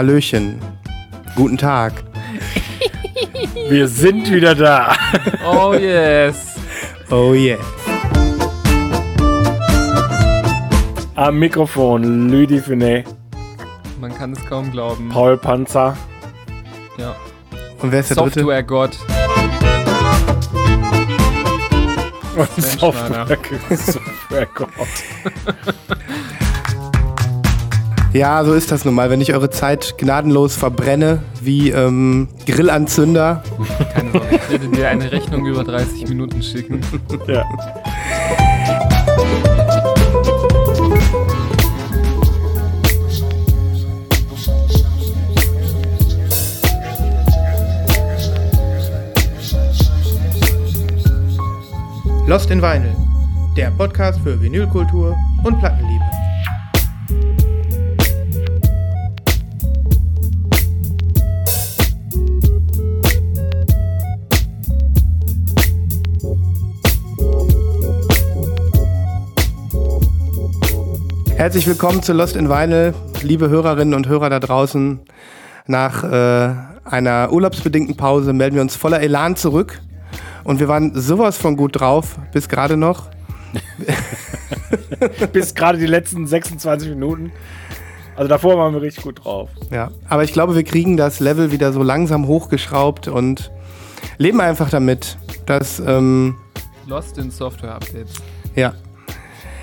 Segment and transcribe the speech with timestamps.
[0.00, 0.58] Hallöchen.
[1.36, 1.92] Guten Tag.
[3.68, 4.96] Wir sind wieder da.
[5.46, 6.54] Oh yes.
[7.10, 7.58] Oh yeah.
[11.16, 13.04] Am Mikrofon Lüdi Finet,
[14.00, 15.10] Man kann es kaum glauben.
[15.10, 15.94] Paul Panzer.
[16.96, 17.14] Ja.
[17.80, 18.40] Und wer ist der dritte?
[18.40, 18.96] Software-Gott.
[22.36, 23.26] Und Software,
[23.76, 24.70] Software Gott.
[28.12, 29.08] Ja, so ist das nun mal.
[29.08, 33.42] Wenn ich eure Zeit gnadenlos verbrenne, wie ähm, Grillanzünder.
[33.94, 34.26] Keine Sorge.
[34.32, 36.80] Ich werde dir eine Rechnung über 30 Minuten schicken.
[37.28, 37.44] Ja.
[52.26, 52.94] Lost in Vinyl.
[53.56, 55.99] Der Podcast für Vinylkultur und Plattenliebe.
[71.40, 72.92] Herzlich willkommen zu Lost in Vinyl,
[73.22, 75.00] liebe Hörerinnen und Hörer da draußen.
[75.66, 76.54] Nach äh,
[76.84, 79.80] einer urlaubsbedingten Pause melden wir uns voller Elan zurück.
[80.44, 83.08] Und wir waren sowas von gut drauf, bis gerade noch.
[85.32, 87.32] Bis gerade die letzten 26 Minuten.
[88.16, 89.48] Also davor waren wir richtig gut drauf.
[89.70, 93.50] Ja, aber ich glaube, wir kriegen das Level wieder so langsam hochgeschraubt und
[94.18, 96.36] leben einfach damit, dass, ähm,
[96.86, 98.12] Lost in Software-Updates.
[98.56, 98.74] ja.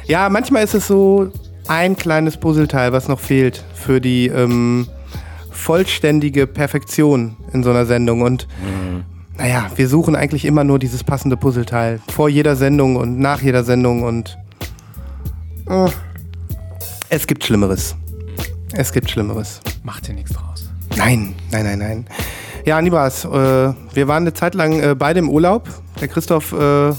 [0.07, 1.33] Ja, manchmal ist es so
[1.67, 4.87] ein kleines Puzzleteil, was noch fehlt für die ähm,
[5.51, 8.21] vollständige Perfektion in so einer Sendung.
[8.21, 8.47] Und
[9.37, 11.99] naja, wir suchen eigentlich immer nur dieses passende Puzzleteil.
[12.09, 14.37] Vor jeder Sendung und nach jeder Sendung und
[15.69, 15.89] äh,
[17.09, 17.95] es gibt Schlimmeres.
[18.73, 19.61] Es gibt Schlimmeres.
[19.83, 20.69] Macht dir nichts draus.
[20.95, 22.05] Nein, nein, nein, nein.
[22.65, 25.69] Ja, Nibas, äh, wir waren eine Zeit lang äh, beide im Urlaub.
[26.01, 26.93] Der Christoph äh,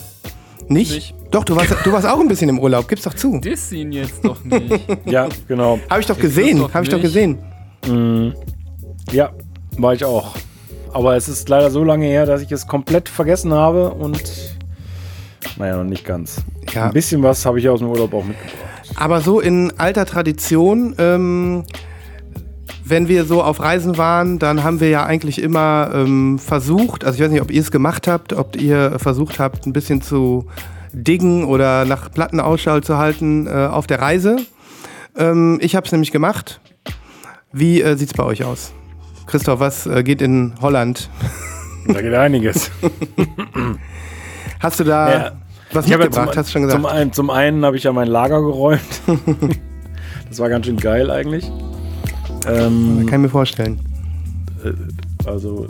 [0.71, 0.95] nicht.
[0.95, 1.15] Nicht.
[1.31, 2.89] Doch, du warst, du warst auch ein bisschen im Urlaub.
[2.89, 3.39] Gib's doch zu.
[3.41, 4.81] Diss ihn jetzt doch nicht.
[5.05, 5.79] Ja, genau.
[5.91, 6.62] Habe ich doch gesehen.
[6.73, 7.39] Habe ich doch gesehen.
[7.87, 8.34] Mhm.
[9.12, 9.31] Ja,
[9.77, 10.34] war ich auch.
[10.93, 14.23] Aber es ist leider so lange her, dass ich es komplett vergessen habe und
[15.56, 16.43] naja, noch nicht ganz.
[16.73, 16.87] Ja.
[16.87, 18.55] Ein bisschen was habe ich aus dem Urlaub auch mitgebracht.
[18.97, 21.65] Aber so in alter Tradition, ähm,
[22.88, 27.16] wenn wir so auf Reisen waren, dann haben wir ja eigentlich immer ähm, versucht, also
[27.16, 30.47] ich weiß nicht, ob ihr es gemacht habt, ob ihr versucht habt, ein bisschen zu
[30.93, 34.37] diggen oder nach Platten Ausschau zu halten äh, auf der Reise.
[35.16, 36.60] Ähm, ich habe es nämlich gemacht.
[37.53, 38.72] Wie äh, sieht's bei euch aus?
[39.26, 41.10] Christoph, was äh, geht in Holland?
[41.87, 42.70] Da geht einiges.
[44.60, 45.32] Hast du da Ja.
[45.72, 46.31] was habe ja mitgebracht?
[46.31, 46.82] zum, hast du schon gesagt?
[46.82, 48.81] Zum einen, zum einen habe ich ja mein Lager geräumt.
[50.28, 51.50] das war ganz schön geil eigentlich.
[52.47, 53.81] Ähm, Kann ich mir vorstellen.
[55.25, 55.69] also,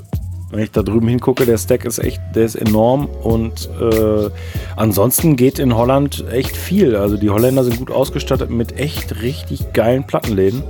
[0.50, 4.30] wenn ich da drüben hingucke, der Stack ist echt, der ist enorm und äh,
[4.76, 6.96] ansonsten geht in Holland echt viel.
[6.96, 10.62] Also die Holländer sind gut ausgestattet mit echt richtig geilen Plattenläden.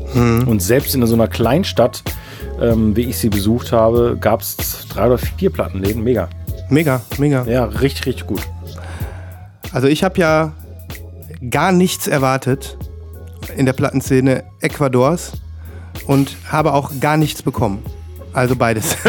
[0.46, 2.02] Und selbst in so einer Kleinstadt,
[2.60, 4.56] ähm, wie ich sie besucht habe, gab es
[4.88, 6.02] drei oder vier Plattenläden.
[6.02, 6.28] Mega.
[6.70, 7.44] Mega, mega.
[7.44, 8.40] Ja, richtig, richtig gut.
[9.72, 10.52] Also ich habe ja
[11.50, 12.76] gar nichts erwartet
[13.56, 15.32] in der Plattenszene Ecuadors
[16.06, 17.82] und habe auch gar nichts bekommen.
[18.32, 18.96] Also beides.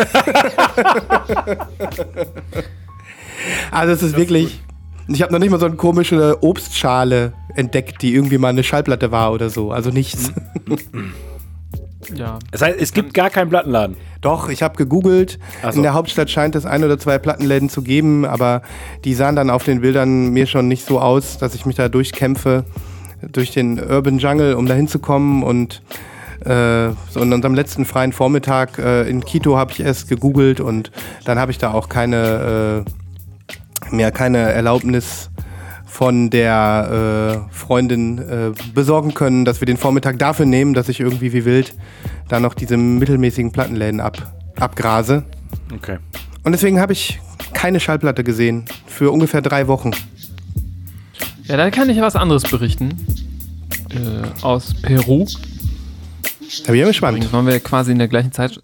[3.72, 4.62] also es ist wirklich.
[5.08, 9.12] Ich habe noch nicht mal so eine komische Obstschale entdeckt, die irgendwie mal eine Schallplatte
[9.12, 9.72] war oder so.
[9.72, 10.32] Also nichts.
[12.16, 12.40] Ja.
[12.52, 13.96] Das heißt, es gibt gar keinen Plattenladen.
[14.22, 15.40] Doch, ich habe gegoogelt.
[15.62, 15.70] So.
[15.70, 18.62] In der Hauptstadt scheint es ein oder zwei Plattenläden zu geben, aber
[19.06, 21.90] die sahen dann auf den Bildern mir schon nicht so aus, dass ich mich da
[21.90, 22.66] durchkämpfe,
[23.22, 25.44] durch den Urban Jungle, um da hinzukommen.
[25.44, 25.82] Und,
[26.46, 30.92] äh, so in unserem letzten freien Vormittag äh, in Quito habe ich erst gegoogelt und
[31.26, 32.86] dann habe ich da auch keine,
[33.92, 35.30] äh, mehr keine Erlaubnis
[35.86, 41.00] von der äh, Freundin äh, besorgen können, dass wir den Vormittag dafür nehmen, dass ich
[41.00, 41.76] irgendwie wie wild
[42.30, 44.18] da noch diese mittelmäßigen Plattenläden ab,
[44.58, 45.24] abgrase.
[45.76, 45.98] Okay.
[46.44, 47.20] Und deswegen habe ich
[47.54, 49.92] keine Schallplatte gesehen für ungefähr drei Wochen.
[51.44, 52.94] Ja, da kann ich was anderes berichten.
[53.90, 55.26] Äh, aus Peru.
[56.64, 57.18] Da bin ich ja gespannt.
[57.18, 58.62] Übrigens waren wir quasi in der gleichen Zeit.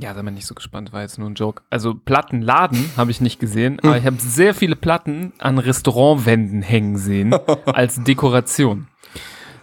[0.00, 1.62] Ja, sei mal nicht so gespannt, war jetzt nur ein Joke.
[1.70, 6.96] Also Plattenladen habe ich nicht gesehen, aber ich habe sehr viele Platten an Restaurantwänden hängen
[6.98, 7.34] sehen
[7.66, 8.86] als Dekoration.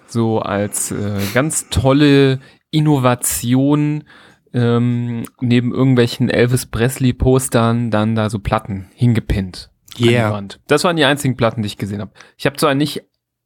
[0.07, 2.39] So als äh, ganz tolle
[2.72, 4.04] Innovation
[4.54, 9.69] ähm, neben irgendwelchen Elvis Presley Postern dann da so Platten hingepinnt.
[9.98, 10.31] an die Yeah.
[10.31, 10.60] Wand.
[10.68, 12.12] Das waren die einzigen Platten, die ich gesehen habe.
[12.38, 13.04] Ich habe zwar nicht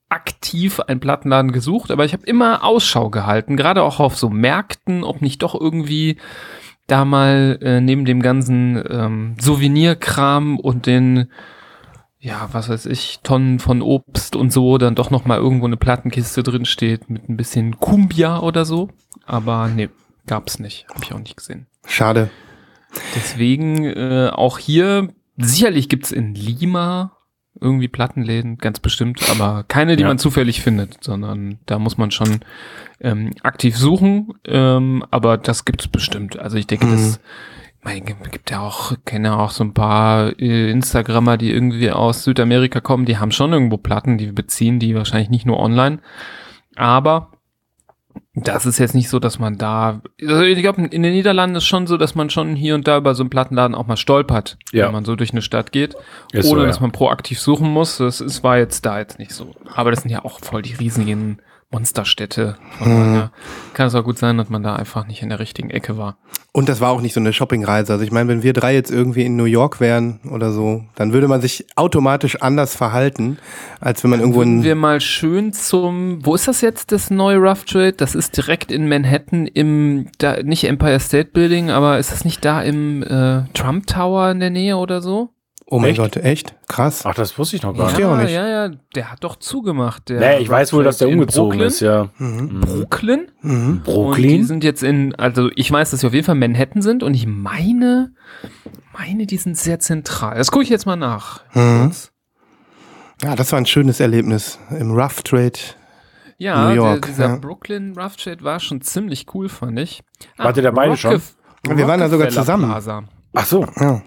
[0.09, 5.03] aktiv einen Plattenladen gesucht, aber ich habe immer Ausschau gehalten, gerade auch auf so Märkten,
[5.03, 6.17] ob nicht doch irgendwie
[6.87, 11.29] da mal äh, neben dem ganzen ähm, Souvenirkram und den
[12.21, 15.77] ja, was weiß ich, Tonnen von Obst und so, dann doch noch mal irgendwo eine
[15.77, 18.89] Plattenkiste drin steht mit ein bisschen Kumbia oder so,
[19.25, 19.89] aber nee,
[20.27, 21.67] gab's nicht, habe ich auch nicht gesehen.
[21.85, 22.29] Schade.
[23.15, 27.18] Deswegen äh, auch hier sicherlich gibt's in Lima
[27.61, 30.07] irgendwie Plattenläden, ganz bestimmt, aber keine, die Ja.
[30.07, 32.39] man zufällig findet, sondern da muss man schon
[33.01, 36.37] ähm, aktiv suchen, ähm, aber das gibt's bestimmt.
[36.39, 36.91] Also ich denke, Mhm.
[36.91, 37.19] das
[37.81, 42.81] mein, gibt ja auch, kenne auch so ein paar äh, Instagrammer, die irgendwie aus Südamerika
[42.81, 45.99] kommen, die haben schon irgendwo Platten, die beziehen die wahrscheinlich nicht nur online,
[46.75, 47.31] aber
[48.33, 51.65] das ist jetzt nicht so, dass man da, also ich glaube, in den Niederlanden ist
[51.65, 54.57] schon so, dass man schon hier und da über so einen Plattenladen auch mal stolpert,
[54.71, 54.85] Ja.
[54.85, 55.95] wenn man so durch eine Stadt geht,
[56.31, 56.81] Ist ohne so, dass ja.
[56.83, 57.97] man proaktiv suchen muss.
[57.97, 59.55] Das ist, war jetzt da jetzt nicht so.
[59.73, 61.39] Aber das sind ja auch voll die riesigen
[61.71, 62.57] Monsterstädte.
[62.79, 63.19] Mhm.
[63.19, 63.31] daher
[63.73, 66.17] kann es auch gut sein, dass man da einfach nicht in der richtigen Ecke war.
[66.51, 67.93] Und das war auch nicht so eine Shoppingreise.
[67.93, 71.13] Also ich meine, wenn wir drei jetzt irgendwie in New York wären oder so, dann
[71.13, 73.37] würde man sich automatisch anders verhalten,
[73.79, 77.11] als wenn man irgendwo Würden in wir mal schön zum, wo ist das jetzt, das
[77.11, 77.93] neue Rough Trade?
[77.93, 82.43] Das ist direkt in Manhattan im, da, nicht Empire State Building, aber ist das nicht
[82.43, 85.29] da im äh, Trump Tower in der Nähe oder so?
[85.71, 85.99] Oh mein Echt?
[85.99, 86.55] Gott, echt?
[86.67, 87.05] Krass.
[87.05, 87.89] Ach, das wusste ich noch gar Ja.
[87.91, 87.99] nicht.
[87.99, 88.31] ich auch nicht.
[88.31, 90.09] ja, ja, der hat doch zugemacht.
[90.09, 91.67] Der Nee, ich weiß wohl, dass der umgezogen Brooklyn.
[91.67, 92.09] ist, ja.
[92.17, 92.61] Mhm.
[92.61, 93.31] Brooklyn?
[93.41, 93.51] Mhm.
[93.51, 94.45] Und die Brooklyn?
[94.45, 97.27] sind jetzt in, also ich weiß, dass sie auf jeden Fall Manhattan sind und ich
[97.27, 98.13] meine,
[98.97, 100.37] meine, die sind sehr zentral.
[100.37, 101.41] Das gucke ich jetzt mal nach.
[101.53, 101.91] Mhm.
[103.21, 105.51] Ja, das war ein schönes Erlebnis im Rough Trade.
[106.39, 107.35] Ja, New York, der, dieser ja.
[107.35, 110.01] Brooklyn Rough Trade war schon ziemlich cool, fand ich.
[110.37, 111.15] Wart ihr da beide schon?
[111.17, 112.69] Rockef- Wir waren da sogar zusammen.
[112.71, 113.03] Plaza.
[113.35, 113.67] Ach so.
[113.75, 114.01] Ja.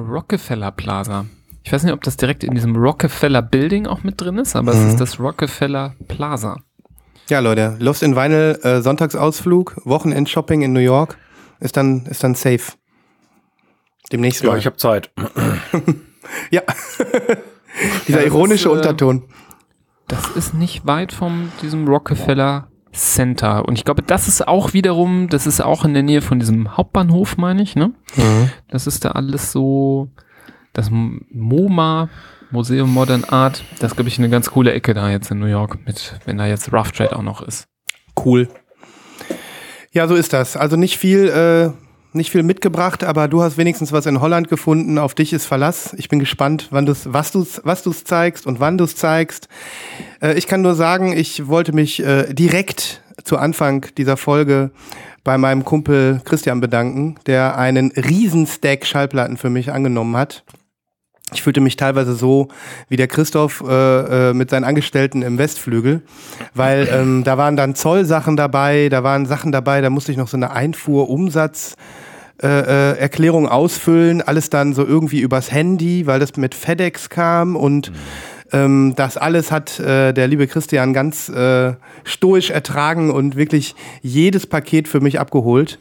[0.00, 1.26] Rockefeller Plaza.
[1.62, 4.72] Ich weiß nicht, ob das direkt in diesem Rockefeller Building auch mit drin ist, aber
[4.72, 4.88] es Mhm.
[4.88, 6.56] ist das Rockefeller Plaza.
[7.28, 11.16] ja, Leute, Lost in Vinyl, äh, Sonntagsausflug, Wochenendshopping in New York
[11.60, 12.72] ist dann, ist dann safe.
[14.10, 14.58] Demnächst Ja, mal.
[14.58, 15.10] ich habe Zeit.
[16.50, 16.62] ja.
[18.08, 19.24] Dieser Ja, ironische ist, äh, Unterton.
[20.08, 23.66] Das ist nicht weit von diesem Rockefeller Center.
[23.66, 26.76] Und ich glaube, das ist auch wiederum, das ist auch in der Nähe von diesem
[26.76, 27.92] Hauptbahnhof, meine ich, ne?
[28.16, 28.50] Mhm.
[28.68, 30.08] Das ist da alles so,
[30.72, 32.08] das MoMA,
[32.50, 35.46] Museum Modern Art, das ist, glaube ich, eine ganz coole Ecke da jetzt in New
[35.46, 37.68] York, mit, wenn da jetzt Rough Trade auch noch ist.
[38.24, 38.48] Cool.
[39.92, 40.56] Ja, so ist das.
[40.56, 41.72] Also nicht viel, äh,
[42.12, 44.98] nicht viel mitgebracht, aber du hast wenigstens was in Holland gefunden.
[44.98, 45.94] Auf dich ist Verlass.
[45.96, 49.48] Ich bin gespannt, wann du's, was du was du's zeigst und wann du es zeigst.
[50.20, 54.70] Äh, ich kann nur sagen, ich wollte mich äh, direkt zu Anfang dieser Folge
[55.24, 60.44] bei meinem Kumpel Christian bedanken, der einen riesen Stack Schallplatten für mich angenommen hat.
[61.32, 62.48] Ich fühlte mich teilweise so
[62.88, 66.02] wie der Christoph äh, äh, mit seinen Angestellten im Westflügel,
[66.54, 70.28] weil ähm, da waren dann Zollsachen dabei, da waren Sachen dabei, da musste ich noch
[70.28, 71.76] so eine Einfuhrumsatz
[72.42, 77.54] äh, äh, Erklärung ausfüllen, alles dann so irgendwie übers Handy, weil das mit FedEx kam
[77.54, 77.92] und
[78.52, 84.46] ähm, das alles hat äh, der liebe Christian ganz äh, stoisch ertragen und wirklich jedes
[84.46, 85.78] Paket für mich abgeholt.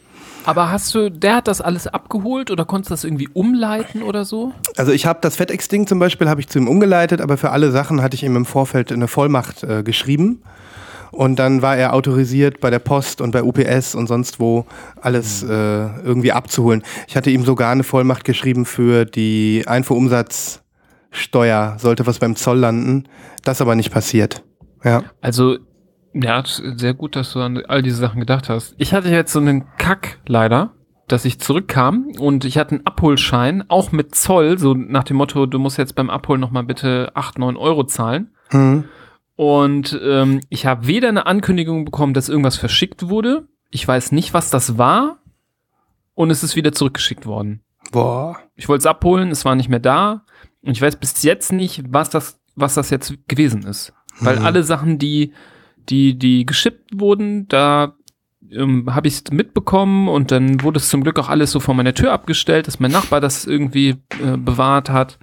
[0.50, 4.25] Aber hast du, der hat das alles abgeholt oder konntest du das irgendwie umleiten oder
[4.25, 4.51] so?
[4.77, 7.70] Also ich habe das FedEx-Ding zum Beispiel habe ich zu ihm umgeleitet, aber für alle
[7.70, 10.41] Sachen hatte ich ihm im Vorfeld eine Vollmacht äh, geschrieben.
[11.12, 14.65] Und dann war er autorisiert bei der Post und bei UPS und sonst wo
[15.00, 16.82] alles äh, irgendwie abzuholen.
[17.08, 23.03] Ich hatte ihm sogar eine Vollmacht geschrieben für die Einfuhrumsatzsteuer, sollte was beim Zoll landen.
[23.44, 24.41] Das aber nicht passiert.
[24.84, 25.03] Ja.
[25.22, 25.60] Also,
[26.13, 28.75] ja, sehr gut, dass du an all diese Sachen gedacht hast.
[28.78, 30.72] Ich hatte jetzt so einen Kack leider,
[31.08, 35.46] dass ich zurückkam und ich hatte einen Abholschein, auch mit Zoll, so nach dem Motto,
[35.46, 38.32] du musst jetzt beim Abholen nochmal bitte 8, 9 Euro zahlen.
[38.50, 38.86] Hm.
[39.36, 43.48] Und ähm, ich habe weder eine Ankündigung bekommen, dass irgendwas verschickt wurde.
[43.70, 45.20] Ich weiß nicht, was das war.
[46.13, 47.62] Und es ist wieder zurückgeschickt worden.
[47.92, 48.38] Boah.
[48.56, 50.25] Ich wollte es abholen, es war nicht mehr da.
[50.62, 53.94] Und ich weiß bis jetzt nicht, was das, was das jetzt gewesen ist.
[54.20, 54.46] Weil Mhm.
[54.46, 55.32] alle Sachen, die,
[55.89, 57.93] die, die geschippt wurden, da
[58.51, 61.74] ähm, habe ich es mitbekommen und dann wurde es zum Glück auch alles so vor
[61.75, 65.19] meiner Tür abgestellt, dass mein Nachbar das irgendwie äh, bewahrt hat.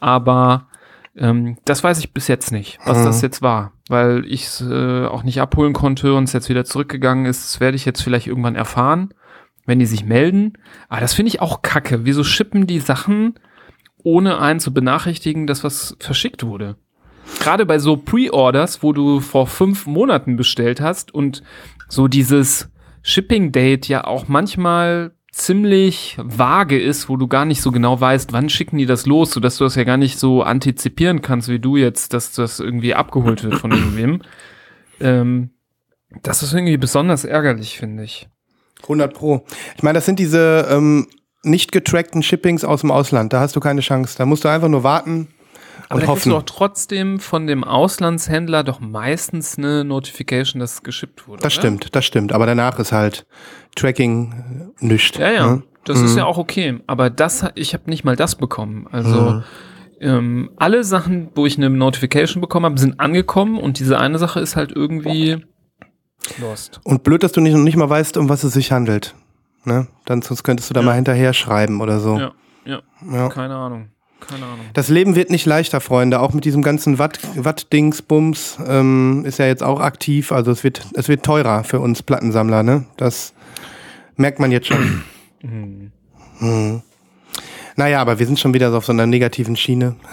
[0.00, 0.68] Aber
[1.16, 3.04] ähm, das weiß ich bis jetzt nicht, was Mhm.
[3.04, 3.72] das jetzt war.
[3.88, 7.44] Weil ich es äh, auch nicht abholen konnte und es jetzt wieder zurückgegangen ist.
[7.44, 9.12] Das werde ich jetzt vielleicht irgendwann erfahren,
[9.66, 10.54] wenn die sich melden.
[10.88, 12.04] Aber das finde ich auch kacke.
[12.04, 13.34] Wieso schippen die Sachen,
[14.02, 16.76] ohne einen zu benachrichtigen, dass was verschickt wurde?
[17.40, 21.42] Gerade bei so Pre-Orders, wo du vor fünf Monaten bestellt hast und
[21.88, 22.70] so dieses
[23.02, 28.48] Shipping-Date ja auch manchmal ziemlich vage ist, wo du gar nicht so genau weißt, wann
[28.48, 31.76] schicken die das los, sodass du das ja gar nicht so antizipieren kannst, wie du
[31.76, 34.22] jetzt, dass das irgendwie abgeholt wird von irgendwem.
[35.00, 35.50] Ähm,
[36.22, 38.28] das ist irgendwie besonders ärgerlich, finde ich.
[38.82, 39.44] 100 Pro.
[39.76, 41.08] Ich meine, das sind diese ähm,
[41.42, 43.32] nicht getrackten Shippings aus dem Ausland.
[43.32, 44.16] Da hast du keine Chance.
[44.16, 45.28] Da musst du einfach nur warten
[45.88, 46.30] Aber und kriegst du hoffen.
[46.30, 51.42] doch trotzdem von dem Auslandshändler doch meistens eine Notification, dass es geschippt wurde.
[51.42, 51.60] Das oder?
[51.62, 52.32] stimmt, das stimmt.
[52.32, 53.26] Aber danach ist halt
[53.76, 55.18] Tracking äh, nischt.
[55.18, 55.46] Ja, ja.
[55.56, 55.62] ne?
[55.84, 56.80] Das ist ja auch okay.
[56.86, 58.86] Aber das, ich habe nicht mal das bekommen.
[58.90, 59.42] Also Mhm.
[60.00, 64.40] ähm, alle Sachen, wo ich eine Notification bekommen habe, sind angekommen und diese eine Sache
[64.40, 65.44] ist halt irgendwie
[66.40, 66.80] lost.
[66.84, 69.14] Und blöd, dass du nicht, noch nicht mal weißt, um was es sich handelt.
[69.64, 69.86] Ne?
[70.06, 70.86] Dann sonst könntest du da Ja.
[70.86, 72.18] mal hinterher schreiben oder so.
[72.18, 72.32] Ja,
[72.64, 72.80] ja.
[73.10, 73.28] Ja.
[73.28, 73.88] Keine Ahnung.
[74.20, 74.66] Keine Ahnung.
[74.72, 76.20] Das Leben wird nicht leichter, Freunde.
[76.20, 80.32] Auch mit diesem ganzen Watt- Watt-Dings-Bums ähm, ist ja jetzt auch aktiv.
[80.32, 82.62] Also es wird, es wird teurer für uns Plattensammler.
[82.62, 82.84] Ne?
[82.96, 83.34] Das
[84.16, 85.02] merkt man jetzt schon.
[85.42, 86.82] Hm.
[87.76, 89.96] Naja, aber wir sind schon wieder so auf so einer negativen Schiene.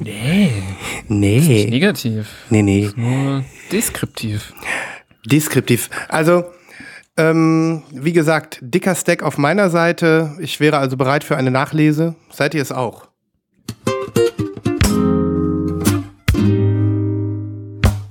[0.00, 0.50] Nee.
[1.08, 1.66] Nee.
[1.70, 2.28] Negativ.
[2.50, 2.90] Nee, nee.
[2.96, 4.52] Nur deskriptiv.
[5.26, 5.90] Deskriptiv.
[6.08, 6.44] Also,
[7.20, 10.36] ähm, wie gesagt, dicker Stack auf meiner Seite.
[10.40, 12.14] Ich wäre also bereit für eine Nachlese.
[12.32, 13.08] Seid ihr es auch?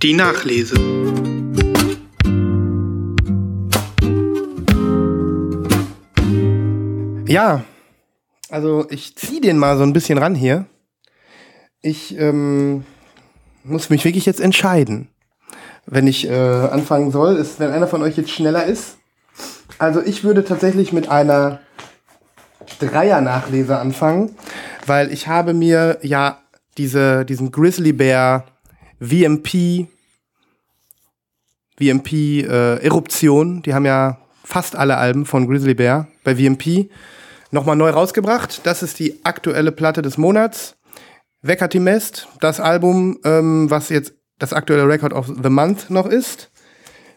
[0.03, 0.75] Die Nachlese.
[7.25, 7.63] Ja,
[8.49, 10.65] also ich ziehe den mal so ein bisschen ran hier.
[11.81, 12.83] Ich ähm,
[13.63, 15.09] muss mich wirklich jetzt entscheiden
[15.91, 18.98] wenn ich äh, anfangen soll, ist, wenn einer von euch jetzt schneller ist.
[19.79, 21.59] Also ich würde tatsächlich mit einer
[22.79, 24.35] Dreier-Nachlese anfangen,
[24.85, 26.39] weil ich habe mir ja
[26.77, 28.45] diese, diesen Grizzly Bear
[28.99, 29.87] VMP,
[31.77, 36.89] VMP äh, Eruption, die haben ja fast alle Alben von Grizzly Bear bei VMP
[37.51, 38.61] nochmal neu rausgebracht.
[38.65, 40.75] Das ist die aktuelle Platte des Monats.
[41.41, 46.51] Vekatimest, das Album, ähm, was jetzt das aktuelle Record of the Month noch ist.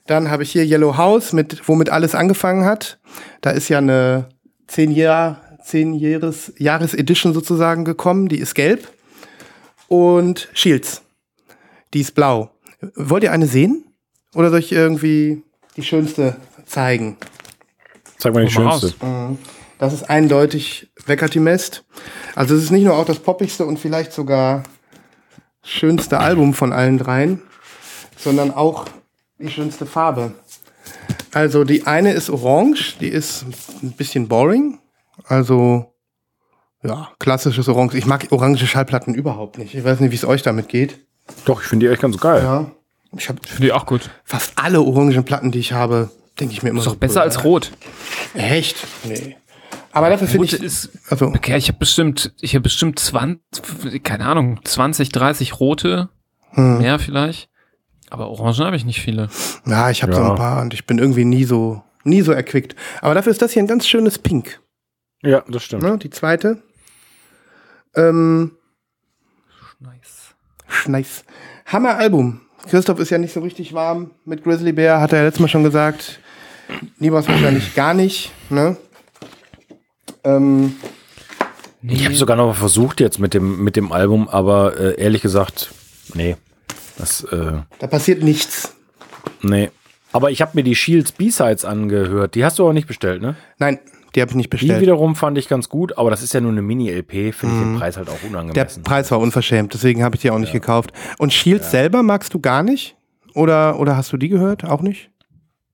[0.06, 2.98] Dann habe ich hier Yellow House, mit, womit alles angefangen hat.
[3.40, 4.28] Da ist ja eine
[4.66, 8.28] 10 Jahr, 10 Jahres, Jahres Edition sozusagen gekommen.
[8.28, 8.88] Die ist gelb.
[9.88, 11.02] Und Shields.
[11.94, 12.50] Die ist blau.
[12.94, 13.84] Wollt ihr eine sehen?
[14.34, 15.42] Oder soll ich irgendwie
[15.76, 17.16] die schönste zeigen?
[18.18, 18.96] Sag mal die Hau mal schönste.
[19.78, 21.84] Das ist eindeutig Vekatimest.
[22.34, 24.62] Also es ist nicht nur auch das poppigste und vielleicht sogar
[25.62, 27.42] schönste Album von allen dreien,
[28.16, 28.86] sondern auch
[29.42, 30.32] die schönste Farbe.
[31.32, 33.44] Also die eine ist orange, die ist
[33.82, 34.78] ein bisschen boring.
[35.24, 35.92] Also
[36.82, 37.94] ja, klassisches Orange.
[37.96, 39.74] Ich mag orange Schallplatten überhaupt nicht.
[39.74, 40.98] Ich weiß nicht, wie es euch damit geht.
[41.44, 42.42] Doch, ich finde die echt ganz geil.
[42.42, 42.70] Ja.
[43.16, 44.10] Ich habe Finde ich auch gut.
[44.24, 46.90] fast alle orangen Platten, die ich habe, denke ich mir immer Ist so.
[46.90, 47.70] doch besser als rot.
[48.34, 48.86] Echt?
[49.04, 49.36] Nee.
[49.92, 50.54] Aber dafür finde ich.
[50.54, 50.90] ist.
[51.08, 56.08] Also, Okay, ich habe bestimmt, ich habe bestimmt 20, keine Ahnung, 20, 30 rote.
[56.50, 56.78] Hm.
[56.78, 57.48] Mehr vielleicht.
[58.12, 59.28] Aber Orangen habe ich nicht viele.
[59.64, 60.30] Ja, ich habe so Ja.
[60.32, 62.76] ein paar und ich bin irgendwie nie so, nie so erquickt.
[63.00, 64.60] Aber dafür ist das hier ein ganz schönes Pink.
[65.22, 65.82] Ja, das stimmt.
[65.82, 65.96] Ne?
[65.96, 66.62] Die zweite.
[67.94, 68.52] Ähm,
[69.80, 70.34] Nice.
[70.86, 71.24] nice.
[71.66, 72.42] Hammer-Album.
[72.68, 75.48] Christoph ist ja nicht so richtig warm mit Grizzly Bear, hat er ja letztes Mal
[75.48, 76.20] schon gesagt.
[76.98, 78.30] Nibos wahrscheinlich gar nicht.
[78.50, 78.76] Ne?
[80.24, 80.76] Ähm,
[81.82, 85.22] Ich habe sogar noch mal versucht jetzt mit dem, mit dem Album, aber äh, ehrlich
[85.22, 85.72] gesagt,
[86.14, 86.36] nee.
[87.02, 88.74] Das, äh, da passiert nichts.
[89.42, 89.70] nee.
[90.14, 92.34] Aber ich habe mir die Shields B-Sides angehört.
[92.34, 93.34] Die hast du aber nicht bestellt, ne?
[93.58, 93.78] Nein,
[94.14, 94.82] die habe ich nicht Die bestellt.
[94.82, 97.78] wiederum fand ich ganz gut, aber das ist ja nur eine Mini-LP, finde ich den
[97.78, 98.82] Preis halt auch Der unangemessen.
[98.82, 100.92] Preis war unverschämt, deswegen habe ich die auch nicht gekauft.
[101.18, 102.94] Und Shields selber magst du gar nicht?
[103.34, 104.64] Oder, oder hast du die gehört?
[104.64, 105.10] Auch nicht?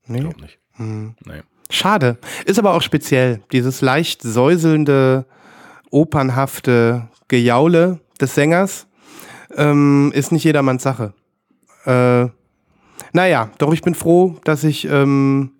[0.07, 0.21] Nee.
[0.21, 0.57] Glaub nicht.
[0.77, 1.41] Nee.
[1.69, 2.17] Schade.
[2.45, 3.41] Ist aber auch speziell.
[3.51, 5.25] Dieses leicht säuselnde,
[5.91, 8.87] opernhafte Gejaule des Sängers
[9.55, 11.13] ähm, ist nicht jedermanns Sache.
[11.89, 12.29] Äh,
[13.13, 15.51] naja, doch ich bin froh, dass ich, ähm,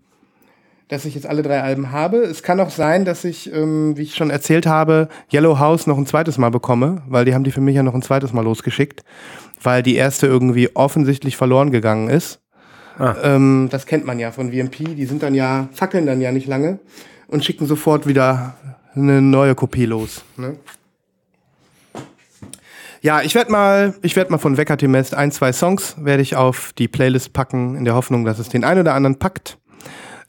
[0.87, 2.17] dass ich jetzt alle drei Alben habe.
[2.17, 5.97] Es kann auch sein, dass ich, ähm, wie ich schon erzählt habe, Yellow House noch
[5.97, 8.43] ein zweites Mal bekomme, weil die haben die für mich ja noch ein zweites Mal
[8.43, 9.03] losgeschickt,
[9.63, 12.39] weil die erste irgendwie offensichtlich verloren gegangen ist.
[13.23, 14.95] Ähm, das kennt man ja von VMP.
[14.95, 16.79] Die sind dann ja, fackeln dann ja nicht lange
[17.27, 18.55] und schicken sofort wieder
[18.93, 20.23] eine neue Kopie los.
[20.37, 20.57] Ne?
[23.01, 26.73] Ja, ich werde mal, ich werde mal von Vekatimest ein, zwei Songs werde ich auf
[26.77, 29.57] die Playlist packen, in der Hoffnung, dass es den einen oder anderen packt.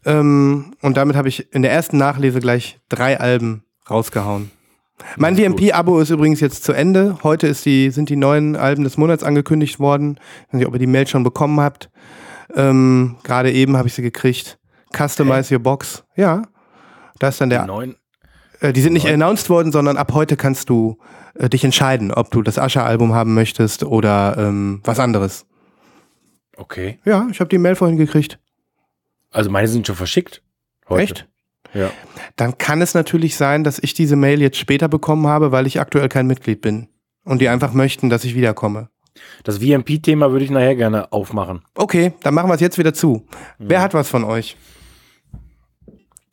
[0.05, 4.50] Ähm, und damit habe ich in der ersten Nachlese gleich drei Alben rausgehauen.
[5.17, 7.19] Mein VMP-Abo ist übrigens jetzt zu Ende.
[7.23, 10.19] Heute ist die, sind die neuen Alben des Monats angekündigt worden.
[10.19, 11.91] Ich weiß nicht, ob ihr die Mail schon bekommen habt.
[12.55, 14.59] Ähm, Gerade eben habe ich sie gekriegt.
[14.97, 16.05] Customize your box.
[16.17, 16.43] Ja.
[17.19, 17.67] Da ist dann der.
[17.67, 17.97] Neun.
[18.61, 20.99] Äh, die sind nicht announced worden, sondern ab heute kannst du
[21.35, 25.47] äh, dich entscheiden, ob du das Ascher-Album haben möchtest oder ähm, was anderes.
[26.57, 26.99] Okay.
[27.05, 28.38] Ja, ich habe die Mail vorhin gekriegt.
[29.31, 30.43] Also meine sind schon verschickt.
[30.88, 31.02] Heute.
[31.02, 31.29] Echt?
[31.73, 31.90] Ja.
[32.37, 35.81] Dann kann es natürlich sein, dass ich diese Mail jetzt später bekommen habe, weil ich
[35.81, 36.88] aktuell kein Mitglied bin.
[37.25, 38.88] Und die einfach möchten, dass ich wiederkomme.
[39.45, 41.62] Das VMP-Thema würde ich nachher gerne aufmachen.
[41.75, 43.26] Okay, dann machen wir es jetzt wieder zu.
[43.59, 44.57] Wer hat was von euch?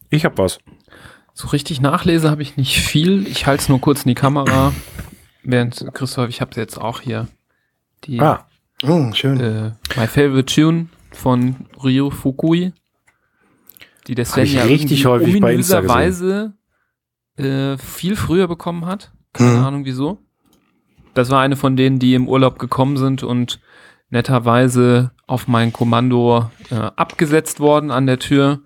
[0.10, 0.60] Ich habe was.
[1.40, 3.28] So richtig Nachlese habe ich nicht viel.
[3.28, 4.74] Ich halte es nur kurz in die Kamera.
[5.44, 7.28] Während Christoph, ich habe jetzt auch hier.
[8.06, 8.48] Die Ah,
[8.84, 9.40] Oh, schön.
[9.40, 12.74] äh, My Favorite Tune von Ryo Fukui.
[14.08, 16.54] Die der Sven ja richtig häufig bei Insta ominöserweise
[17.38, 19.12] äh, viel früher bekommen hat.
[19.34, 19.64] Keine Mhm.
[19.64, 20.18] Ahnung wieso.
[21.14, 23.60] Das war eine von denen, die im Urlaub gekommen sind und
[24.10, 28.62] netterweise auf mein Kommando äh, abgesetzt worden an der Tür,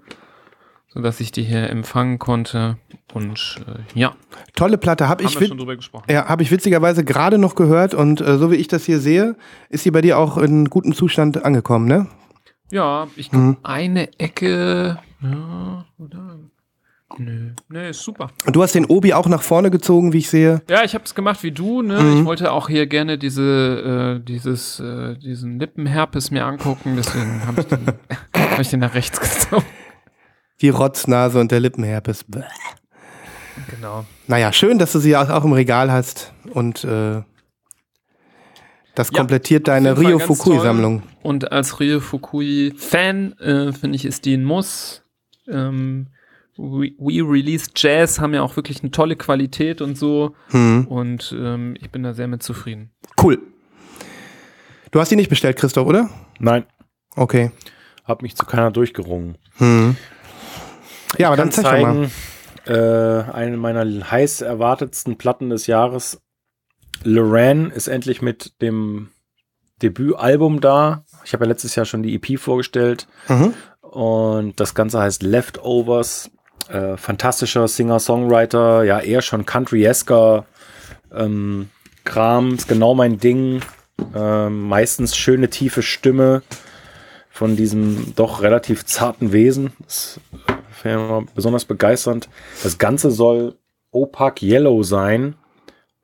[0.93, 2.77] sodass ich die hier empfangen konnte.
[3.13, 4.13] Und äh, ja,
[4.55, 5.07] Tolle Platte.
[5.09, 6.05] Habe haben ich, wir schon drüber gesprochen.
[6.09, 9.35] ja, hab ich witzigerweise gerade noch gehört und äh, so wie ich das hier sehe,
[9.69, 12.07] ist sie bei dir auch in gutem Zustand angekommen, ne?
[12.71, 13.57] Ja, ich Mhm.
[13.63, 14.97] eine Ecke.
[15.21, 16.39] Ja, oder?
[17.17, 18.29] Nö, nee, ist super.
[18.45, 20.61] Und du hast den Obi auch nach vorne gezogen, wie ich sehe.
[20.69, 21.81] Ja, ich habe es gemacht wie du.
[21.81, 22.01] Ne?
[22.01, 22.19] Mhm.
[22.19, 26.93] Ich wollte auch hier gerne diese, äh, dieses, äh, diesen Lippenherpes mir angucken.
[26.95, 27.85] Deswegen habe ich, den-
[28.51, 29.65] hab ich den nach rechts gezogen.
[30.61, 32.23] Die Rotznase und der Lippenherpes.
[32.23, 32.43] Bäh.
[33.69, 34.05] Genau.
[34.27, 37.21] Naja, schön, dass du sie auch auch im Regal hast und äh,
[38.95, 41.03] das Ja, komplettiert deine Rio Fukui-Sammlung.
[41.23, 45.03] Und als Ryo Fukui-Fan äh, finde ich, ist die ein Muss.
[45.47, 46.07] Ähm,
[46.57, 50.35] We, We Release Jazz haben ja auch wirklich eine tolle Qualität und so.
[50.49, 50.85] Hm.
[50.87, 52.91] Und ähm, ich bin da sehr mit zufrieden.
[53.21, 53.39] Cool.
[54.91, 56.09] Du hast die nicht bestellt, Christoph, oder?
[56.39, 56.65] nein,
[57.15, 57.51] Okay.
[58.03, 59.37] habe mich zu keiner durchgerungen.
[59.57, 59.95] Hm.
[61.21, 62.09] Ja, aber dann zeig doch mal.
[62.09, 62.11] zeigen,
[62.65, 66.21] äh, eine meiner heiß erwartetsten Platten des Jahres.
[67.03, 69.09] Lorraine ist endlich mit dem
[69.81, 71.03] Debütalbum da.
[71.23, 73.07] Ich habe ja letztes Jahr schon die EP vorgestellt.
[73.27, 73.53] Mhm.
[73.81, 76.29] Und das Ganze heißt Leftovers.
[76.69, 80.45] Äh, fantastischer Singer-Songwriter, ja, eher schon Country-esker
[81.13, 81.69] ähm,
[82.05, 83.61] Kram, ist genau mein Ding.
[84.15, 86.43] Ähm, meistens schöne, tiefe Stimme
[87.29, 89.73] von diesem doch relativ zarten Wesen.
[89.79, 90.19] Das
[90.89, 92.29] immer besonders begeisternd.
[92.63, 93.57] Das Ganze soll
[93.91, 95.35] opak yellow sein.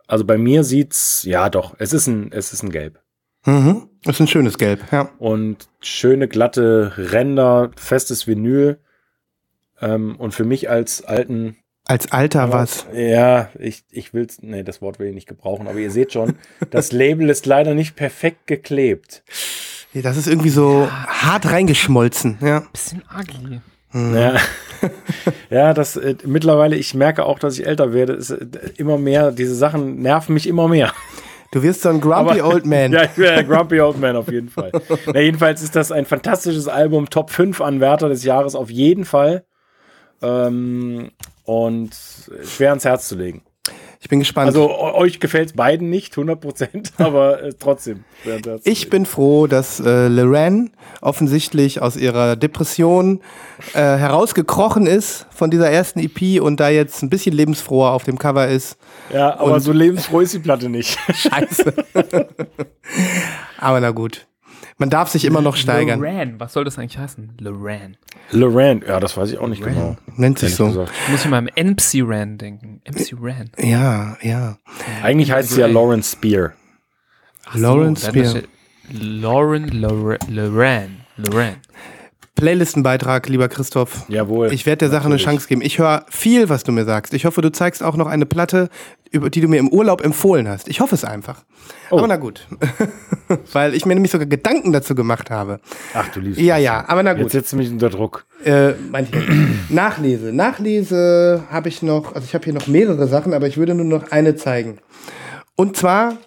[0.08, 3.02] Also bei mir sieht's, ja doch, es ist ein, es ist ein Gelb
[3.48, 3.90] Mhm.
[4.06, 5.10] Ist ein schönes Gelb, ja.
[5.20, 8.78] und schöne glatte Ränder, festes Vinyl.
[9.80, 12.86] Ähm, und für mich als alten, Als Alter was.
[12.94, 16.36] ja, ich, ich will's, nee, das Wort will ich nicht gebrauchen, aber ihr seht schon,
[16.72, 19.24] das Label ist leider nicht perfekt geklebt.
[19.94, 22.64] Das ist irgendwie so hart reingeschmolzen, ja.
[22.74, 23.62] Bisschen ugly.
[23.94, 24.36] Ja,
[25.50, 28.46] ja das äh, mittlerweile, ich merke auch, dass ich älter werde, ist, äh,
[28.78, 30.94] immer mehr, diese Sachen nerven mich immer mehr.
[31.52, 32.92] Du wirst so ein grumpy Aber- old man.
[32.92, 34.72] Ja, ich der Grumpy Old Man auf jeden Fall.
[35.06, 39.46] Na, jedenfalls ist das ein fantastisches Album, Top 5 Anwärter des Jahres auf jeden Fall.
[40.22, 41.12] Ähm,
[41.46, 41.96] und
[42.44, 43.44] schwer ans Herz zu legen.
[44.00, 44.48] Ich bin gespannt.
[44.48, 48.04] Also eu- euch gefällt es beiden nicht, 100 Prozent, aber äh, trotzdem.
[48.64, 50.70] ich bin froh, dass äh, Lorraine
[51.02, 53.22] offensichtlich aus ihrer Depression
[53.74, 58.18] äh, herausgekrochen ist von dieser ersten EP und da jetzt ein bisschen lebensfroher auf dem
[58.20, 58.78] Cover ist.
[59.12, 60.98] Ja, aber und- so lebensfroh ist die Platte nicht.
[61.14, 61.74] Scheiße.
[63.60, 64.28] Aber na gut.
[64.80, 66.00] Man darf sich immer noch steigern.
[66.00, 67.34] Lorraine, was soll das eigentlich heißen?
[67.40, 67.96] Lorraine.
[68.32, 69.98] Lorraine, ja, das weiß ich auch nicht genau.
[70.16, 70.68] Nennt sich so.
[70.68, 70.92] gesagt.
[71.10, 72.82] Muss ich mal im MC Ran denken.
[72.88, 73.50] MC Ran.
[73.58, 74.58] Ja, ja.
[75.02, 75.74] Eigentlich heißt sie ja ey.
[75.74, 76.54] Lawrence Spear.
[77.54, 78.44] Lawrence dann Spear.
[78.92, 80.98] Lauren Lor- Lorraine.
[82.38, 84.06] Playlistenbeitrag, lieber Christoph.
[84.08, 84.54] Jawohl.
[84.54, 85.26] Ich werde der Sache eine Natürlich.
[85.26, 85.62] Chance geben.
[85.62, 87.14] Ich höre viel, was du mir sagst.
[87.14, 88.70] Ich hoffe, du zeigst auch noch eine Platte,
[89.12, 90.68] über die du mir im Urlaub empfohlen hast.
[90.68, 91.44] Ich hoffe es einfach.
[91.90, 91.98] Oh.
[91.98, 92.48] Aber na gut.
[93.54, 95.60] Weil ich mir nämlich sogar Gedanken dazu gemacht habe.
[95.94, 96.40] Ach du liebst.
[96.40, 97.32] Ja, ja, aber na Jetzt gut.
[97.32, 98.26] setzt du mich unter Druck.
[98.44, 98.74] Äh.
[99.70, 100.32] Nachlese.
[100.32, 103.86] Nachlese habe ich noch, also ich habe hier noch mehrere Sachen, aber ich würde nur
[103.86, 104.78] noch eine zeigen.
[105.56, 106.18] Und zwar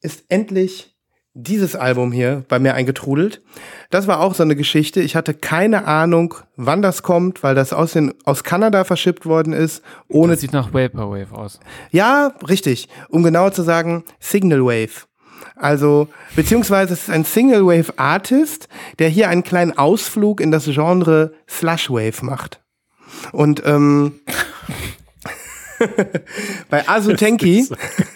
[0.00, 0.91] ist endlich
[1.34, 3.42] dieses Album hier bei mir eingetrudelt.
[3.90, 5.00] Das war auch so eine Geschichte.
[5.00, 9.52] Ich hatte keine Ahnung, wann das kommt, weil das aus, den, aus Kanada verschippt worden
[9.52, 9.82] ist.
[10.08, 11.60] Ohne Das sieht nach Vaporwave aus.
[11.90, 12.88] ja, richtig.
[13.08, 15.06] Um genauer zu sagen, Signal Wave.
[15.56, 18.68] Also, beziehungsweise es ist ein Single Wave Artist,
[18.98, 22.60] der hier einen kleinen Ausflug in das Genre Slush Wave macht.
[23.32, 24.20] Und ähm,
[26.70, 27.68] Bei Azutenki,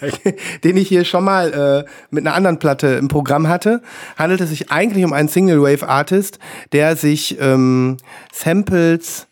[0.63, 3.81] den ich hier schon mal äh, mit einer anderen Platte im Programm hatte,
[4.17, 6.39] handelt es sich eigentlich um einen Single-Wave-Artist,
[6.71, 7.97] der sich ähm,
[8.31, 9.27] Samples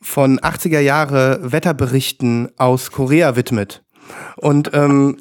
[0.00, 3.82] von 80er Jahre Wetterberichten aus Korea widmet.
[4.36, 5.18] Und ähm,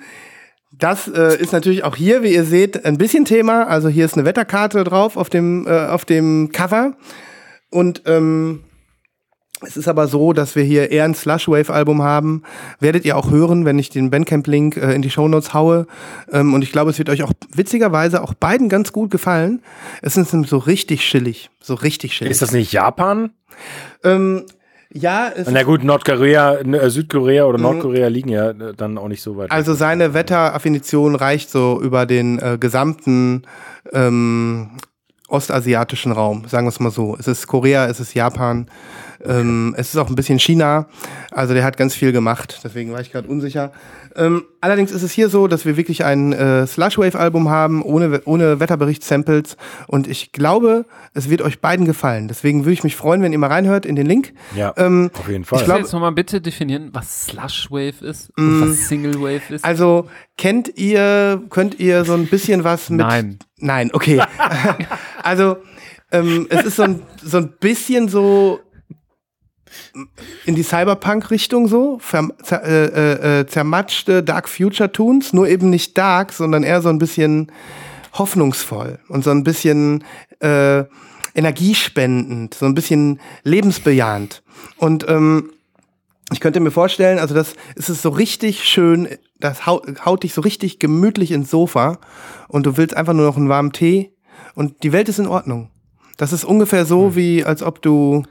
[0.71, 3.67] das äh, ist natürlich auch hier, wie ihr seht, ein bisschen Thema.
[3.67, 6.97] Also hier ist eine Wetterkarte drauf auf dem, äh, auf dem Cover.
[7.69, 8.63] Und ähm,
[9.62, 12.43] es ist aber so, dass wir hier eher ein Slushwave-Album haben.
[12.80, 15.88] Werdet ihr auch hören, wenn ich den Bandcamp-Link äh, in die Shownotes haue.
[16.32, 19.62] Ähm, und ich glaube, es wird euch auch witzigerweise auch beiden ganz gut gefallen.
[20.02, 21.50] Es ist so richtig chillig.
[21.60, 22.32] So richtig chillig.
[22.32, 23.32] Ist das nicht Japan?
[24.04, 24.45] Ähm,
[24.93, 29.21] ja, es Na gut, Nordkorea, äh, Südkorea oder Nordkorea liegen ja äh, dann auch nicht
[29.21, 29.52] so weit.
[29.52, 33.43] Also seine Wetteraffinition reicht so über den äh, gesamten
[33.93, 34.71] ähm,
[35.30, 37.15] ostasiatischen Raum, sagen wir es mal so.
[37.17, 38.69] Es ist Korea, es ist Japan,
[39.25, 40.88] ähm, es ist auch ein bisschen China.
[41.31, 43.71] Also der hat ganz viel gemacht, deswegen war ich gerade unsicher.
[44.15, 48.60] Ähm, allerdings ist es hier so, dass wir wirklich ein äh, Slushwave-Album haben, ohne, ohne
[48.60, 49.55] Wetterbericht-Samples.
[49.88, 52.27] Und ich glaube, es wird euch beiden gefallen.
[52.27, 54.34] Deswegen würde ich mich freuen, wenn ihr mal reinhört in den Link.
[54.55, 55.60] ja, ähm, auf jeden Ich Fall.
[55.60, 58.62] will glaub- jetzt nochmal bitte definieren, was Slushwave ist und Mm.
[58.69, 59.63] was Single Wave ist.
[59.63, 62.99] Also kennt ihr, könnt ihr so ein bisschen was mit.
[62.99, 63.39] Nein.
[63.60, 64.21] Nein, okay.
[65.23, 65.57] also
[66.12, 68.60] ähm, es ist so ein, so ein bisschen so
[70.45, 75.97] in die Cyberpunk-Richtung so, zer, äh, äh, äh, zermatschte Dark Future Tunes, nur eben nicht
[75.97, 77.51] dark, sondern eher so ein bisschen
[78.13, 80.03] hoffnungsvoll und so ein bisschen
[80.39, 80.84] äh,
[81.34, 84.43] energiespendend, so ein bisschen lebensbejahend.
[84.77, 85.51] Und ähm,
[86.31, 89.07] ich könnte mir vorstellen, also das ist es so richtig schön,
[89.39, 91.99] das haut, haut dich so richtig gemütlich ins Sofa
[92.47, 94.13] und du willst einfach nur noch einen warmen Tee
[94.55, 95.71] und die Welt ist in Ordnung.
[96.17, 98.23] Das ist ungefähr so, wie als ob du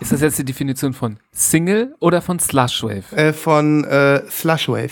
[0.00, 3.04] Ist das jetzt die Definition von Single oder von Slushwave?
[3.14, 4.90] äh, von äh, Slushwave.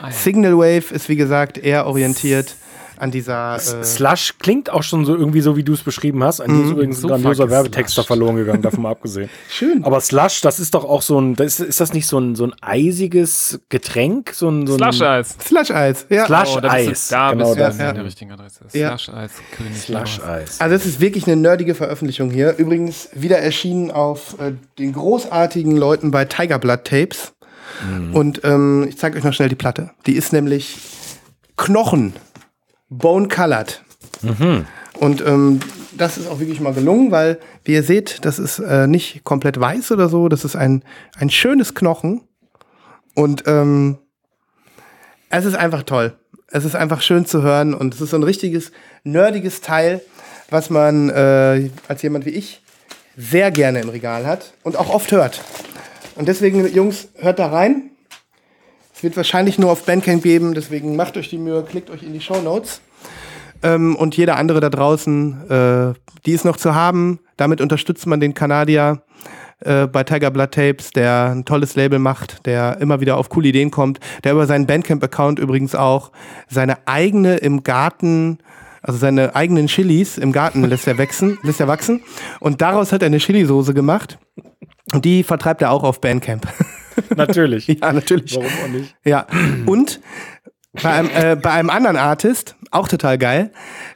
[0.00, 0.12] Ah, ja.
[0.12, 2.54] Signal Wave ist wie gesagt eher orientiert
[2.98, 3.56] an dieser.
[3.56, 6.40] Äh, Slush klingt auch schon so irgendwie so, wie du es beschrieben hast.
[6.40, 9.28] An dir ist übrigens ein So grandioser fucking Werbetext da verloren gegangen, davon mal abgesehen.
[9.48, 9.84] schön.
[9.84, 12.34] Aber Slush, das ist doch auch so ein, das ist, ist das nicht so ein,
[12.34, 14.32] so ein eisiges Getränk?
[14.34, 15.36] So ein, so ein Slush-Eis.
[15.44, 16.26] Slush Eis, ja.
[16.26, 17.74] Slush- Oh, da bist Eis, du, da genau bist du das.
[17.74, 17.92] an Ja.
[17.92, 18.60] der richtigen Adresse.
[18.72, 18.96] Ja.
[18.98, 19.76] Slush-Eis, König.
[19.80, 20.60] Slush-Eis.
[20.60, 22.56] Also es ist wirklich eine nerdige Veröffentlichung hier.
[22.58, 27.32] Übrigens wieder erschienen auf äh, den großartigen Leuten bei Tiger Blood Tapes.
[28.12, 29.90] Und ähm, ich zeige euch noch schnell die Platte.
[30.06, 30.76] Die ist nämlich
[31.56, 32.12] Knochen,
[32.98, 33.82] bone colored.
[35.00, 35.60] Und ähm,
[35.96, 39.58] das ist auch wirklich mal gelungen, weil wie ihr seht, das ist äh, nicht komplett
[39.58, 40.28] weiß oder so.
[40.28, 40.82] Das ist ein
[41.16, 42.22] ein schönes Knochen.
[43.14, 43.98] Und ähm,
[45.30, 46.14] es ist einfach toll.
[46.48, 48.70] Es ist einfach schön zu hören und es ist so ein richtiges
[49.02, 50.00] nerdiges Teil,
[50.50, 52.62] was man äh, als jemand wie ich
[53.16, 55.42] sehr gerne im Regal hat und auch oft hört.
[56.14, 57.90] Und deswegen, Jungs, hört da rein.
[58.94, 62.12] Es wird wahrscheinlich nur auf Bandcamp geben, deswegen macht euch die Mühe, klickt euch in
[62.12, 62.80] die Show Notes.
[63.64, 65.94] Ähm, und jeder andere da draußen, äh,
[66.26, 67.18] die ist noch zu haben.
[67.36, 69.02] Damit unterstützt man den Kanadier
[69.60, 73.48] äh, bei Tiger Blood Tapes, der ein tolles Label macht, der immer wieder auf coole
[73.48, 76.12] Ideen kommt, der über seinen Bandcamp-Account übrigens auch
[76.48, 78.38] seine eigene im Garten,
[78.82, 82.02] also seine eigenen Chilis im Garten lässt er wachsen, lässt er wachsen.
[82.40, 84.18] Und daraus hat er eine Chili-Soße gemacht.
[84.92, 86.46] Und die vertreibt er auch auf Bandcamp.
[87.16, 87.66] Natürlich.
[87.66, 88.36] ja, natürlich.
[88.36, 88.94] Warum auch nicht?
[89.04, 89.26] Ja,
[89.66, 90.00] und
[90.80, 93.50] bei einem, äh, bei einem anderen Artist, auch total geil,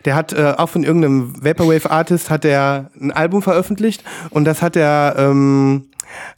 [0.05, 4.77] der hat äh, auch von irgendeinem Vaporwave-Artist hat er ein Album veröffentlicht und das hat
[4.77, 5.89] er ähm,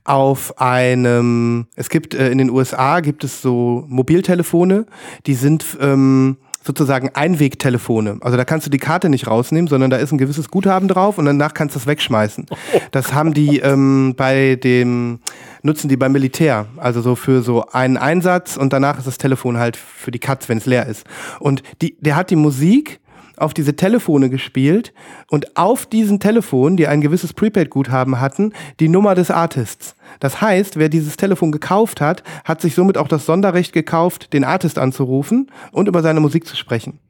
[0.05, 4.87] auf einem, es gibt äh, in den USA gibt es so Mobiltelefone,
[5.26, 8.18] die sind ähm, sozusagen Einwegtelefone.
[8.20, 11.18] Also da kannst du die Karte nicht rausnehmen, sondern da ist ein gewisses Guthaben drauf
[11.18, 12.46] und danach kannst du es wegschmeißen.
[12.92, 15.20] Das haben die ähm, bei dem,
[15.62, 16.66] nutzen die beim Militär.
[16.77, 20.49] Also so für so einen Einsatz und danach ist das Telefon halt für die Katz,
[20.49, 21.07] wenn es leer ist.
[21.38, 23.01] Und die, der hat die Musik
[23.37, 24.92] auf diese Telefone gespielt
[25.29, 29.94] und auf diesen Telefonen, die ein gewisses Prepaid-Guthaben hatten, die Nummer des Artists.
[30.21, 34.45] Das heißt, wer dieses Telefon gekauft hat, hat sich somit auch das Sonderrecht gekauft, den
[34.45, 37.01] Artist anzurufen und über seine Musik zu sprechen.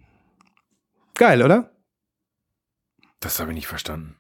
[1.15, 1.71] Geil, oder?
[3.21, 4.17] Das habe ich nicht verstanden.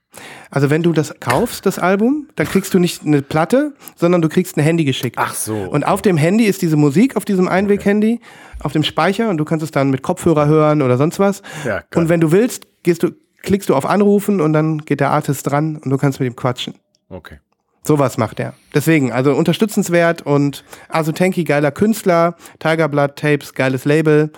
[0.50, 4.28] Also wenn du das kaufst, das Album, dann kriegst du nicht eine Platte, sondern du
[4.28, 5.16] kriegst ein Handy geschickt.
[5.18, 5.56] Ach so.
[5.56, 8.20] Und auf dem Handy ist diese Musik, auf diesem Einweg-Handy,
[8.58, 11.42] auf dem Speicher und du kannst es dann mit Kopfhörer hören oder sonst was.
[11.64, 12.02] Ja, geil.
[12.02, 15.46] und wenn du willst, gehst du, klickst du auf Anrufen und dann geht der Artist
[15.46, 16.74] dran und du kannst mit ihm quatschen.
[17.08, 17.38] Okay.
[17.82, 18.54] Sowas macht er.
[18.74, 24.30] Deswegen, also unterstützenswert und Azutenki, geiler Künstler, Tiger Blood Tapes, geiles Label.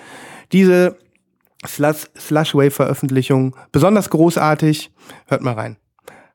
[0.52, 0.96] Diese
[1.66, 4.90] Slush, Slushwave-Veröffentlichung, besonders großartig.
[5.26, 5.76] Hört mal rein.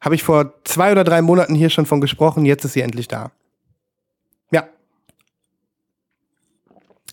[0.01, 3.07] Habe ich vor zwei oder drei Monaten hier schon von gesprochen, jetzt ist sie endlich
[3.07, 3.31] da.
[4.51, 4.67] Ja.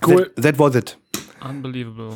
[0.04, 0.30] Cool.
[0.34, 0.98] That, that was it.
[1.42, 2.14] Unbelievable.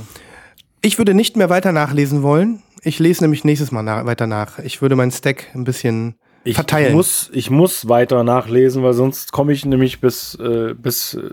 [0.80, 2.62] Ich würde nicht mehr weiter nachlesen wollen.
[2.82, 4.58] Ich lese nämlich nächstes Mal nach, weiter nach.
[4.60, 6.14] Ich würde meinen Stack ein bisschen
[6.50, 6.94] Ich verteilen.
[6.94, 11.30] muss, ich muss weiter nachlesen, weil sonst komme ich nämlich bis, äh, bis äh,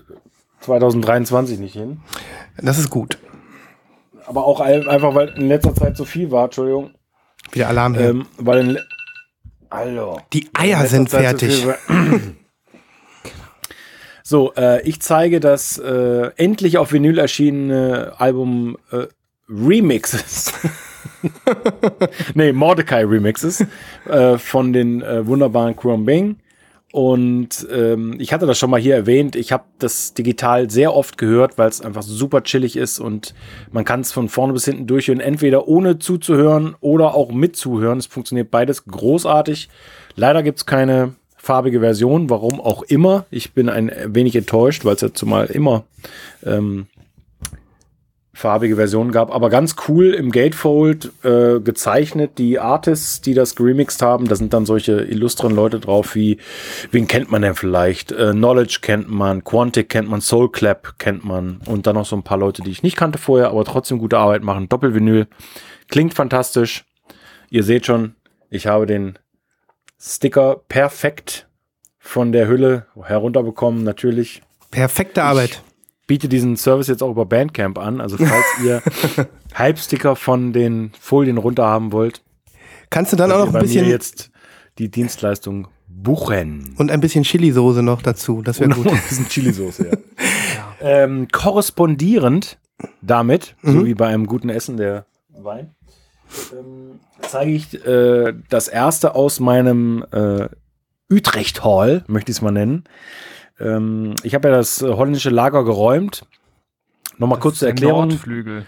[0.62, 2.00] 2023 nicht hin.
[2.58, 3.18] das ist gut.
[4.26, 6.92] Aber auch ein- einfach, weil in letzter Zeit so viel war, Entschuldigung.
[7.52, 8.10] Wieder Alarm hier.
[8.10, 8.80] Ähm, weil in
[9.70, 10.18] Alter.
[10.34, 11.68] Die Eier sind Zeit so fertig.
[11.68, 11.78] war-
[14.28, 19.06] So, äh, ich zeige das äh, endlich auf Vinyl erschienene Album äh,
[19.48, 20.52] Remixes.
[22.34, 23.66] nee, Mordecai Remixes
[24.08, 26.38] äh, von den äh, wunderbaren Chrome Bing.
[26.96, 29.36] Und ähm, ich hatte das schon mal hier erwähnt.
[29.36, 33.36] Ich habe das digital sehr oft gehört, weil es einfach super chillig ist und
[33.70, 37.98] man kann es von vorne bis hinten durchhören, entweder ohne zuzuhören oder auch mitzuhören.
[37.98, 39.68] Es funktioniert beides großartig.
[40.16, 43.26] Leider gibt es keine farbige Version, warum auch immer.
[43.30, 45.84] Ich bin ein wenig enttäuscht, weil es ja zumal immer
[46.46, 46.88] ähm,
[48.36, 52.38] farbige Versionen gab, aber ganz cool im Gatefold äh, gezeichnet.
[52.38, 56.38] Die Artists, die das geremixed haben, da sind dann solche illustren Leute drauf wie,
[56.92, 58.12] wen kennt man denn vielleicht?
[58.12, 62.24] Äh, Knowledge kennt man, Quantic kennt man, Soulclap kennt man und dann noch so ein
[62.24, 64.70] paar Leute, die ich nicht kannte vorher, aber trotzdem gute Arbeit machen.
[64.70, 65.28] Doppelvinyl.
[65.88, 66.84] Klingt fantastisch.
[67.50, 68.16] Ihr seht schon,
[68.50, 69.18] ich habe den
[69.98, 71.48] Sticker perfekt
[72.00, 74.42] von der Hülle herunterbekommen, natürlich
[74.76, 75.62] Perfekte Arbeit.
[76.08, 78.00] Biete diesen Service jetzt auch über Bandcamp an.
[78.02, 78.82] Also falls ihr
[79.54, 82.22] Halbsticker von den Folien runter haben wollt,
[82.92, 84.32] Kannst du dann auch noch ein bei mir bisschen jetzt
[84.78, 86.76] die Dienstleistung buchen.
[86.78, 88.42] und ein bisschen Chili-Soße noch dazu.
[88.44, 88.88] Das wäre gut.
[88.88, 89.98] ein bisschen Chili-Soße, ja.
[90.82, 92.58] ähm, korrespondierend
[93.02, 93.86] damit, so Mhm.
[93.86, 95.72] wie bei einem guten Essen der Wein,
[96.54, 100.48] ähm, zeige ich äh, das erste aus meinem äh,
[101.12, 102.84] Utrecht Hall, möchte ich es mal nennen.
[103.60, 106.26] Ähm, ich habe ja das äh, holländische Lager geräumt.
[107.18, 108.10] Nochmal kurz zur Der Erklärung.
[108.10, 108.66] Nordflügel.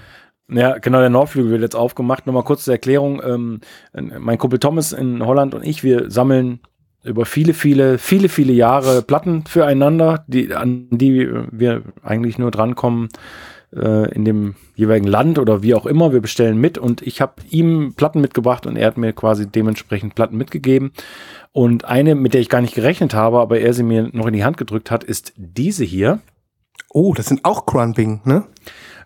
[0.50, 2.26] Ja, genau, der Nordflügel wird jetzt aufgemacht.
[2.26, 3.21] Nochmal kurz zur Erklärung.
[3.23, 3.60] Ähm,
[3.93, 6.62] mein Kumpel Thomas in Holland und ich, wir sammeln
[7.04, 13.10] über viele, viele, viele, viele Jahre Platten füreinander, die, an die wir eigentlich nur drankommen
[13.76, 16.13] äh, in dem jeweiligen Land oder wie auch immer.
[16.13, 20.15] Wir bestellen mit und ich habe ihm Platten mitgebracht und er hat mir quasi dementsprechend
[20.15, 20.91] Platten mitgegeben.
[21.57, 24.33] Und eine, mit der ich gar nicht gerechnet habe, aber er sie mir noch in
[24.33, 26.19] die Hand gedrückt hat, ist diese hier.
[26.91, 28.43] Oh, das sind auch Crumbing, ne?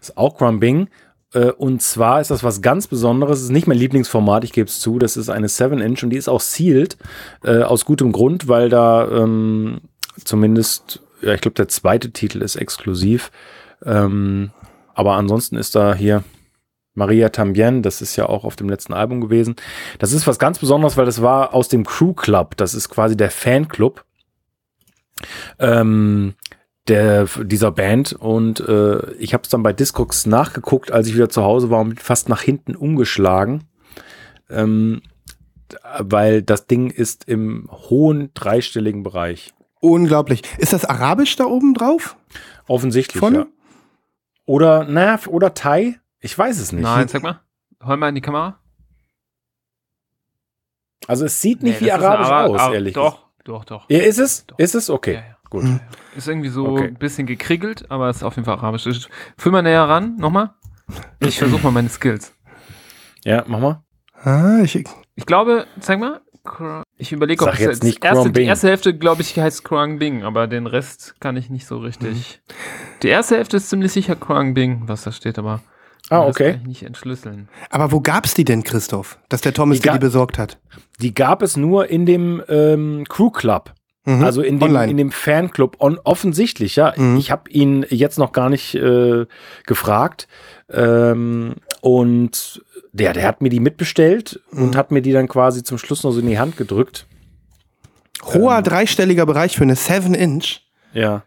[0.01, 0.89] Das ist auch Crumbing.
[1.33, 3.37] Äh, Und zwar ist das was ganz Besonderes.
[3.37, 4.99] Es ist nicht mein Lieblingsformat, ich gebe es zu.
[4.99, 6.97] Das ist eine 7-Inch und die ist auch sealed.
[7.41, 9.79] Äh, aus gutem Grund, weil da ähm,
[10.25, 13.31] zumindest, ja, ich glaube, der zweite Titel ist exklusiv.
[13.85, 14.51] Ähm,
[14.93, 16.25] aber ansonsten ist da hier
[16.93, 19.55] Maria Tambien, das ist ja auch auf dem letzten Album gewesen.
[19.99, 22.57] Das ist was ganz Besonderes, weil das war aus dem Crew Club.
[22.57, 24.03] Das ist quasi der Fanclub.
[25.59, 26.33] Ähm,
[26.87, 31.29] der, dieser Band und äh, ich habe es dann bei Discogs nachgeguckt, als ich wieder
[31.29, 33.65] zu Hause war und fast nach hinten umgeschlagen,
[34.49, 35.01] ähm,
[35.99, 39.53] weil das Ding ist im hohen dreistelligen Bereich.
[39.79, 40.41] Unglaublich.
[40.57, 42.17] Ist das Arabisch da oben drauf?
[42.67, 43.37] Offensichtlich, Vorne?
[43.37, 43.45] ja.
[44.45, 46.00] Oder, naja, oder Thai?
[46.21, 46.83] Ich weiß es nicht.
[46.83, 47.41] Nein, sag mal.
[47.83, 48.59] Hol mal in die Kamera.
[51.07, 53.85] Also es sieht nicht Nee, wie arabisch Ara- aus, Ara- ehrlich Doch, doch, doch.
[53.89, 54.45] Ja, ist es?
[54.45, 54.59] Doch.
[54.59, 54.89] Ist es?
[54.89, 55.37] Okay, Ja, ja.
[55.49, 55.63] gut.
[55.63, 55.79] Mhm.
[56.15, 56.87] Ist irgendwie so Okay.
[56.87, 58.85] ein bisschen gekriegelt, aber ist auf jeden Fall arabisch.
[58.85, 60.51] Ich- Fühl mal näher ran, nochmal.
[61.19, 62.33] Ich versuche mal meine Skills.
[63.23, 63.83] Ja, mach mal.
[64.23, 64.75] Ah, ich,
[65.15, 66.21] Ich glaube, zeig mal.
[66.97, 69.99] Ich überlege, ob Sag es jetzt nicht erste, die erste Hälfte, glaube ich, heißt Krang
[69.99, 72.41] Bing, aber den Rest kann ich nicht so richtig.
[73.03, 75.61] Die erste Hälfte ist ziemlich sicher Krang Bing, was da steht, aber
[76.11, 76.59] Ah, das kann okay.
[76.61, 77.47] ich nicht entschlüsseln.
[77.69, 79.17] aber wo gab's die denn, Christoph?
[79.29, 80.57] Dass der Thomas Die dir ga- die besorgt hat?
[80.99, 83.73] Die gab es nur in dem ähm, Crew Club.
[84.05, 84.23] Mhm.
[84.23, 84.91] Also in dem, Online.
[84.91, 85.77] in dem Fanclub.
[85.79, 86.93] On, offensichtlich, ja.
[86.97, 87.17] Mhm.
[87.17, 89.25] Ich habe ihn jetzt noch gar nicht äh,
[89.67, 90.27] gefragt.
[90.69, 92.61] Ähm, und
[92.93, 94.63] der, der hat mir die mitbestellt Mhm.
[94.63, 97.05] und hat mir die dann quasi zum Schluss noch so in die Hand gedrückt.
[98.23, 100.61] Hoher ähm, dreistelliger Bereich für eine 7-Inch.
[100.93, 101.23] Ja.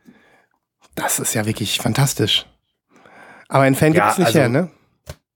[0.94, 2.47] Das ist ja wirklich fantastisch.
[3.55, 4.69] Aber ein Fan Ja, gibt's nicht also- her, ne?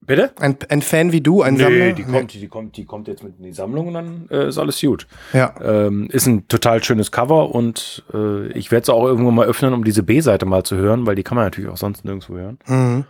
[0.01, 0.33] Bitte?
[0.41, 1.93] Ein, ein Fan wie du, ein Sammler?
[1.93, 4.59] die kommt, die, kommt, die kommt jetzt mit in die Sammlung und dann äh, ist
[4.59, 5.07] alles gut.
[5.35, 5.55] Ja.
[5.63, 9.73] Ähm, ist ein total schönes Cover und äh, ich werde es auch irgendwann mal öffnen,
[9.73, 12.59] um diese B-Seite mal zu hören, weil die kann man natürlich auch sonst nirgendwo hören.
[12.67, 13.05] Mhm.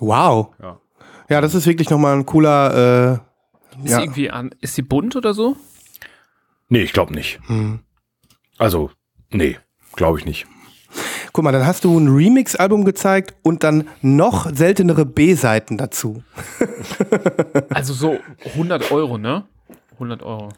[0.00, 0.48] Wow.
[0.60, 0.80] Ja.
[1.30, 3.20] Ja, das ist wirklich nochmal ein cooler.
[3.78, 3.96] Äh, Ist ja.
[3.98, 5.56] sie irgendwie an, ist sie bunt oder so?
[6.68, 7.38] Nee, ich glaube nicht.
[7.48, 7.80] Mhm.
[8.58, 8.90] Also,
[9.30, 9.56] nee,
[9.96, 10.46] glaube ich nicht.
[11.40, 16.22] Guck mal, dann hast du ein Remix-Album gezeigt und dann noch seltenere B-Seiten dazu.
[17.70, 19.44] Also so 100 Euro, ne?
[19.94, 20.50] 100 Euro.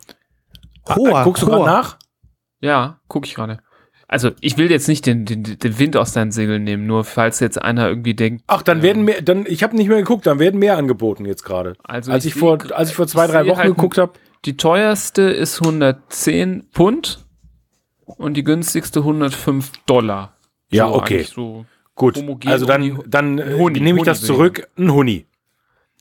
[0.88, 1.98] Hoher, Guckst du gerade nach?
[2.60, 3.60] Ja, gucke ich gerade.
[4.08, 7.38] Also ich will jetzt nicht den, den, den Wind aus deinen Segeln nehmen, nur falls
[7.38, 8.42] jetzt einer irgendwie denkt.
[8.48, 11.44] Ach, dann werden mehr, dann, ich habe nicht mehr geguckt, dann werden mehr angeboten jetzt
[11.44, 11.74] gerade.
[11.84, 14.14] Also als ich ich, vor, als ich vor zwei, drei Wochen halt geguckt habe,
[14.46, 17.24] Die teuerste ist 110 Pfund
[18.04, 20.34] und die günstigste 105 Dollar.
[20.72, 21.22] Ja, So okay.
[21.22, 21.64] So.
[21.94, 22.18] gut.
[22.46, 24.68] Also dann, dann äh, Huni, nehme ich Huni das zurück.
[24.76, 25.26] Ein Huni.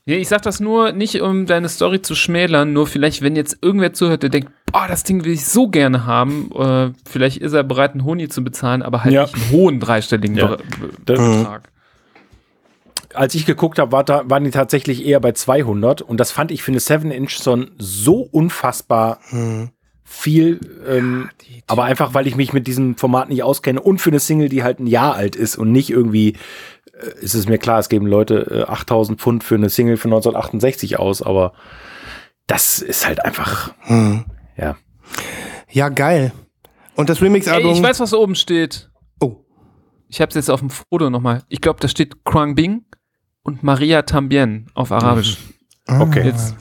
[0.04, 3.58] Ja, ich sag das nur nicht, um deine Story zu schmälern, nur vielleicht, wenn jetzt
[3.62, 7.52] irgendwer zuhört, der denkt, boah, das Ding will ich so gerne haben, äh, vielleicht ist
[7.52, 9.22] er bereit, einen Honi zu bezahlen, aber halt Ja.
[9.22, 10.56] nicht einen hohen dreistelligen Ja.
[11.04, 11.68] Betrag.
[13.14, 16.50] Als ich geguckt habe, war da, waren die tatsächlich eher bei 200 und das fand
[16.50, 19.20] ich für eine 7-Inch so, so unfassbar
[20.12, 20.60] viel.
[20.86, 24.20] Ähm, die- aber einfach, weil ich mich mit diesem Format nicht auskenne und für eine
[24.20, 26.36] Single, die halt ein Jahr alt ist und nicht irgendwie,
[26.92, 30.10] äh, ist es mir klar, es geben Leute äh, 8000 Pfund für eine Single von
[30.10, 31.52] 1968 aus, aber
[32.46, 34.24] das ist halt einfach, Hm.
[34.56, 34.76] ja.
[35.70, 36.32] Ja, geil.
[36.94, 37.72] Und das Remix-Album.
[37.72, 38.90] ich weiß, was oben steht.
[39.20, 39.36] Oh.
[40.08, 41.42] Ich hab's jetzt auf dem Foto nochmal.
[41.48, 42.84] Ich glaube, da steht Krang Bing
[43.42, 45.38] und Maria Tambien auf Arabisch.
[45.86, 46.00] Ah.
[46.02, 46.22] okay.
[46.26, 46.54] Jetzt,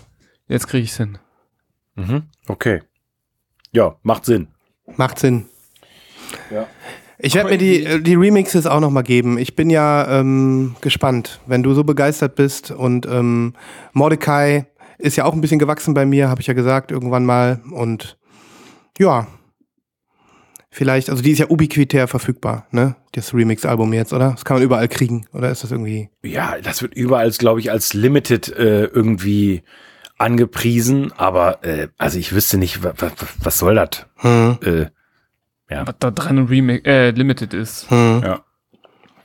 [0.47, 1.17] jetzt kriege ich's hin.
[1.95, 2.23] Mhm.
[2.47, 2.81] Okay.
[3.71, 4.47] Ja, macht Sinn.
[4.97, 5.45] Macht Sinn.
[6.49, 6.67] Ja.
[7.23, 9.37] Ich werde mir die, äh, die Remixes auch noch mal geben.
[9.37, 12.71] Ich bin ja ähm, gespannt, wenn du so begeistert bist.
[12.71, 13.53] Und ähm,
[13.93, 14.65] Mordecai
[14.97, 17.61] ist ja auch ein bisschen gewachsen bei mir, habe ich ja gesagt, irgendwann mal.
[17.71, 18.17] Und
[18.97, 19.27] ja,
[20.71, 22.95] vielleicht, also die ist ja ubiquitär verfügbar, ne?
[23.13, 24.31] Das Remix-Album jetzt, oder?
[24.31, 26.09] Das kann man überall kriegen, oder ist das irgendwie.
[26.23, 29.63] Ja, das wird überall, glaube ich, als Limited äh, irgendwie
[30.21, 33.11] angepriesen, aber äh, also ich wüsste nicht, wa, wa,
[33.43, 34.05] was soll das?
[34.17, 34.85] Hm, Äh,
[35.69, 35.87] ja.
[35.87, 37.89] Was da dran Remake, äh, Limited ist.
[37.89, 38.21] hm.
[38.23, 38.41] ja.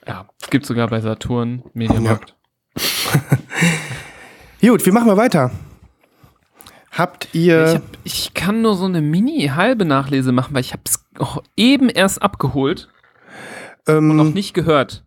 [0.07, 2.37] Ja, es gibt sogar bei Saturn, Mediamarkt.
[4.61, 5.51] Gut, wie machen wir weiter?
[6.93, 7.67] Habt ihr.
[7.67, 11.05] Ich, hab, ich kann nur so eine mini-halbe Nachlese machen, weil ich habe es
[11.57, 12.89] eben erst abgeholt
[13.89, 15.05] ähm, und noch nicht gehört.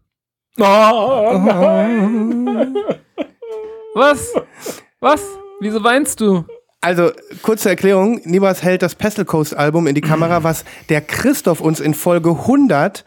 [0.59, 2.75] Oh, nein.
[3.95, 4.33] Was?
[4.99, 5.21] Was?
[5.59, 6.45] Wieso weinst du?
[6.81, 8.21] Also, kurze Erklärung.
[8.23, 12.29] Nibas hält das Pestle Coast Album in die Kamera, was der Christoph uns in Folge
[12.29, 13.03] 100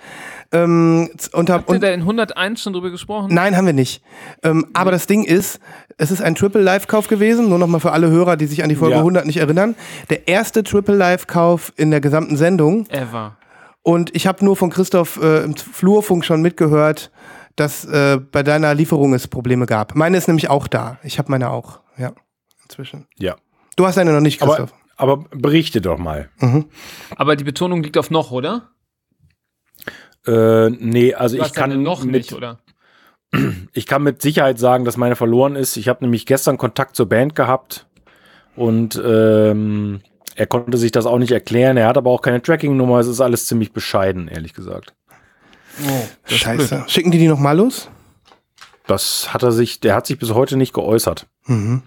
[0.54, 3.32] ähm, unter, Habt ihr und, da in 101 schon drüber gesprochen?
[3.32, 4.02] Nein, haben wir nicht.
[4.42, 5.58] Ähm, aber das Ding ist,
[5.96, 8.68] es ist ein Triple Live Kauf gewesen, nur nochmal für alle Hörer, die sich an
[8.68, 9.00] die Folge Ja.
[9.00, 9.74] 100 nicht erinnern.
[10.10, 12.86] Der erste Triple Live Kauf in der gesamten Sendung.
[12.90, 13.38] Ever.
[13.80, 17.10] Und ich habe nur von Christoph äh, im Flurfunk schon mitgehört,
[17.56, 19.94] dass äh, bei deiner Lieferung es Probleme gab.
[19.94, 20.98] Meine ist nämlich auch da.
[21.02, 22.12] Ich habe meine auch, ja,
[22.72, 23.06] inzwischen.
[23.18, 23.36] Ja.
[23.76, 24.74] Du hast deine noch nicht, Aber, Christoph.
[24.96, 26.28] aber berichte doch mal.
[26.40, 26.66] Mhm.
[27.16, 28.70] Aber die Betonung liegt auf noch, oder?
[30.26, 32.60] Äh, nee, also Du ich kann noch mit, nicht, oder?
[33.72, 35.76] ich kann mit Sicherheit sagen, dass meine verloren ist.
[35.76, 37.86] Ich habe nämlich gestern Kontakt zur Band gehabt
[38.56, 40.00] und ähm,
[40.34, 41.76] er konnte sich das auch nicht erklären.
[41.76, 43.00] Er hat aber auch keine Tracking-Nummer.
[43.00, 44.94] Es ist alles ziemlich bescheiden, ehrlich gesagt.
[45.86, 46.84] Oh, Scheiße.
[46.86, 47.88] Schicken die die nochmal los?
[48.86, 51.26] Das hat er sich, der hat sich bis heute nicht geäußert.
[51.46, 51.82] Mhm.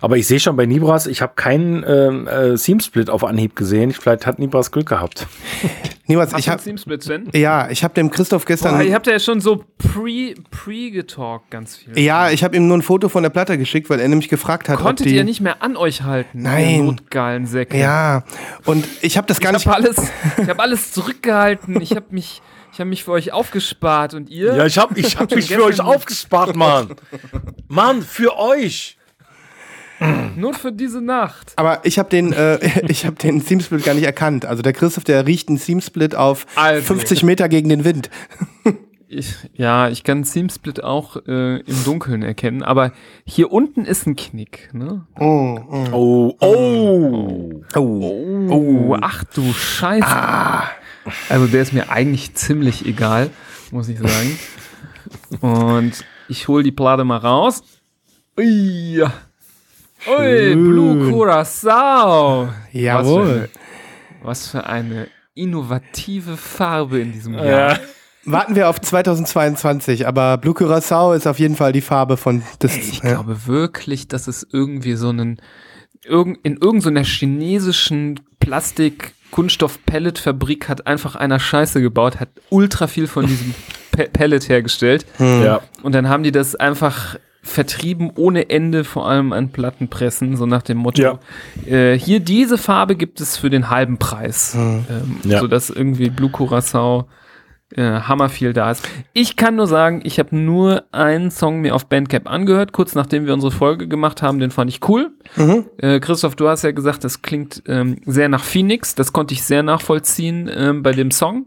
[0.00, 3.92] Aber ich sehe schon bei Nibras, ich habe keinen ähm, äh, Seam-Split auf Anhieb gesehen.
[3.92, 5.26] Vielleicht hat Nibras Glück gehabt.
[6.06, 6.60] Niemals, Hast ich habe
[7.00, 7.28] Sven?
[7.34, 11.50] ja, ich habe dem Christoph gestern Boah, ihr habt ja schon so pre, pre getalkt
[11.52, 11.96] ganz viel.
[11.96, 14.68] Ja, ich habe ihm nur ein Foto von der Platte geschickt, weil er nämlich gefragt
[14.68, 16.42] hat, Konntet ob die ihr nicht mehr an euch halten?
[16.42, 16.86] Nein.
[16.86, 17.78] Notgeilen Säcke.
[17.78, 18.24] Ja,
[18.64, 20.10] und ich habe das gar ich nicht habe alles,
[20.42, 21.80] ich habe alles zurückgehalten.
[21.80, 24.56] Ich habe mich, ich habe mich für euch aufgespart und ihr?
[24.56, 26.96] Ja, ich habe ich hab mich für euch aufgespart, Mann.
[27.68, 28.96] Mann, für euch.
[30.36, 31.52] Nur für diese Nacht.
[31.56, 32.58] aber ich habe den äh,
[32.88, 34.46] ich habe den Seamsplit gar nicht erkannt.
[34.46, 36.82] Also der Christoph, der riecht einen Seamsplit auf Also.
[36.82, 38.10] 50 Meter gegen den Wind.
[39.12, 42.92] Ich, ja, ich kann Seamsplit auch äh, im Dunkeln erkennen, aber
[43.24, 44.70] hier unten ist ein Knick.
[44.72, 45.04] Ne?
[45.18, 46.36] Oh, oh.
[46.40, 47.62] Oh, oh.
[47.74, 48.46] oh.
[48.48, 50.06] Oh, ach du Scheiße.
[51.28, 53.30] Also der ist mir eigentlich ziemlich egal,
[53.72, 54.38] muss ich sagen.
[55.40, 57.64] Und ich hole die Platte mal raus.
[58.38, 59.04] Ui,
[60.08, 62.48] Ui Blue Curacao.
[62.72, 63.22] Jawohl.
[63.22, 63.48] Was für, eine,
[64.22, 67.46] was für eine innovative Farbe in diesem Jahr.
[67.46, 67.78] Ja.
[68.24, 72.76] Warten wir auf 2022, aber Blue Curacao ist auf jeden Fall die Farbe von des
[72.76, 73.14] Ich ja.
[73.14, 75.40] glaube wirklich, dass es irgendwie so einen
[76.02, 83.54] in irgendeiner chinesischen Plastik Kunststoff-Pellet-Fabrik hat einfach einer Scheiße gebaut, hat ultra viel von diesem
[83.92, 85.60] Pe Pellet hergestellt ja.
[85.82, 90.62] und dann haben die das einfach vertrieben ohne Ende, vor allem an Plattenpressen, so nach
[90.62, 91.18] dem Motto, Ja.
[91.66, 94.84] äh, hier diese Farbe gibt es für den halben Preis, ähm,
[95.24, 95.40] Ja.
[95.40, 97.08] sodass irgendwie Blue Curacao
[97.76, 98.86] äh, hammer viel da ist.
[99.12, 103.26] Ich kann nur sagen, ich habe nur einen Song mir auf Bandcamp angehört, kurz nachdem
[103.26, 105.12] wir unsere Folge gemacht haben, den fand ich cool.
[105.36, 105.66] Mhm.
[105.78, 109.44] Äh, Christoph, du hast ja gesagt, das klingt ähm, sehr nach Phoenix, das konnte ich
[109.44, 111.46] sehr nachvollziehen ähm, bei dem Song.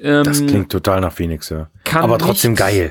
[0.00, 1.68] Ähm, Das klingt total nach Phoenix, ja.
[1.92, 2.90] Aber trotzdem geil.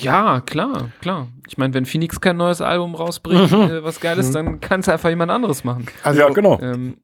[0.00, 1.28] Ja, klar, klar.
[1.46, 4.88] Ich meine, wenn Phoenix kein neues Album rausbringt, äh, was geil ist, dann kann es
[4.88, 5.86] einfach jemand anderes machen.
[6.04, 6.58] Also, ja, genau.
[6.62, 6.96] Ähm,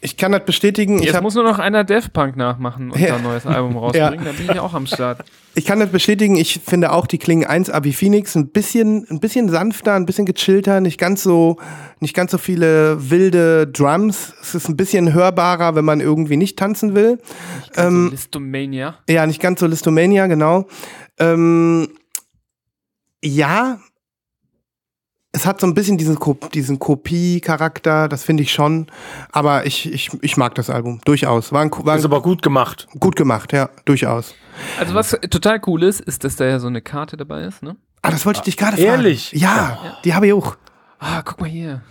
[0.00, 0.98] ich kann das bestätigen.
[1.00, 3.16] Ich, jetzt hab, muss nur noch einer Daft Punk nachmachen und Ja.
[3.16, 5.24] ein neues Album rausbringen, dann bin ich auch am Start.
[5.54, 6.36] ich kann das bestätigen.
[6.36, 10.24] Ich finde auch, die klingen 1 wie Phoenix ein bisschen, ein bisschen sanfter, ein bisschen
[10.24, 11.56] gechillter, nicht ganz so,
[12.00, 14.32] nicht ganz so viele wilde Drums.
[14.40, 17.18] Es ist ein bisschen hörbarer, wenn man irgendwie nicht tanzen will.
[17.76, 18.94] Ähm, so Listomania.
[19.08, 20.66] Ja, nicht ganz so Listomania, genau.
[21.18, 21.88] Ähm,
[23.22, 23.78] ja,
[25.32, 28.86] es hat so ein bisschen diesen, Ko diesen Kopie-Charakter, das finde ich schon.
[29.30, 31.52] Aber ich, ich, ich mag das Album, durchaus.
[31.52, 32.88] War, ein, war Ist aber gut gemacht.
[32.98, 34.34] gut gemacht, ja, durchaus.
[34.78, 37.76] Also was total cool ist, ist, dass da ja so eine Karte dabei ist, ne?
[38.02, 38.88] Ah, das wollte ich dich gerade fragen.
[38.88, 39.32] Ehrlich?
[39.32, 40.56] Ja, die habe ich auch.
[40.98, 41.82] Ah, guck mal hier.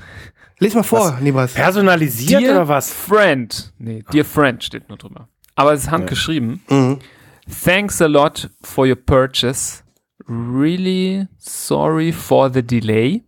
[0.60, 1.54] Lies mal vor, Nibas.
[1.54, 2.92] Personalisiert Dear oder was?
[2.92, 3.74] Friend.
[3.78, 5.28] Nee, Dear Friend steht nur drüber.
[5.56, 6.64] Aber es ist handgeschrieben.
[6.70, 7.00] Mhm.
[7.64, 9.84] Thanks a lot for your purchase.
[10.28, 13.24] Really sorry for the delay.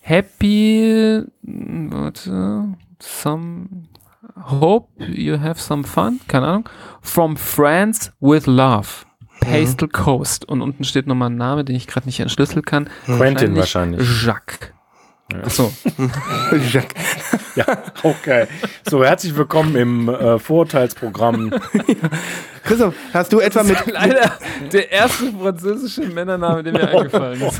[0.00, 3.88] Happy, mm, warte, some,
[4.36, 6.68] hope you have some fun, keine Ahnung.
[7.02, 9.04] From friends with love.
[9.40, 10.46] Pastel Coast.
[10.48, 12.88] Und unten steht nochmal ein Name, den ich gerade nicht entschlüsseln kann.
[13.04, 14.08] Quentin wahrscheinlich.
[14.22, 14.72] Jacques.
[15.42, 15.72] Achso.
[16.72, 16.94] Jacques.
[17.56, 17.66] Ja,
[18.02, 18.46] okay.
[18.88, 21.50] So, herzlich willkommen im äh, Vorurteilsprogramm.
[22.64, 23.76] Christoph, hast du etwa mit.
[23.92, 24.32] Leider
[24.72, 27.58] der erste französische Männername, der mir eingefallen ist.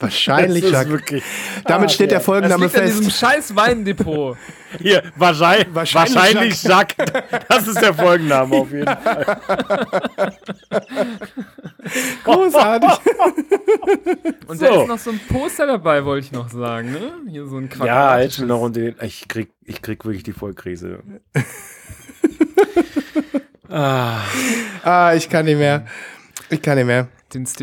[0.00, 0.92] Wahrscheinlich, Das ist Jacques.
[0.92, 1.22] wirklich.
[1.64, 3.18] Damit steht der Das Folgenname liegt an diesem fest.
[3.18, 4.36] scheiß Weindepot.
[4.80, 7.04] Hier, wahrscheinlich, Wahrscheinlich wahrscheinlich Jacques.
[7.48, 9.36] Das ist der Folgenname auf jeden Fall.
[12.24, 12.90] Großartig.
[14.46, 14.64] Und So.
[14.66, 16.92] da ist noch so ein Poster dabei, wollte ich noch sagen.
[16.92, 17.00] Ne?
[17.28, 18.94] Hier so ein Ja, jetzt noch unter den.
[19.02, 21.00] Ich krieg, ich krieg wirklich die Vollkrise.
[23.70, 24.20] ah.
[24.82, 25.84] Ah, ich kann nicht mehr.
[26.50, 27.08] Ich kann nicht mehr.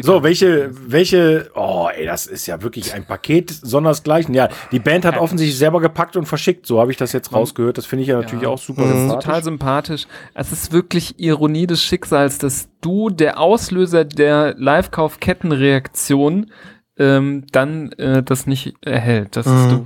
[0.04, 4.36] So, welche, welche, oh, ey, das ist ja wirklich ein Paket sondersgleichen.
[4.36, 7.80] Ja, die Band hat offensichtlich selber gepackt und verschickt, so habe ich das jetzt rausgehört.
[7.80, 8.50] Das finde ich ja natürlich Ja.
[8.50, 9.24] auch super Das ist sympathisch.
[9.26, 10.08] total sympathisch.
[10.36, 16.52] Es ist wirklich Ironie des Schicksals, dass du der Auslöser der Live-Kauf-Kettenreaktion
[16.98, 19.36] ähm, dann äh, das nicht erhält.
[19.36, 19.86] Das ist du.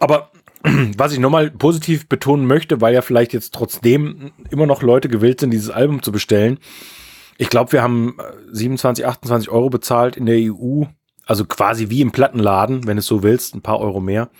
[0.00, 0.30] Aber
[0.96, 5.40] was ich nochmal positiv betonen möchte, weil ja vielleicht jetzt trotzdem immer noch Leute gewillt
[5.40, 6.58] sind, dieses Album zu bestellen.
[7.38, 10.84] Ich glaube, wir haben äh, 27, 28 Euro bezahlt in der EU.
[11.26, 14.30] Also quasi wie im Plattenladen, wenn du es so willst, ein paar Euro mehr.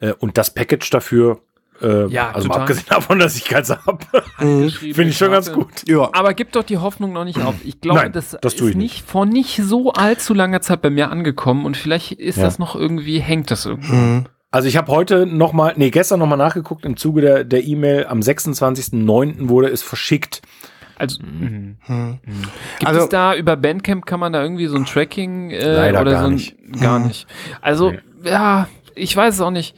[0.00, 1.40] Äh, Und das Package dafür,
[1.82, 2.60] äh, Ja, also mal total.
[2.62, 3.98] abgesehen davon, dass ich keins habe,
[4.38, 5.86] Handgeschriebene finde ich schon ganz gut.
[5.88, 6.08] Ja.
[6.12, 7.56] Aber gib doch die Hoffnung noch nicht auf.
[7.64, 10.88] Ich glaube, Nein, das, das ist ich nicht vor nicht so allzu langer Zeit bei
[10.90, 12.44] mir angekommen und vielleicht ist Ja.
[12.44, 13.92] das noch irgendwie, hängt das irgendwie.
[13.92, 14.24] Mhm.
[14.56, 17.62] Also ich habe heute noch mal, nee, gestern noch mal nachgeguckt im Zuge der der
[17.62, 18.06] E-Mail.
[18.06, 19.50] Am 26.09.
[19.50, 20.40] wurde es verschickt.
[20.98, 21.76] Also, mhm.
[21.86, 22.18] Mhm.
[22.78, 26.00] gibt Also- es da über Bandcamp kann man da irgendwie so ein Tracking äh, Leider
[26.00, 26.56] oder gar so ein, nicht.
[26.80, 27.08] gar Mhm.
[27.08, 27.26] nicht.
[27.60, 27.98] Also, Nee.
[28.24, 29.76] ja, ich weiß es auch nicht.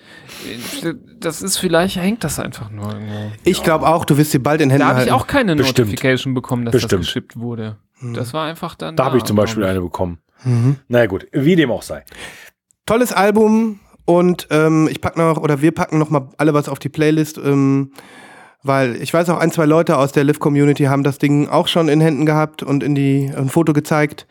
[1.19, 3.33] Das ist vielleicht hängt das einfach nur irgendwo.
[3.43, 5.89] Ich glaube auch, du wirst sie bald in Händen Da habe ich auch keine Bestimmt.
[5.89, 6.93] Notification bekommen, dass Bestimmt.
[6.93, 7.79] das geschippt wurde.
[8.15, 8.95] Das war einfach dann.
[8.95, 10.19] Da habe ich zum Beispiel eine bekommen.
[10.45, 10.77] Mhm.
[10.87, 12.05] Naja gut, wie dem auch sei.
[12.87, 16.79] Tolles Album und ähm, ich pack noch, oder wir packen noch mal alle was auf
[16.79, 17.93] die Playlist, ähm,
[18.63, 21.91] weil ich weiß auch, ein, zwei Leute aus der Live-Community haben das Ding auch schon
[21.91, 24.27] in Händen gehabt und in die ein Foto gezeigt.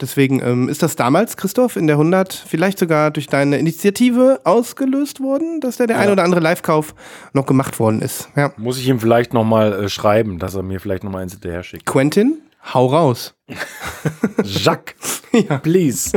[0.00, 5.20] Deswegen ähm, ist das damals, Christoph, in der 100 vielleicht sogar durch deine Initiative ausgelöst
[5.20, 6.02] worden, dass da der Ja.
[6.02, 6.94] ein oder andere Live-Kauf
[7.32, 8.28] noch gemacht worden ist.
[8.34, 8.52] Ja.
[8.56, 11.32] Muss ich ihm vielleicht noch mal äh, schreiben, dass er mir vielleicht noch mal eins
[11.34, 11.86] hinterher schickt.
[11.86, 12.40] Quentin,
[12.74, 13.34] hau raus.
[14.44, 15.58] Jacques, Ja.
[15.58, 16.10] please.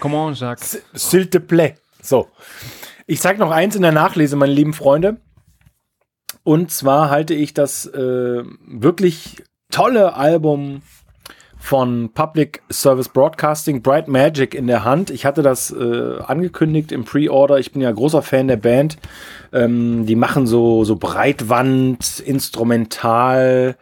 [0.00, 0.82] Come on, Jacques.
[0.94, 1.74] S'il te plaît.
[2.02, 2.28] So.
[3.06, 5.16] Ich zeige noch eins in der Nachlese, meine lieben Freunde.
[6.42, 10.82] Und zwar halte ich das äh, wirklich tolle Album
[11.60, 15.10] von Public Service Broadcasting, Bright Magic, in der Hand.
[15.10, 17.58] Ich hatte das äh, angekündigt im Pre-Order.
[17.58, 18.96] Ich bin ja großer Fan der Band.
[19.52, 23.76] Ähm, die machen so, so Breitwand, Instrumental,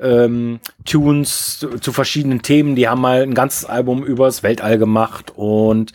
[0.00, 2.76] ähm, Tunes zu, zu verschiedenen Themen.
[2.76, 5.92] Die haben mal ein ganzes Album übers Weltall gemacht und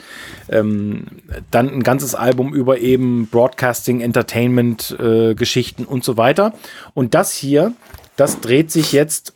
[0.50, 1.06] ähm,
[1.52, 6.54] dann ein ganzes Album über eben Broadcasting, Entertainment, äh, Geschichten und so weiter.
[6.94, 7.74] Und das hier,
[8.16, 9.34] das dreht sich jetzt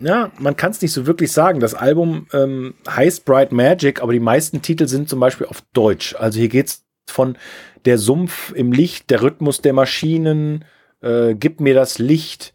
[0.00, 1.60] ja, man kann es nicht so wirklich sagen.
[1.60, 6.14] Das Album ähm, heißt Bright Magic, aber die meisten Titel sind zum Beispiel auf Deutsch.
[6.14, 7.38] Also hier geht's von
[7.84, 10.64] der Sumpf im Licht, der Rhythmus der Maschinen,
[11.00, 12.52] äh, gib mir das Licht,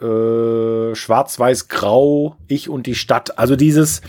[0.00, 3.38] äh, Schwarz-Weiß-Grau, ich und die Stadt.
[3.38, 4.00] Also dieses,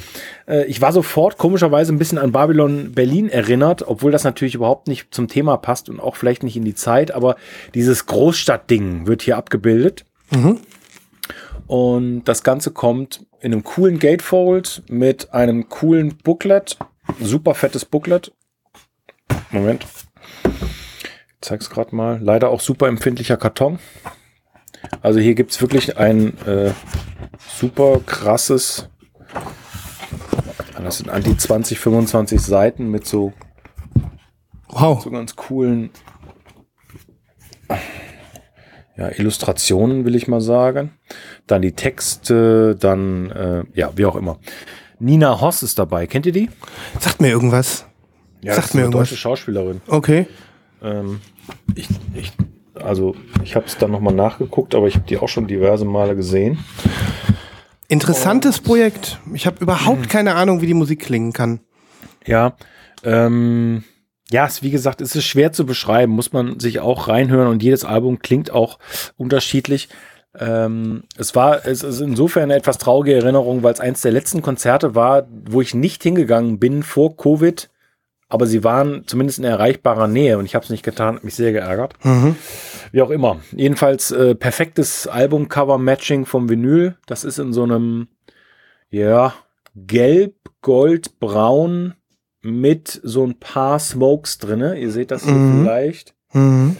[0.47, 4.87] äh, ich war sofort komischerweise ein bisschen an Babylon Berlin erinnert, obwohl das natürlich überhaupt
[4.87, 7.35] nicht zum Thema passt und auch vielleicht nicht in die Zeit, aber
[7.73, 10.05] dieses Großstadtding wird hier abgebildet.
[11.67, 16.77] Und das Ganze kommt in einem coolen Gatefold mit einem coolen Booklet,
[17.19, 18.33] super fettes Booklet.
[19.51, 19.85] Moment.
[20.43, 22.19] Ich zeig's gerade mal.
[22.21, 23.79] Leider auch super empfindlicher Karton.
[25.01, 26.71] Also hier gibt's wirklich ein äh,
[27.57, 28.87] super krasses,
[30.83, 33.33] das sind an die 20, 25 Seiten mit so,
[34.67, 35.01] Wow.
[35.03, 35.91] so ganz coolen
[38.97, 40.91] ja, Illustrationen, will ich mal sagen.
[41.47, 44.39] Dann die Texte, dann, äh, ja, wie auch immer.
[44.99, 46.07] Nina Hoss ist dabei.
[46.07, 46.49] Kennt ihr die?
[46.99, 47.85] Sagt mir irgendwas.
[48.41, 49.09] Ja, Sagt mir eine irgendwas.
[49.09, 49.81] deutsche Schauspielerin.
[49.87, 50.27] Okay.
[50.83, 51.21] Ähm,
[51.75, 52.31] ich, ich,
[52.83, 56.15] also ich habe es dann nochmal nachgeguckt, aber ich habe die auch schon diverse Male
[56.15, 56.59] gesehen.
[57.87, 59.19] Interessantes Projekt.
[59.33, 61.59] Ich habe überhaupt keine Ahnung, wie die Musik klingen kann.
[62.25, 62.55] Ja,
[63.03, 63.83] ähm,
[64.29, 67.61] ja, es, wie gesagt, es ist schwer zu beschreiben, muss man sich auch reinhören und
[67.61, 68.79] jedes Album klingt auch
[69.17, 69.89] unterschiedlich.
[70.39, 74.41] Ähm, es war, es ist insofern eine etwas traurige Erinnerung, weil es eins der letzten
[74.41, 77.69] Konzerte war, wo ich nicht hingegangen bin vor Covid,
[78.31, 81.35] aber sie waren zumindest in erreichbarer Nähe und ich habe es nicht getan, hat mich
[81.35, 81.93] sehr geärgert.
[82.91, 83.37] Wie auch immer.
[83.51, 86.95] Jedenfalls äh, perfektes Albumcover-Matching vom Vinyl.
[87.05, 88.07] Das ist in so einem,
[88.89, 89.33] ja,
[89.75, 91.93] gelb, gold, braun
[92.41, 94.77] mit so ein paar Smokes drinne.
[94.79, 95.63] Ihr seht das hier Mhm.
[95.63, 96.13] vielleicht.
[96.33, 96.77] Mhm.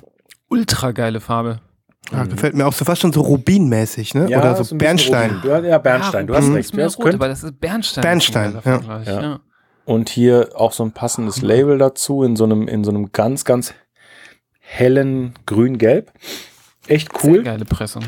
[0.50, 1.60] Ultra geile Farbe.
[2.12, 4.26] Ja, gefällt mir auch so fast schon so Rubinmäßig, ne?
[4.26, 5.42] Oder ist so Bernstein.
[5.44, 6.56] hast- Ja, Bernstein, du hast Mhm.
[6.56, 6.78] recht.
[6.78, 8.02] Das rot, könnte, aber das ist Bernstein.
[8.02, 9.02] Bernstein, ja.
[9.04, 9.40] Ja.
[9.86, 13.46] Und hier auch so ein passendes Label dazu in so einem, in so einem ganz,
[13.46, 13.74] ganz
[14.60, 16.12] hellen grün-gelb.
[16.88, 17.44] Echt Sehr cool.
[17.44, 18.04] geile Pressung.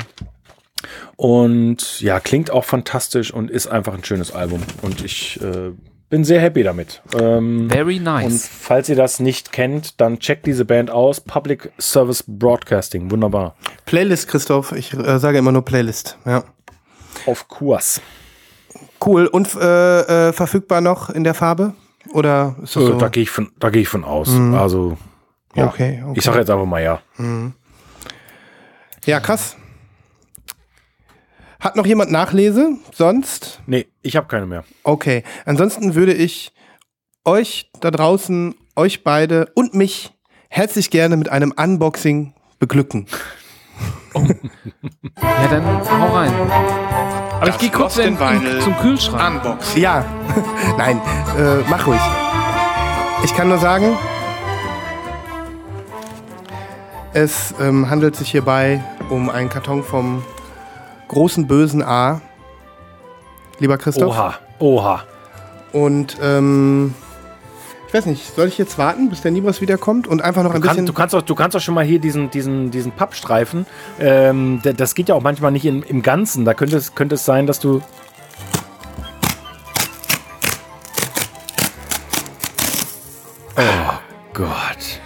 [1.16, 4.62] Und ja, klingt auch fantastisch und ist einfach ein schönes Album.
[4.82, 5.72] Und ich äh,
[6.10, 7.02] bin sehr happy damit.
[7.18, 8.48] Ähm, Very und nice.
[8.48, 11.20] falls ihr das nicht kennt, dann checkt diese Band aus.
[11.20, 13.10] Public Service Broadcasting.
[13.10, 13.56] Wunderbar.
[13.86, 14.72] Playlist, Christoph.
[14.72, 16.18] Ich äh, sage immer nur Playlist.
[16.26, 16.44] Ja.
[17.26, 18.00] Auf Kurs.
[19.04, 19.26] Cool.
[19.26, 21.74] Und äh, äh, verfügbar noch in der Farbe?
[22.12, 22.98] Oder ist das Äh, so?
[22.98, 24.28] Da gehe ich, von- da geh ich von aus.
[24.54, 24.98] Also,
[25.54, 25.66] ja.
[25.66, 26.18] Okay, okay.
[26.18, 27.00] Ich sage jetzt einfach mal ja.
[29.06, 29.56] Ja, krass.
[31.60, 32.76] Hat noch jemand Nachlese?
[32.92, 33.60] Sonst?
[33.66, 34.64] Nee, ich habe keine mehr.
[34.82, 35.22] Okay.
[35.46, 36.52] Ansonsten würde ich
[37.24, 40.12] euch da draußen, euch beide und mich
[40.50, 43.06] herzlich gerne mit einem Unboxing beglücken.
[44.14, 45.64] Ja, dann
[46.00, 46.32] hau rein.
[47.40, 49.44] Aber ich gehe kurz in, in, zum Kühlschrank.
[49.44, 49.82] Unboxing.
[49.82, 50.04] Ja.
[50.78, 51.00] Nein,
[51.38, 52.00] äh, mach ruhig.
[53.24, 53.96] Ich kann nur sagen,
[57.12, 60.22] es ähm, handelt sich hierbei um einen Karton vom
[61.08, 62.20] großen bösen A.
[63.58, 64.16] Lieber Christoph.
[64.16, 65.02] Oha, oha.
[65.72, 66.94] Und ähm,
[67.94, 70.60] ich weiß nicht, soll ich jetzt warten, bis der Nibras wiederkommt und einfach noch ein
[70.60, 70.86] Du, kann, bisschen.
[70.86, 73.66] du, kannst auch, du kannst auch schon mal hier diesen, diesen, diesen Pappstreifen.
[74.00, 76.44] Ähm, das geht ja auch manchmal nicht in, im Ganzen.
[76.44, 77.80] Da könnte es, könnte es sein, dass du.
[83.56, 83.92] Oh
[84.32, 85.00] Gott.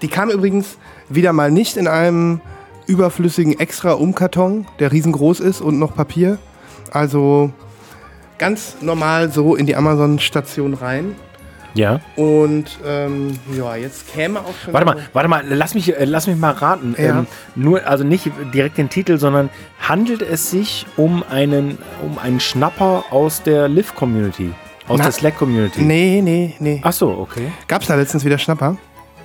[0.00, 0.78] Die kam übrigens
[1.08, 2.40] wieder mal nicht in einem
[2.86, 6.38] überflüssigen extra Umkarton, der riesengroß ist und noch Papier.
[6.92, 7.50] Also
[8.38, 11.16] ganz normal so in die Amazon-Station rein.
[11.74, 12.00] Ja.
[12.16, 14.72] Und ähm, ja, jetzt käme auch schon.
[14.72, 16.94] Warte mal, warte mal, lass mich, äh, lass mich mal raten.
[16.98, 17.20] Ja.
[17.20, 19.50] Ähm, nur, also nicht direkt den Titel, sondern
[19.80, 24.52] handelt es sich um einen, um einen Schnapper aus der Live-Community?
[24.88, 25.82] Aus Na- der Slack-Community?
[25.82, 26.80] Nee, nee, nee.
[26.82, 27.52] Ach so, okay.
[27.66, 28.76] Gab's da letztens wieder Schnapper?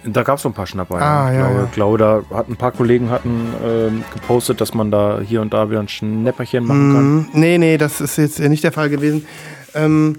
[0.06, 0.96] Da gab es so ein paar Schnapper.
[0.96, 1.70] Ah, ich ja, glaube, ja.
[1.72, 1.98] glaube,
[2.30, 5.80] da hat ein paar Kollegen hatten ähm, gepostet, dass man da hier und da wieder
[5.80, 7.16] ein Schnäpperchen machen kann.
[7.16, 7.28] Mhm.
[7.32, 9.26] Nee, nee, das ist jetzt nicht der Fall gewesen.
[9.74, 10.18] Ähm,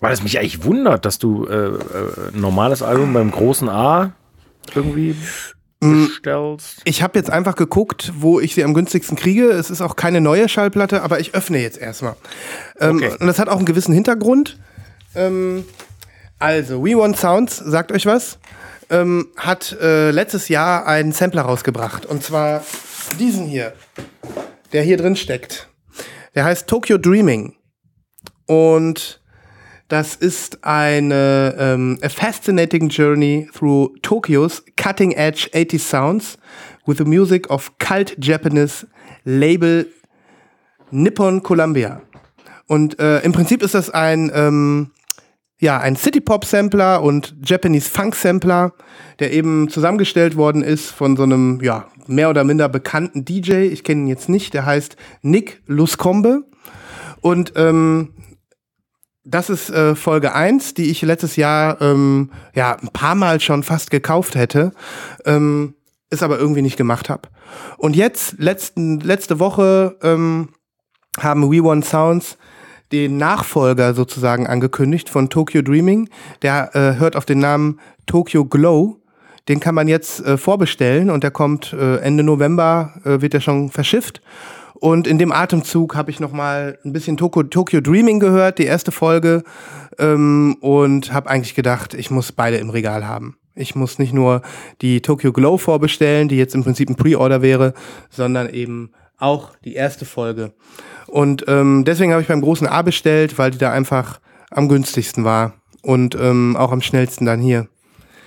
[0.00, 1.78] Weil es mich eigentlich wundert, dass du äh, äh,
[2.34, 4.12] ein normales Album beim großen A
[4.74, 5.16] irgendwie
[5.80, 6.06] Mhm.
[6.06, 6.80] bestellst.
[6.84, 9.50] Ich habe jetzt einfach geguckt, wo ich sie am günstigsten kriege.
[9.50, 12.16] Es ist auch keine neue Schallplatte, aber ich öffne jetzt erstmal.
[12.80, 13.14] Ähm, Okay.
[13.20, 14.58] Und das hat auch einen gewissen Hintergrund.
[15.14, 15.64] Ähm,
[16.38, 18.38] also, We Want Sounds, sagt euch was,
[18.88, 22.06] ähm, hat äh, letztes Jahr einen Sampler rausgebracht.
[22.06, 22.62] Und zwar
[23.18, 23.74] diesen hier,
[24.72, 25.68] der hier drin steckt.
[26.34, 27.54] Der heißt Tokyo Dreaming.
[28.46, 29.20] Und
[29.88, 36.38] das ist eine ähm, a fascinating journey through Tokyo's cutting edge 80s sounds
[36.86, 38.86] with the music of cult Japanese
[39.24, 39.86] label
[40.90, 42.02] Nippon Columbia.
[42.66, 44.90] Und äh, im Prinzip ist das ein ähm,
[45.58, 48.74] ja, ein City-Pop-Sampler und Japanese Funk-Sampler,
[49.20, 53.68] der eben zusammengestellt worden ist von so einem, ja, mehr oder minder bekannten DJ.
[53.68, 56.44] Ich kenne ihn jetzt nicht, der heißt Nick Luscombe.
[57.22, 58.10] Und ähm,
[59.26, 63.62] das ist äh, Folge 1, die ich letztes Jahr ähm, ja, ein paar Mal schon
[63.62, 64.72] fast gekauft hätte,
[65.24, 65.74] ähm,
[66.10, 67.28] es aber irgendwie nicht gemacht habe.
[67.76, 70.50] Und jetzt, letzten, letzte Woche, ähm,
[71.18, 72.38] haben We One Sounds
[72.92, 76.08] den Nachfolger sozusagen angekündigt von Tokyo Dreaming.
[76.42, 79.00] Der äh, hört auf den Namen Tokyo Glow.
[79.48, 83.40] Den kann man jetzt äh, vorbestellen und der kommt äh, Ende November, äh, wird er
[83.40, 84.20] schon verschifft.
[84.78, 88.64] Und in dem Atemzug habe ich noch mal ein bisschen Tokyo, Tokyo Dreaming gehört, die
[88.64, 89.42] erste Folge,
[89.98, 93.36] ähm, und habe eigentlich gedacht, ich muss beide im Regal haben.
[93.54, 94.42] Ich muss nicht nur
[94.82, 97.72] die Tokyo Glow vorbestellen, die jetzt im Prinzip ein Pre-Order wäre,
[98.10, 100.52] sondern eben auch die erste Folge.
[101.06, 104.20] Und ähm, deswegen habe ich beim großen A bestellt, weil die da einfach
[104.50, 107.68] am günstigsten war und ähm, auch am schnellsten dann hier.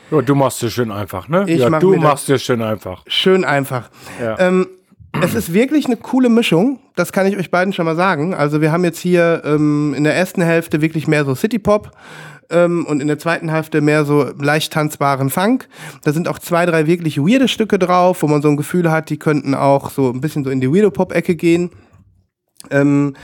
[0.09, 1.45] Ja, du machst es schön einfach, ne?
[1.47, 3.03] Ich ja, mach du machst es schön einfach.
[3.05, 3.91] Schön einfach.
[4.19, 4.39] Ja.
[4.39, 4.67] Ähm,
[5.21, 8.33] es ist wirklich eine coole Mischung, das kann ich euch beiden schon mal sagen.
[8.33, 11.91] Also wir haben jetzt hier ähm, in der ersten Hälfte wirklich mehr so City Pop
[12.49, 15.67] ähm, und in der zweiten Hälfte mehr so leicht tanzbaren Funk.
[16.03, 19.09] Da sind auch zwei, drei wirklich weirde Stücke drauf, wo man so ein Gefühl hat,
[19.09, 21.71] die könnten auch so ein bisschen so in die Weirdo Pop Ecke gehen.
[22.71, 23.15] Ähm,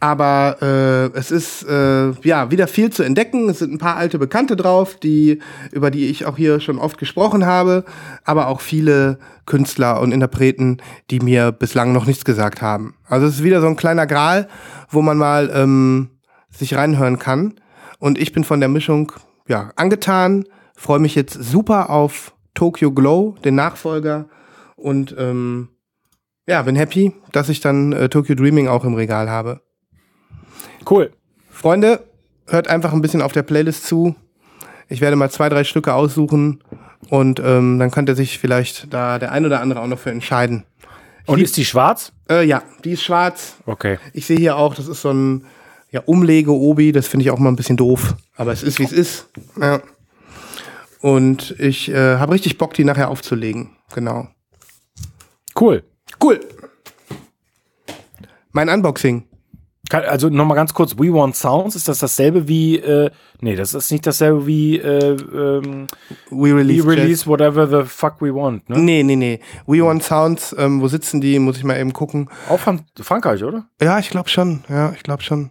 [0.00, 3.48] aber äh, es ist äh, ja wieder viel zu entdecken.
[3.48, 5.40] Es sind ein paar alte Bekannte drauf, die
[5.72, 7.84] über die ich auch hier schon oft gesprochen habe,
[8.24, 10.78] aber auch viele Künstler und Interpreten,
[11.10, 12.94] die mir bislang noch nichts gesagt haben.
[13.08, 14.48] Also es ist wieder so ein kleiner Gral,
[14.88, 16.10] wo man mal ähm,
[16.50, 17.54] sich reinhören kann.
[17.98, 19.10] Und ich bin von der Mischung
[19.48, 20.44] ja angetan,
[20.76, 24.28] freue mich jetzt super auf Tokyo Glow, den Nachfolger
[24.76, 25.68] und ähm,
[26.46, 29.60] ja, bin happy, dass ich dann äh, Tokyo Dreaming auch im Regal habe.
[30.88, 31.12] Cool.
[31.50, 32.04] Freunde,
[32.46, 34.14] hört einfach ein bisschen auf der Playlist zu.
[34.88, 36.62] Ich werde mal zwei, drei Stücke aussuchen
[37.10, 40.64] und ähm, dann könnte sich vielleicht da der ein oder andere auch noch für entscheiden.
[41.26, 42.12] Und ist die schwarz?
[42.30, 43.56] Äh, ja, die ist schwarz.
[43.66, 43.98] Okay.
[44.14, 45.44] Ich sehe hier auch, das ist so ein
[45.90, 48.14] ja, Umlege-Obi, das finde ich auch mal ein bisschen doof.
[48.36, 49.28] Aber es ist, wie es ist.
[49.60, 49.82] Ja.
[51.00, 53.70] Und ich äh, habe richtig Bock, die nachher aufzulegen.
[53.94, 54.28] Genau.
[55.58, 55.84] Cool.
[56.22, 56.40] Cool.
[58.52, 59.27] Mein Unboxing.
[59.90, 63.10] Also nochmal ganz kurz, We Want Sounds, ist das dasselbe wie, äh,
[63.40, 65.86] nee, das ist nicht dasselbe wie, äh, ähm,
[66.30, 68.78] We We release, Release Whatever the Fuck We Want, ne?
[68.78, 69.40] Nee, nee, nee.
[69.66, 71.38] We Want Sounds, ähm, wo sitzen die?
[71.38, 72.28] Muss ich mal eben gucken.
[72.48, 73.66] Auch von Frankreich, oder?
[73.80, 74.64] Ja, ich glaube schon.
[74.68, 75.50] Ja, ich glaube schon.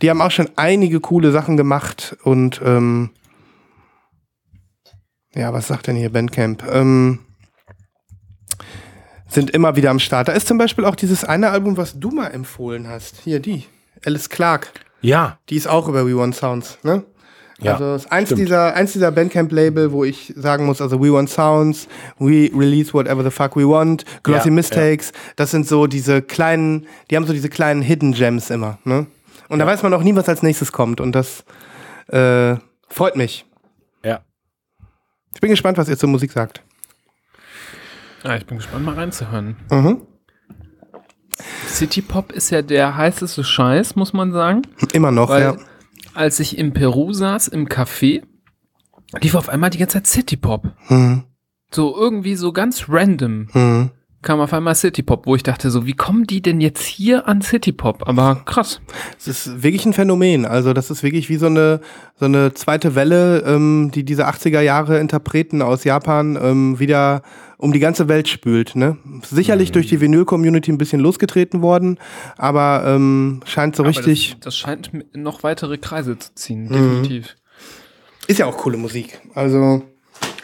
[0.00, 3.10] Die haben auch schon einige coole Sachen gemacht und ähm,
[5.34, 6.64] ja, was sagt denn hier Bandcamp?
[6.70, 7.20] Ähm,
[9.30, 10.28] sind immer wieder am Start.
[10.28, 13.16] Da ist zum Beispiel auch dieses eine Album, was du mal empfohlen hast.
[13.24, 13.64] Hier, die.
[14.04, 14.72] Alice Clark.
[15.00, 15.38] Ja.
[15.48, 17.04] Die ist auch über We Want Sounds, ne?
[17.62, 18.40] Ja, also ist eins stimmt.
[18.40, 23.22] dieser, eins dieser Bandcamp-Label, wo ich sagen muss, also We Want Sounds, We Release Whatever
[23.22, 27.34] the Fuck We Want, Glossy Ja, Mistakes, das sind so diese kleinen, die haben so
[27.34, 29.06] diese kleinen Hidden Gems immer, ne?
[29.48, 31.44] Und da weiß man auch nie, was als nächstes kommt und das
[32.06, 32.54] äh,
[32.88, 33.44] freut mich.
[34.02, 34.20] Ja.
[35.34, 36.62] Ich bin gespannt, was ihr zur Musik sagt.
[38.22, 39.56] Ah, ich bin gespannt, mal reinzuhören.
[39.70, 40.02] Mhm.
[41.66, 44.62] City Pop ist ja der heißeste Scheiß, muss man sagen.
[44.92, 45.56] Immer noch, Weil ja.
[46.14, 48.22] als ich in Peru saß, im Café,
[49.20, 50.68] lief auf einmal die ganze Zeit City Pop.
[50.88, 51.24] Mhm.
[51.72, 53.90] So irgendwie so ganz random Mhm.
[54.22, 57.26] kam auf einmal City Pop, wo ich dachte so, wie kommen die denn jetzt hier
[57.26, 58.06] an City Pop?
[58.06, 58.80] Aber krass.
[59.18, 60.44] Es ist wirklich ein Phänomen.
[60.44, 61.80] Also das ist wirklich wie so eine,
[62.16, 67.22] so eine zweite Welle, ähm, die diese 80er Jahre Interpreten aus Japan ähm, wieder
[67.60, 68.74] um die ganze Welt spült.
[68.74, 68.96] Ne?
[69.28, 71.98] Sicherlich durch die Vinyl-Community ein bisschen losgetreten worden,
[72.38, 74.30] aber ähm, scheint so Aber richtig.
[74.36, 76.72] Das, das scheint noch weitere Kreise zu ziehen, Mhm.
[76.72, 77.36] definitiv.
[78.26, 79.20] Ist ja auch coole Musik.
[79.34, 79.82] Also.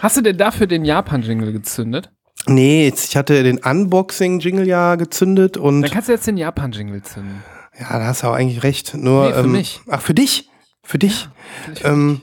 [0.01, 2.11] Hast du denn dafür den Japan-Jingle gezündet?
[2.47, 7.03] Nee, jetzt, ich hatte den Unboxing-Jingle ja gezündet und Dann kannst du jetzt den Japan-Jingle
[7.03, 7.43] zünden.
[7.81, 8.95] ja, da hast du auch eigentlich recht.
[8.95, 9.81] Nur, Nee, für ähm, mich.
[9.89, 10.49] Ach, für dich?
[10.83, 11.29] Für dich?
[11.64, 12.21] Vielleicht Ähm,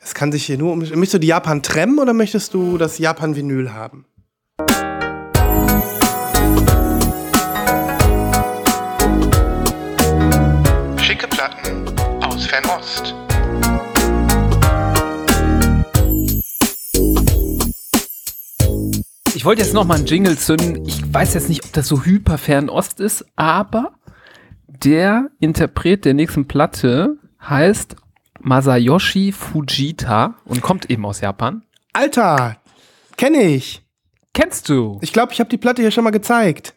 [0.00, 0.78] es kann sich hier nur um.
[0.78, 4.06] Möchtest du die Japan Trem oder möchtest du das Japan Vinyl haben?
[10.96, 11.84] Schicke Platten
[12.22, 13.14] aus Fernost.
[19.34, 20.84] Ich wollte jetzt noch mal einen Jingle zünden.
[20.86, 23.92] Ich weiß jetzt nicht, ob das so hyper Fernost ist, aber
[24.66, 27.96] der Interpret der nächsten Platte heißt
[28.42, 31.62] Masayoshi Fujita und kommt eben aus Japan.
[31.92, 32.56] Alter,
[33.16, 33.82] kenne ich.
[34.32, 34.98] Kennst du?
[35.02, 36.74] Ich glaube, ich habe die Platte hier schon mal gezeigt.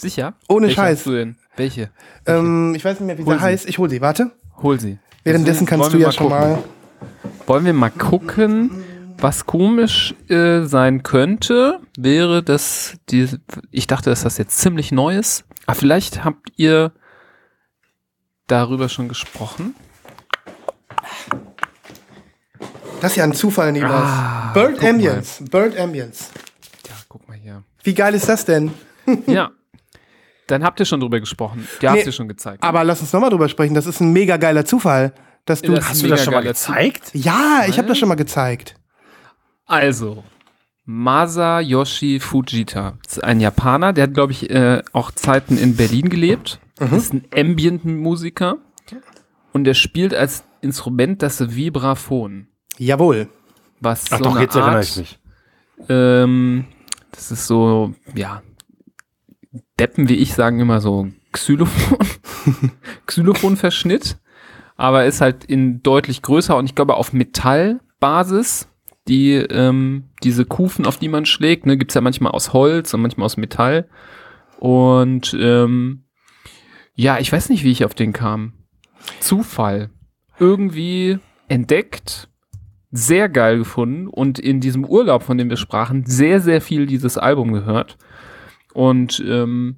[0.00, 0.34] Sicher?
[0.48, 0.98] Ohne Welche Scheiß.
[0.98, 1.36] hast du denn?
[1.56, 1.90] Welche?
[2.26, 3.42] Ähm, ich weiß nicht mehr, wie sie Hol sie.
[3.44, 3.68] heißt.
[3.68, 4.30] Ich hol sie, warte.
[4.62, 4.98] Hol sie.
[5.24, 6.58] Währenddessen kannst wollen du ja mal schon mal.
[7.46, 8.70] Wollen wir mal gucken,
[9.18, 13.28] was komisch äh, sein könnte, wäre das, die,
[13.70, 16.92] ich dachte, dass das jetzt ziemlich neu ist, aber vielleicht habt ihr
[18.46, 19.74] darüber schon gesprochen.
[23.00, 23.90] Das ist ja ein Zufall, Nibas.
[23.92, 24.88] Ah, Bird guck mal.
[24.90, 25.44] Ambience.
[25.50, 26.30] Bird Ambience.
[26.86, 27.62] Ja, guck mal hier.
[27.84, 28.72] Wie geil ist das denn?
[29.26, 29.50] Ja.
[30.48, 31.66] Dann habt ihr schon drüber gesprochen.
[31.80, 32.62] Die habt Nee, ihr schon gezeigt.
[32.62, 33.74] Aber lass uns nochmal drüber sprechen.
[33.74, 35.14] Das ist ein mega geiler Zufall.
[35.46, 35.72] Dass du.
[35.72, 37.10] Das Hast du das schon mal gezeigt?
[37.14, 38.74] ja, ich habe das schon mal gezeigt.
[39.66, 40.24] Also,
[40.84, 42.98] Masayoshi Fujita.
[43.06, 46.60] Ist ein Japaner, der hat, glaube ich, äh, auch Zeiten in Berlin gelebt.
[46.80, 46.94] Mhm.
[46.96, 48.56] Ist ein Ambient-Musiker.
[49.52, 52.48] Und der spielt als Instrument das Vibraphon.
[52.78, 53.28] Jawohl.
[53.80, 55.18] Was Ach so doch, eine jetzt erinnere Art, ich mich.
[55.88, 56.66] Ähm,
[57.12, 58.42] das ist so, ja,
[59.78, 61.98] Deppen wie ich sagen immer so Xylophon,
[63.06, 64.18] Xylophon-Verschnitt,
[64.76, 68.68] aber ist halt in deutlich größer und ich glaube auf Metallbasis.
[69.06, 73.00] Die, ähm, diese Kufen, auf die man schlägt, ne, gibt's ja manchmal aus Holz und
[73.00, 73.88] manchmal aus Metall.
[74.58, 76.04] Und ähm,
[76.92, 78.52] ja, ich weiß nicht, wie ich auf den kam.
[79.20, 79.88] Zufall.
[80.38, 81.18] Irgendwie
[81.48, 82.28] entdeckt,
[82.90, 87.18] sehr geil gefunden und in diesem Urlaub, von dem wir sprachen, sehr, sehr viel dieses
[87.18, 87.98] Album gehört.
[88.72, 89.76] Und ähm,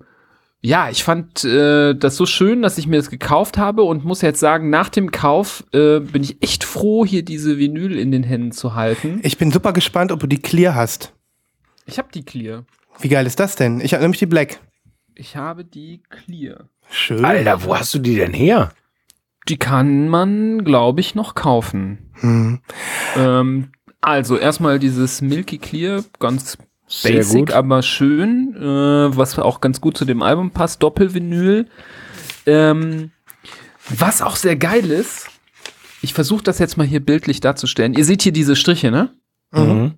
[0.62, 4.20] ja, ich fand äh, das so schön, dass ich mir das gekauft habe und muss
[4.20, 8.22] jetzt sagen, nach dem Kauf äh, bin ich echt froh, hier diese Vinyl in den
[8.22, 9.20] Händen zu halten.
[9.22, 11.14] Ich bin super gespannt, ob du die Clear hast.
[11.86, 12.64] Ich habe die Clear.
[13.00, 13.80] Wie geil ist das denn?
[13.80, 14.60] Ich habe nämlich die Black.
[15.14, 16.68] Ich habe die Clear.
[16.90, 17.24] Schön.
[17.24, 18.70] Alter, wo hast du die denn her?
[19.48, 22.10] Die kann man, glaube ich, noch kaufen.
[22.20, 22.60] Hm.
[23.16, 23.68] Ähm,
[24.00, 26.58] also erstmal dieses Milky Clear, ganz
[27.02, 31.66] basic, aber schön, äh, was auch ganz gut zu dem Album passt, Doppelvinyl.
[32.46, 33.10] Ähm,
[33.88, 35.28] was auch sehr geil ist,
[36.02, 37.94] ich versuche das jetzt mal hier bildlich darzustellen.
[37.94, 39.10] Ihr seht hier diese Striche, ne?
[39.52, 39.94] Mhm.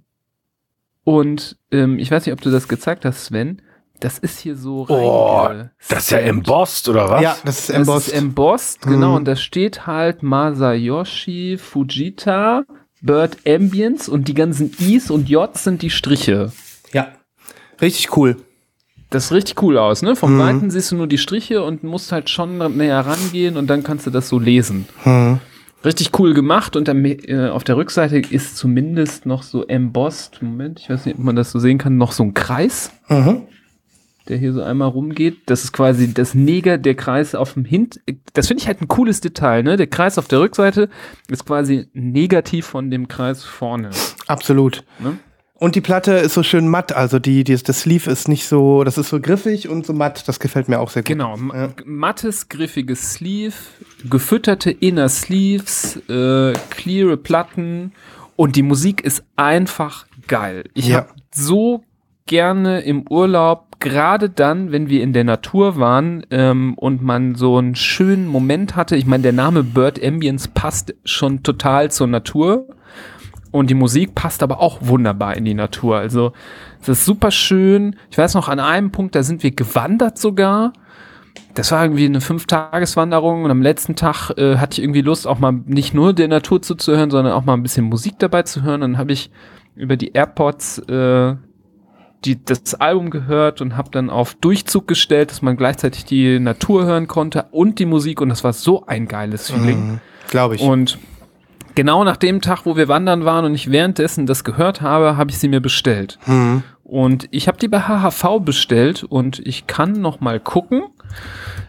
[1.04, 3.62] Und ähm, ich weiß nicht, ob du das gezeigt hast, Sven.
[4.02, 5.48] Das ist hier so Oh,
[5.88, 7.22] Das ist ja embossed, oder was?
[7.22, 8.08] Ja, das ist Das embossed.
[8.08, 9.10] ist embossed, genau.
[9.10, 9.14] Mhm.
[9.16, 12.64] Und da steht halt Masayoshi Fujita,
[13.00, 16.52] Bird Ambience und die ganzen I's und J's sind die Striche.
[16.92, 17.08] ja.
[17.80, 18.36] Richtig cool.
[19.10, 20.14] Das sieht richtig cool aus, ne?
[20.14, 20.38] Vom Mhm.
[20.38, 24.06] Weiten siehst du nur die Striche und musst halt schon näher rangehen und dann kannst
[24.06, 24.86] du das so lesen.
[25.02, 25.38] Hm.
[25.84, 30.78] Richtig cool gemacht und am, äh, auf der Rückseite ist zumindest noch so embossed, Moment,
[30.78, 33.48] ich weiß nicht, ob man das so sehen kann, noch so ein Kreis, Mhm.
[34.28, 35.38] Der hier so einmal rumgeht.
[35.46, 38.00] Das ist quasi das Neger, der Kreis auf dem Hint.
[38.34, 39.76] Das finde ich halt ein cooles Detail, ne?
[39.76, 40.88] Der Kreis auf der Rückseite
[41.28, 43.90] ist quasi negativ von dem Kreis vorne.
[44.26, 44.84] Absolut.
[45.00, 45.18] Ne?
[45.54, 48.82] Und die Platte ist so schön matt, also die, die, das Sleeve ist nicht so,
[48.82, 51.06] das ist so griffig und so matt, das gefällt mir auch sehr gut.
[51.08, 51.70] Genau, Ja.
[51.84, 53.54] mattes, griffiges Sleeve,
[54.10, 57.92] gefütterte Inner Sleeves, äh, cleare Platten
[58.34, 60.64] und die Musik ist einfach geil.
[60.74, 60.96] Ich Ja.
[60.96, 61.84] habe so
[62.26, 67.58] gerne im Urlaub, gerade dann, wenn wir in der Natur waren ähm, und man so
[67.58, 68.96] einen schönen Moment hatte.
[68.96, 72.68] Ich meine, der Name Bird Ambience passt schon total zur Natur.
[73.50, 75.98] Und die Musik passt aber auch wunderbar in die Natur.
[75.98, 76.32] Also
[76.80, 77.96] es ist super schön.
[78.10, 80.72] Ich weiß noch, an einem Punkt, da sind wir gewandert sogar.
[81.54, 85.38] Das war irgendwie eine Fünf-Tages-Wanderung und am letzten Tag äh, hatte ich irgendwie Lust, auch
[85.38, 88.80] mal nicht nur der Natur zuzuhören, sondern auch mal ein bisschen Musik dabei zu hören.
[88.80, 89.30] Dann habe ich
[89.74, 91.34] über die AirPods äh,
[92.24, 96.84] die, das Album gehört und habe dann auf Durchzug gestellt, dass man gleichzeitig die Natur
[96.84, 99.92] hören konnte und die Musik und das war so ein geiles Feeling.
[99.92, 100.00] Mhm.
[100.28, 100.60] Glaube ich.
[100.62, 100.98] Und
[101.74, 105.30] genau nach dem Tag, wo wir wandern waren und ich währenddessen das gehört habe, habe
[105.30, 106.18] ich sie mir bestellt.
[106.26, 106.62] Mhm.
[106.84, 110.82] Und ich habe die bei HHV bestellt und ich kann noch mal gucken.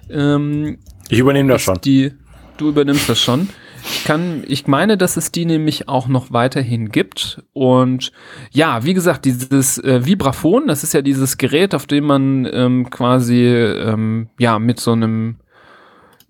[0.09, 0.79] Ähm,
[1.09, 1.79] Ich übernehme das schon.
[1.83, 2.11] die,
[2.57, 3.49] du übernimmst das schon.
[3.85, 7.43] Ich kann, ich meine, dass es die nämlich auch noch weiterhin gibt.
[7.53, 8.11] Und
[8.51, 12.89] ja, wie gesagt, dieses äh, Vibraphon, das ist ja dieses Gerät, auf dem man ähm,
[12.89, 15.37] quasi ähm, ja mit so einem,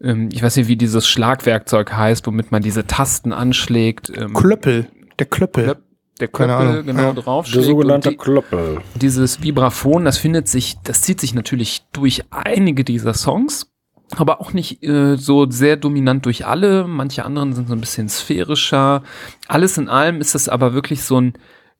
[0.01, 4.11] ähm, ich weiß nicht, wie dieses Schlagwerkzeug heißt, womit man diese Tasten anschlägt.
[4.17, 4.87] Ähm, Klöppel.
[5.19, 5.65] Der Klöppel.
[5.65, 5.77] Klöpp-
[6.19, 7.13] der Klöppel genau Ja.
[7.13, 7.65] Der draufschlägt.
[7.65, 8.77] sogenannte und die, Kloppel.
[8.95, 13.72] dieses Vibraphon, das findet sich, das zieht sich natürlich durch einige dieser Songs,
[14.19, 16.87] aber auch nicht äh, so sehr dominant durch alle.
[16.87, 19.03] Manche anderen sind so ein bisschen sphärischer.
[19.47, 21.33] Alles in allem ist es aber wirklich so ein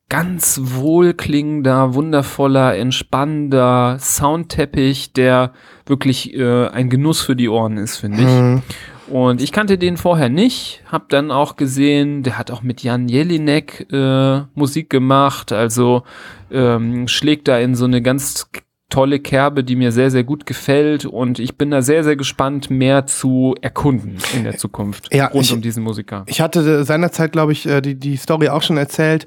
[0.10, 5.54] ganz wohlklingender, wundervoller, entspannender Soundteppich, der
[5.86, 8.28] wirklich äh, ein Genuss für die Ohren ist, finde ich.
[8.28, 8.62] Mhm.
[9.08, 13.10] Und ich kannte den vorher nicht, hab dann auch gesehen, der hat auch mit Jan
[13.10, 16.04] Jelinek äh, Musik gemacht, also
[16.52, 18.50] ähm, schlägt da in so eine ganz
[18.94, 22.70] tolle Kerbe, die mir sehr, sehr gut gefällt und ich bin da sehr, sehr gespannt,
[22.70, 26.24] mehr zu erkunden in der Zukunft Ja, rund ich- um diesen Musiker.
[26.28, 29.26] Ich hatte seinerzeit, glaube ich, äh, die, die Story auch schon erzählt.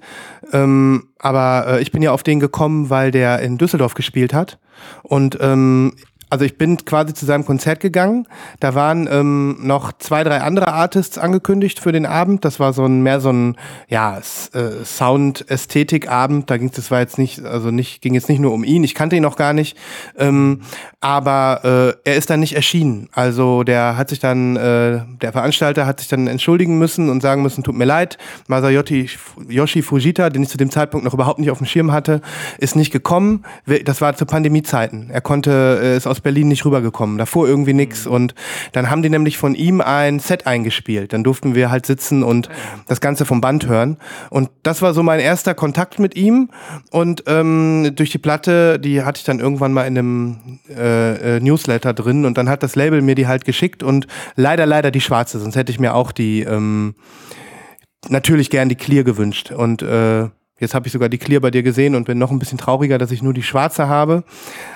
[0.52, 4.58] Ähm, aber äh, ich bin ja auf den gekommen, weil der in Düsseldorf gespielt hat.
[5.02, 5.94] Und ähm,
[6.28, 8.26] also ich bin quasi zu seinem Konzert gegangen.
[8.58, 12.44] Da waren ähm, noch zwei, drei andere Artists angekündigt für den Abend.
[12.44, 13.56] Das war so ein mehr so ein
[13.88, 16.50] ja äh, Sound-Ästhetik-Abend.
[16.50, 18.82] Da ging es, war jetzt nicht, also nicht, ging jetzt nicht nur um ihn.
[18.82, 19.76] Ich kannte ihn noch gar nicht.
[20.18, 20.62] Ähm,
[21.00, 23.08] aber äh, er ist dann nicht erschienen.
[23.12, 27.42] Also der hat sich dann, äh, der Veranstalter hat sich dann entschuldigen müssen und sagen
[27.42, 28.18] müssen, tut mir leid,
[28.48, 29.08] Masayoshi
[29.48, 32.20] Yoshi Fujita, den ich zu dem Zeitpunkt noch überhaupt nicht auf dem Schirm hatte,
[32.58, 33.44] ist nicht gekommen.
[33.84, 35.10] Das war zu Pandemiezeiten.
[35.10, 37.18] Er konnte, äh, ist aus Berlin nicht rübergekommen.
[37.18, 38.06] Davor irgendwie nix.
[38.06, 38.34] Und
[38.72, 41.12] dann haben die nämlich von ihm ein Set eingespielt.
[41.12, 42.48] Dann durften wir halt sitzen und
[42.86, 43.96] das Ganze vom Band hören.
[44.30, 46.50] Und das war so mein erster Kontakt mit ihm.
[46.90, 51.40] Und ähm, durch die Platte, die hatte ich dann irgendwann mal in einem äh, äh,
[51.40, 55.00] Newsletter drin und dann hat das Label mir die halt geschickt und leider, leider die
[55.00, 56.94] schwarze, sonst hätte ich mir auch die ähm,
[58.08, 59.50] natürlich gern die Clear gewünscht.
[59.50, 62.38] Und äh, jetzt habe ich sogar die Clear bei dir gesehen und bin noch ein
[62.38, 64.24] bisschen trauriger, dass ich nur die schwarze habe.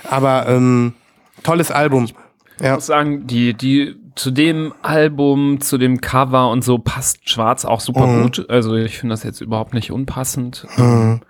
[0.09, 0.95] Aber ähm,
[1.43, 2.05] tolles Album.
[2.05, 2.15] Ich
[2.61, 2.75] Ja.
[2.75, 7.81] muss sagen, die, die zu dem Album, zu dem Cover und so passt Schwarz auch
[7.81, 8.23] super Mhm.
[8.23, 8.47] gut.
[8.51, 10.67] Also ich finde das jetzt überhaupt nicht unpassend.
[10.77, 11.21] Ähm,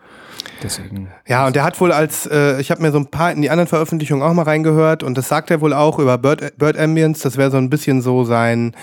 [0.62, 1.08] Deswegen.
[1.26, 3.50] Ja, und der hat wohl als, äh, ich habe mir so ein paar in die
[3.50, 7.20] anderen Veröffentlichungen auch mal reingehört und das sagt er wohl auch über Bird, Bird Ambience,
[7.22, 8.74] das wäre so ein bisschen so sein,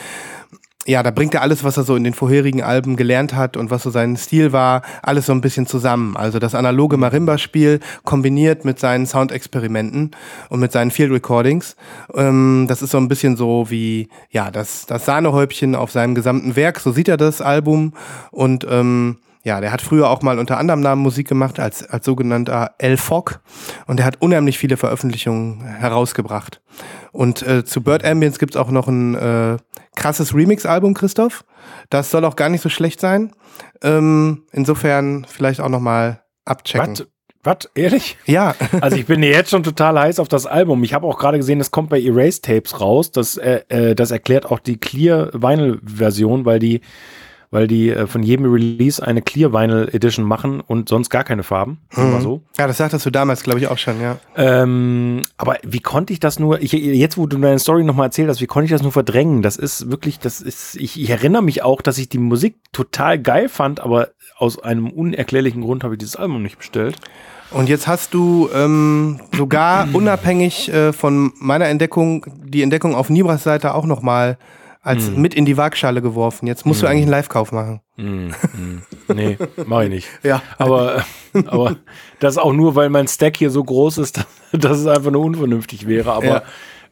[0.88, 3.70] ja, da bringt er alles, was er so in den vorherigen Alben gelernt hat und
[3.70, 6.16] was so sein Stil war, alles so ein bisschen zusammen.
[6.16, 10.12] Also das analoge Marimba-Spiel kombiniert mit seinen Soundexperimenten
[10.50, 11.76] und mit seinen Field Recordings.
[12.16, 16.56] Ähm, das ist so ein bisschen so wie, ja, das, das Sahnehäubchen auf seinem gesamten
[16.56, 16.80] Werk.
[16.80, 17.92] So sieht er das Album
[18.32, 22.06] und ähm, ja, der hat früher auch mal unter anderem Namen Musik gemacht als, als
[22.06, 23.40] sogenannter El Fock
[23.86, 26.62] und der hat unheimlich viele Veröffentlichungen herausgebracht.
[27.12, 29.58] Und äh, zu Bird Ambience gibt's auch noch ein äh,
[29.96, 31.46] krasses Remix-Album, Christoph.
[31.90, 33.32] Das soll auch gar nicht so schlecht sein.
[33.82, 36.92] Ähm, insofern vielleicht auch noch mal abchecken.
[36.92, 37.08] Was?
[37.44, 37.70] Was?
[37.76, 38.18] Ehrlich?
[38.26, 40.84] Ja, Also ich bin jetzt schon total heiß auf das Album.
[40.84, 43.12] Ich habe auch gerade gesehen, es kommt bei Erase Tapes raus.
[43.12, 46.82] Das, äh, äh, das erklärt auch die Clear Vinyl Version, weil die,
[47.52, 51.44] weil die äh, von jedem Release eine Clear Vinyl Edition machen und sonst gar keine
[51.44, 51.80] Farben.
[51.96, 52.42] Mal so.
[52.58, 54.18] ja, das sagtest du damals, glaube ich, auch schon, ja.
[54.36, 58.30] Ähm, aber wie konnte ich das nur, ich, jetzt wo du deine Story nochmal erzählt
[58.30, 59.42] hast, wie konnte ich das nur verdrängen?
[59.42, 63.20] Das ist wirklich, das ist, ich, ich erinnere mich auch, dass ich die Musik total
[63.20, 66.98] geil fand, aber aus einem unerklärlichen Grund habe ich dieses Album nicht bestellt.
[67.52, 73.44] Und jetzt hast du ähm, sogar unabhängig äh, von meiner Entdeckung die Entdeckung auf Nibras
[73.44, 74.38] Seite auch noch mal
[74.88, 76.48] als mit in die Waagschale geworfen.
[76.48, 77.82] Jetzt musst du eigentlich einen Live-Kauf machen.
[77.98, 78.34] Mm, mm.
[79.14, 80.08] Nee, mach ich nicht.
[80.24, 80.42] Ja.
[80.58, 81.04] Aber,
[81.46, 81.76] aber
[82.20, 85.88] das auch nur, weil mein Stack hier so groß ist, dass es einfach nur unvernünftig
[85.88, 86.12] wäre.
[86.14, 86.44] Aber Ja.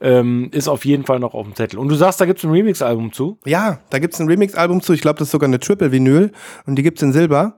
[0.01, 1.79] ähm, ist auf jeden Fall noch auf dem Zettel.
[1.79, 3.39] Und du sagst, da gibt es ein Remix-Album zu?
[3.45, 4.93] Ja, da gibt's ein Remix-Album zu.
[4.93, 6.31] Ich glaube, das ist sogar eine Triple-Vinyl
[6.65, 7.57] und die gibt's in Silber.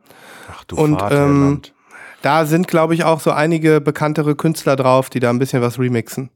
[0.51, 1.73] Ach du Und, Vaterland.
[2.21, 5.77] Da sind, glaube ich, auch so einige bekanntere Künstler drauf, die da ein bisschen was
[5.79, 6.29] remixen.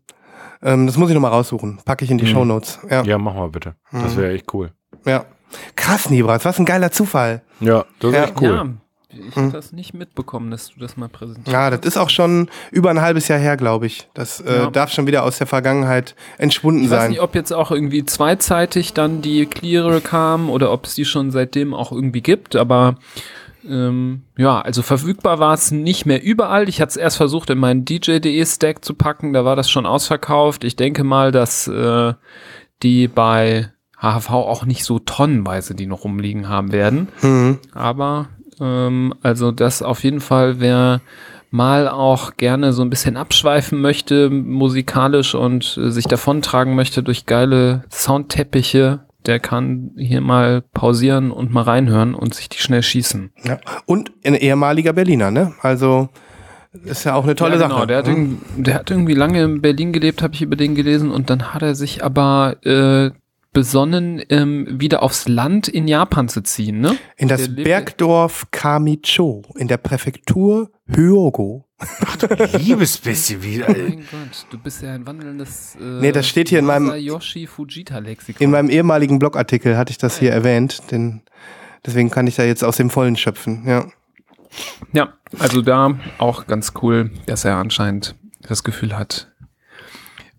[0.64, 1.80] Ähm, das muss ich noch mal raussuchen.
[1.86, 2.80] Packe ich in die Shownotes.
[2.90, 3.04] Ja, ja.
[3.04, 3.76] Ja, mach mal bitte.
[3.92, 4.72] Das wäre echt cool.
[5.76, 7.42] Krass, Nibras, was ein geiler Zufall.
[7.60, 8.24] Ja, das ist Ja.
[8.24, 8.48] echt cool.
[8.48, 8.66] Ja,
[9.30, 11.52] ich habe das nicht mitbekommen, dass du das mal präsentierst.
[11.52, 14.08] Ja, das ist auch schon über ein halbes Jahr her, glaube ich.
[14.14, 14.70] Das äh, Ja.
[14.70, 17.10] darf schon wieder aus der Vergangenheit entschwunden Ich weiß sein.
[17.12, 21.32] nicht, ob jetzt auch irgendwie zweizeitig dann die Cleare kam oder ob es die schon
[21.32, 22.96] seitdem auch irgendwie gibt, aber
[23.68, 26.70] ähm, ja, also verfügbar war es nicht mehr überall.
[26.70, 29.86] Ich hatte es erst versucht, in meinen DJ.de Stack zu packen, da war das schon
[29.86, 30.64] ausverkauft.
[30.64, 32.14] Ich denke mal, dass äh,
[32.84, 37.10] die bei HHV auch nicht so tonnenweise die noch rumliegen haben werden.
[37.22, 37.60] Mhm.
[37.74, 41.02] Aber ähm, also das auf jeden Fall, wer
[41.52, 47.26] mal auch gerne so ein bisschen abschweifen möchte musikalisch und äh, sich davontragen möchte durch
[47.26, 53.32] geile Soundteppiche, der kann hier mal pausieren und mal reinhören und sich die schnell schießen.
[53.44, 53.60] Ja.
[53.86, 55.54] Und ein ehemaliger Berliner, ne?
[55.62, 56.10] Also
[56.86, 57.88] ist ja auch eine tolle ja, genau, Sache.
[57.88, 61.12] Der hat, irgendwie- der hat irgendwie lange in Berlin gelebt, habe ich über den gelesen
[61.12, 63.12] und dann hat er sich aber äh,
[63.54, 66.96] besonnen, ähm, wieder aufs Land in Japan zu ziehen, ne?
[67.18, 71.66] in das Bergdorf Kamicho in der Präfektur Hyogo.
[72.54, 73.68] Liebes bisschen wieder.
[73.70, 76.86] Oh mein Gott, du bist ja ein wandelndes äh, Nee, das steht hier in meinem-
[76.88, 78.44] Masayoshi Fujita Lexikon.
[78.44, 81.22] In meinem ehemaligen Blogartikel hatte ich das hier erwähnt, denn
[81.86, 83.64] deswegen kann ich da jetzt aus dem Vollen schöpfen.
[83.66, 83.86] Ja.
[84.94, 89.31] ja, also da auch ganz cool, dass er anscheinend das Gefühl hat,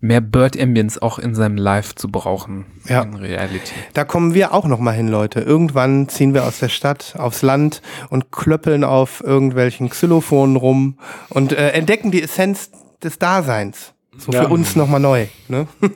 [0.03, 3.03] mehr Bird Ambience auch in seinem Live zu brauchen Ja.
[3.03, 3.71] in Reality.
[3.93, 5.39] Da kommen wir auch noch mal hin, Leute.
[5.39, 10.97] Irgendwann ziehen wir aus der Stadt aufs Land und klöppeln auf irgendwelchen Xylophonen rum
[11.29, 12.69] und äh, entdecken die Essenz
[13.01, 13.93] des Daseins.
[14.17, 14.43] So Ja.
[14.43, 15.25] für uns nochmal neu.
[15.47, 15.67] Ne?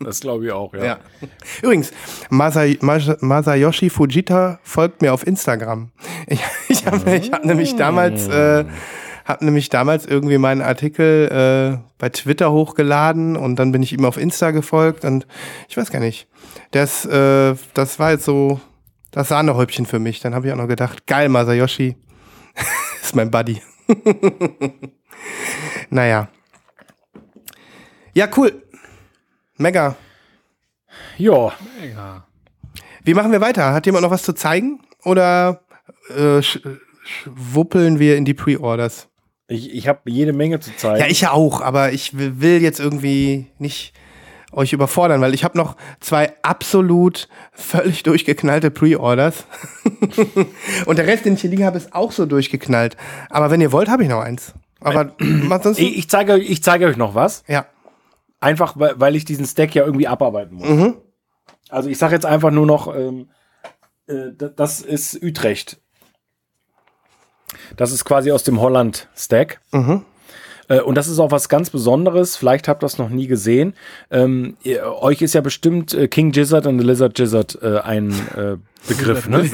[0.00, 0.84] Das glaube ich auch, ja.
[0.84, 0.98] Ja.
[1.60, 1.90] Übrigens,
[2.30, 5.90] Masay, Mas- Masayoshi Fujita folgt mir auf Instagram.
[6.26, 8.64] Ich, ich habe ich hab nämlich damals, äh,
[9.24, 14.04] hab nämlich damals irgendwie meinen Artikel äh, bei Twitter hochgeladen und dann bin ich ihm
[14.04, 15.26] auf Insta gefolgt und
[15.68, 16.28] ich weiß gar nicht.
[16.70, 18.60] Das, äh, das war jetzt so
[19.10, 20.20] das Sahnehäubchen für mich.
[20.20, 21.96] Dann habe ich auch noch gedacht, geil, Masayoshi
[23.02, 23.60] ist mein Buddy.
[25.90, 26.28] naja.
[28.14, 28.62] Ja, cool.
[29.56, 29.96] Mega.
[31.18, 32.26] Ja, Mega.
[33.04, 33.72] Wie machen wir weiter?
[33.72, 34.80] Hat jemand noch was zu zeigen?
[35.04, 35.62] Oder
[36.10, 36.60] äh, sch
[37.04, 39.08] sch wuppeln wir in die Pre-Orders?
[39.50, 41.00] Ich, ich habe jede Menge zu zeigen.
[41.00, 43.92] Ja, ich auch, aber ich will jetzt irgendwie nicht
[44.52, 49.44] euch überfordern, weil ich habe noch zwei absolut völlig durchgeknallte Pre-Orders.
[50.86, 52.96] Und der Rest, den ich hier liegen habe, ist auch so durchgeknallt.
[53.28, 54.54] Aber wenn ihr wollt, habe ich noch eins.
[54.80, 55.14] Aber
[55.50, 57.44] ansonsten, ich, ich, zeige, euch- ich zeige euch noch was.
[57.46, 57.66] ja.
[58.42, 60.66] Einfach, weil, ich diesen Stack ja irgendwie abarbeiten muss.
[60.66, 60.96] Mhm.
[61.68, 63.28] Also ich sage jetzt einfach nur noch, ähm,
[64.06, 65.78] äh, das ist Utrecht.
[67.76, 69.60] Das ist quasi aus dem Holland-Stack.
[69.72, 70.02] Mhm.
[70.68, 72.36] Äh, Und das ist auch was ganz Besonderes.
[72.36, 73.74] Vielleicht habt ihr das noch nie gesehen.
[74.10, 78.10] Ähm, ihr, euch ist ja bestimmt äh, King Gizzard und the Lizard Gizzard äh, ein
[78.36, 78.56] äh,
[78.88, 79.50] Begriff, ne?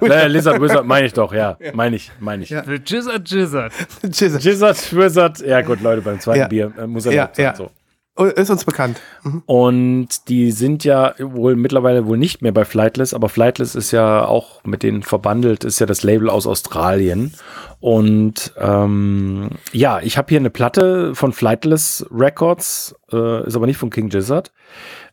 [0.00, 1.56] Äh, Lizard Wizard meine ich doch, ja.
[1.74, 2.50] Meine ich, meine ich.
[2.50, 2.64] Ja.
[2.64, 3.72] The Jizzard Jizzard.
[4.10, 4.38] Tschüss.
[4.42, 6.48] Gizzard, Wizard, ja gut, Leute, beim zweiten Ja.
[6.48, 7.54] Bier äh, muss er Ja, ja.
[7.54, 7.70] so.
[8.16, 9.00] Oh, Ist uns bekannt.
[9.46, 14.26] Und die sind ja wohl mittlerweile wohl nicht mehr bei Flightless, aber Flightless ist ja
[14.26, 17.32] auch mit denen verbandelt, ist ja das Label aus Australien.
[17.78, 23.78] Und ähm, ja, ich habe hier eine Platte von Flightless Records, äh, ist aber nicht
[23.78, 24.52] von King Gizzard.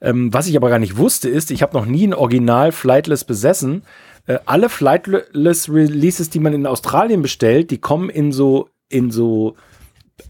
[0.02, 3.24] Ähm, was ich aber gar nicht wusste, ist, ich habe noch nie ein Original Flightless
[3.24, 3.84] besessen.
[4.26, 9.56] Äh, alle Flightless Releases, die man in Australien bestellt, die kommen in so in so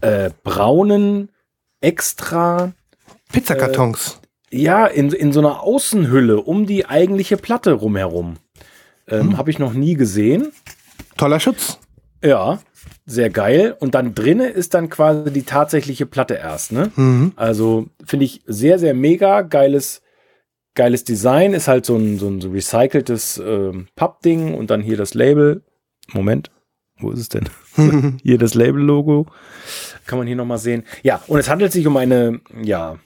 [0.00, 1.30] äh, braunen
[1.80, 2.72] extra
[3.32, 4.20] Pizzakartons.
[4.50, 8.36] ja, in, in so einer Außenhülle um die eigentliche Platte rumherum.
[9.08, 10.52] Ähm, Habe ich noch nie gesehen.
[11.16, 11.78] Toller Schutz.
[12.22, 12.60] Ja,
[13.06, 13.76] sehr geil.
[13.78, 16.72] Und dann drinne ist dann quasi die tatsächliche Platte erst.
[16.72, 16.90] Ne?
[16.96, 17.32] Mhm.
[17.36, 20.02] Also finde ich sehr, sehr mega geiles,
[20.74, 21.54] geiles Design.
[21.54, 25.62] Ist halt so ein, so ein so recyceltes ähm, Pappding und dann hier das Label.
[26.12, 26.50] Moment,
[27.00, 27.48] wo ist es denn?
[28.22, 29.26] hier das Label-Logo.
[30.06, 30.84] Kann man hier nochmal sehen.
[31.02, 32.96] Ja, und es handelt sich um eine, ja,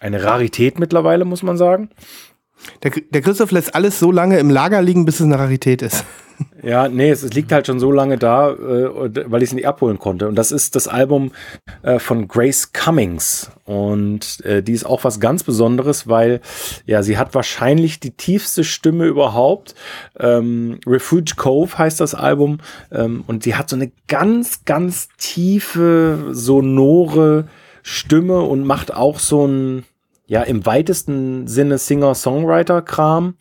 [0.00, 1.90] eine Rarität mittlerweile, muss man sagen.
[2.82, 6.04] Der, der Christoph lässt alles so lange im Lager liegen, bis es eine Rarität ist.
[6.62, 9.66] Ja, nee, es, es liegt halt schon so lange da, äh, weil ich es nicht
[9.66, 10.28] abholen konnte.
[10.28, 11.32] Und das ist das Album
[11.82, 13.50] äh, von Grace Cummings.
[13.64, 16.40] Und äh, die ist auch was ganz Besonderes, weil
[16.86, 19.74] ja, sie hat wahrscheinlich die tiefste Stimme überhaupt.
[20.18, 22.58] Ähm, Refuge Cove heißt das Album.
[22.92, 27.44] Ähm, und sie hat so eine ganz, ganz tiefe, sonore
[27.82, 29.84] Stimme und macht auch so ein,
[30.26, 33.34] ja, im weitesten Sinne Singer-Songwriter-Kram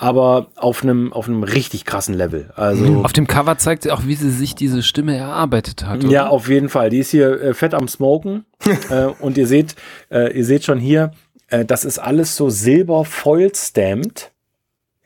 [0.00, 2.50] aber auf einem auf einem richtig krassen Level.
[2.56, 6.02] Also Auf dem Cover zeigt sie auch, wie sie sich diese Stimme erarbeitet hat.
[6.02, 6.10] oder?
[6.10, 6.88] ja, auf jeden Fall.
[6.88, 8.46] Die ist hier äh, fett am Smoken
[8.90, 9.74] äh, und ihr seht,
[10.10, 11.12] äh, ihr seht schon hier,
[11.48, 14.32] äh, das ist alles so silber foil stamped.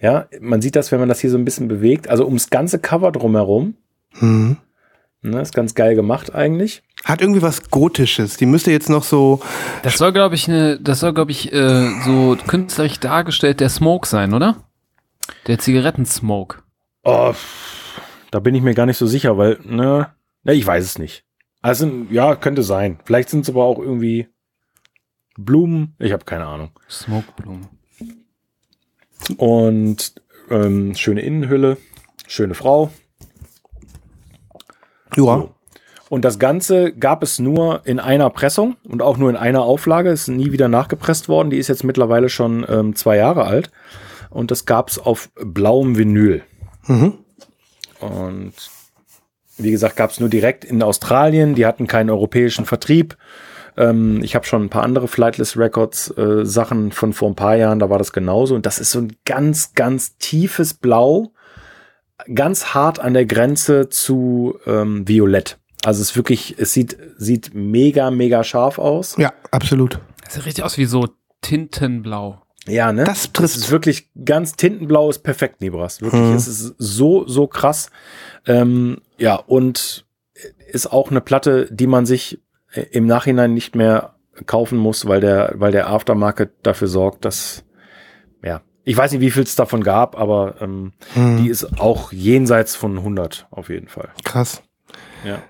[0.00, 2.08] Ja, man sieht das, wenn man das hier so ein bisschen bewegt.
[2.08, 3.74] Also ums ganze Cover drumherum.
[4.20, 4.58] Mhm.
[5.22, 6.84] Ne, ist ganz geil gemacht eigentlich.
[7.04, 8.36] Hat irgendwie was Gotisches.
[8.36, 9.40] Die müsste jetzt noch so.
[9.82, 14.06] Das soll, glaube ich, ne, das soll, glaube ich, äh, so künstlerisch dargestellt der Smoke
[14.06, 14.56] sein, oder?
[15.46, 16.62] Der Zigarettensmoke.
[17.04, 17.34] Oh,
[18.30, 20.08] da bin ich mir gar nicht so sicher, weil, ne,
[20.42, 21.24] ne ich weiß es nicht.
[21.62, 22.98] Also, ja, könnte sein.
[23.04, 24.28] Vielleicht sind es aber auch irgendwie
[25.36, 25.94] Blumen.
[25.98, 26.70] Ich habe keine Ahnung.
[26.88, 27.68] Smokeblume.
[29.36, 30.14] Und
[30.50, 31.78] ähm, schöne Innenhülle,
[32.26, 32.90] schöne Frau.
[35.16, 35.22] Ja.
[35.22, 35.54] So.
[36.10, 40.10] Und das Ganze gab es nur in einer Pressung und auch nur in einer Auflage.
[40.10, 41.50] Ist nie wieder nachgepresst worden.
[41.50, 43.70] Die ist jetzt mittlerweile schon ähm, zwei Jahre alt.
[44.34, 46.42] Und das gab es auf blauem Vinyl.
[46.86, 47.14] Mhm.
[48.00, 48.52] Und
[49.56, 51.54] wie gesagt, gab es nur direkt in Australien.
[51.54, 53.16] Die hatten keinen europäischen Vertrieb.
[53.76, 57.56] Ähm, ich habe schon ein paar andere Flightless Records äh, Sachen von vor ein paar
[57.56, 58.54] Jahren, da war das genauso.
[58.54, 61.32] Und das ist so ein ganz, ganz tiefes Blau,
[62.32, 65.58] ganz hart an der Grenze zu ähm, Violett.
[65.84, 69.16] Also es ist wirklich, es sieht, sieht mega, mega scharf aus.
[69.18, 69.98] Ja, absolut.
[70.24, 71.08] Das sieht richtig aus wie so
[71.42, 72.43] Tintenblau.
[72.66, 73.04] Ja, ne?
[73.04, 73.56] Das trifft.
[73.56, 76.00] ist wirklich ganz tintenblau, ist perfekt, Nibras.
[76.00, 76.34] Wirklich, Mhm.
[76.34, 77.90] es ist so, so krass.
[78.46, 80.06] Ähm, ja, und
[80.70, 82.40] ist auch eine Platte, die man sich
[82.72, 84.14] äh, im Nachhinein nicht mehr
[84.46, 87.64] kaufen muss, weil der, weil der Aftermarket dafür sorgt, dass,
[88.42, 91.36] ja, ich weiß nicht, wie viel es davon gab, aber ähm, Mhm.
[91.38, 94.08] die ist auch jenseits von 100 auf jeden Fall.
[94.24, 94.62] Krass.
[95.24, 95.40] Ja.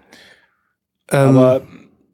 [1.11, 1.63] Ähm, Aber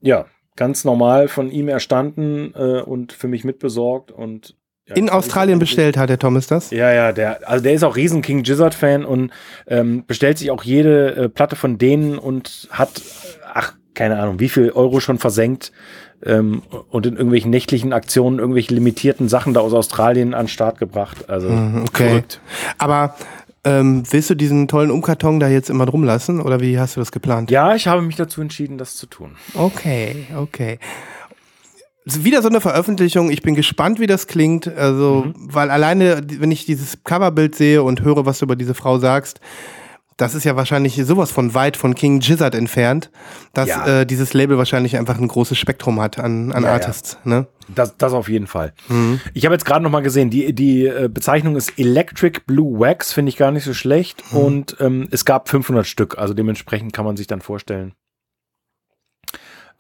[0.01, 0.27] ja,
[0.57, 4.57] ganz normal von ihm erstanden äh, und für mich mitbesorgt und
[4.91, 6.71] ja, In Australien bestellt hat der Thomas das?
[6.71, 9.31] Ja, ja, der, also der ist auch riesen King Gizzard-Fan und
[9.67, 13.01] ähm, bestellt sich auch jede äh, Platte von denen und hat,
[13.55, 15.73] ach, keine Ahnung, wie viel Euro schon versenkt
[16.25, 20.79] ähm, und in irgendwelchen nächtlichen Aktionen irgendwelche limitierten Sachen da aus Australien an den Start
[20.79, 21.29] gebracht.
[21.29, 22.09] Also Mhm, Okay.
[22.09, 22.41] verrückt.
[22.79, 23.15] Aber
[23.65, 27.01] ähm, willst du diesen tollen Umkarton da jetzt immer drum lassen oder wie hast du
[27.01, 27.51] das geplant?
[27.51, 29.37] Ja, ich habe mich dazu entschieden, das zu tun.
[29.55, 30.79] Okay, okay.
[32.05, 33.31] Wieder so eine Veröffentlichung.
[33.31, 34.67] Ich bin gespannt, wie das klingt.
[34.67, 38.99] Also, weil alleine, wenn ich dieses Coverbild sehe und höre, was du über diese Frau
[38.99, 39.41] sagst,
[40.17, 43.11] das ist ja wahrscheinlich sowas von weit von King Gizzard entfernt,
[43.55, 44.01] dass Ja.
[44.01, 46.75] äh, dieses Label wahrscheinlich einfach ein großes Spektrum hat an, an Ja, ja.
[46.75, 47.19] Artists.
[47.25, 47.47] Ne?
[47.69, 48.75] Das, das auf jeden Fall.
[48.89, 49.21] Mhm.
[49.33, 53.15] Ich habe jetzt gerade noch mal gesehen, die, die äh, Bezeichnung ist Electric Blue Wax,
[53.15, 54.23] finde ich gar nicht so schlecht.
[54.33, 54.39] Mhm.
[54.39, 57.95] Und ähm, es gab 500 Stück, also dementsprechend kann man sich dann vorstellen.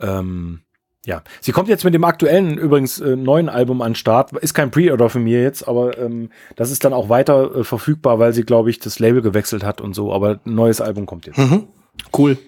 [0.01, 0.61] Ähm,
[1.07, 4.32] ja, sie kommt jetzt mit dem aktuellen, übrigens äh, neuen Album an Start.
[4.32, 8.18] Ist kein Pre-Order für mir jetzt, aber ähm, das ist dann auch weiter äh, verfügbar,
[8.18, 10.12] weil sie, glaube ich, das Label gewechselt hat und so.
[10.12, 11.38] Aber ein neues Album kommt jetzt.
[11.38, 11.68] Mhm.
[12.16, 12.38] Cool.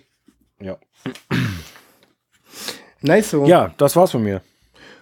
[0.61, 0.77] Ja.
[3.05, 3.47] Nice so.
[3.47, 4.43] ja, das war's von mir.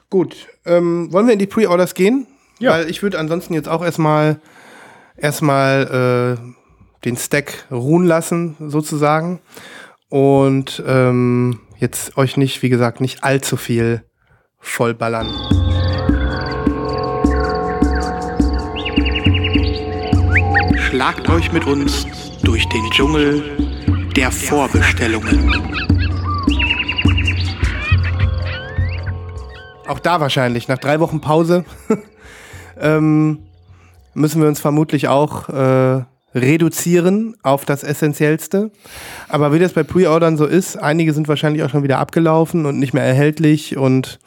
[0.08, 0.48] Gut.
[0.64, 2.26] Ähm, wollen wir in die Pre-Orders gehen?
[2.58, 2.70] Ja.
[2.70, 4.40] Weil ich würde ansonsten jetzt auch erstmal
[5.16, 9.40] erstmal äh, den Stack ruhen lassen, sozusagen.
[10.08, 14.04] Und ähm, jetzt euch nicht, wie gesagt, nicht allzu viel
[14.58, 15.26] vollballern.
[20.76, 22.06] Schlagt euch mit uns
[22.42, 23.42] durch den Dschungel
[24.14, 25.50] der Vorbestellungen.
[29.86, 31.64] Auch da wahrscheinlich, nach drei Wochen Pause,
[32.78, 33.38] ähm,
[34.14, 36.04] müssen wir uns vermutlich auch äh,
[36.34, 38.70] reduzieren auf das Essentiellste.
[39.28, 42.78] Aber wie das bei Pre-Ordern so ist, einige sind wahrscheinlich auch schon wieder abgelaufen und
[42.78, 44.18] nicht mehr erhältlich und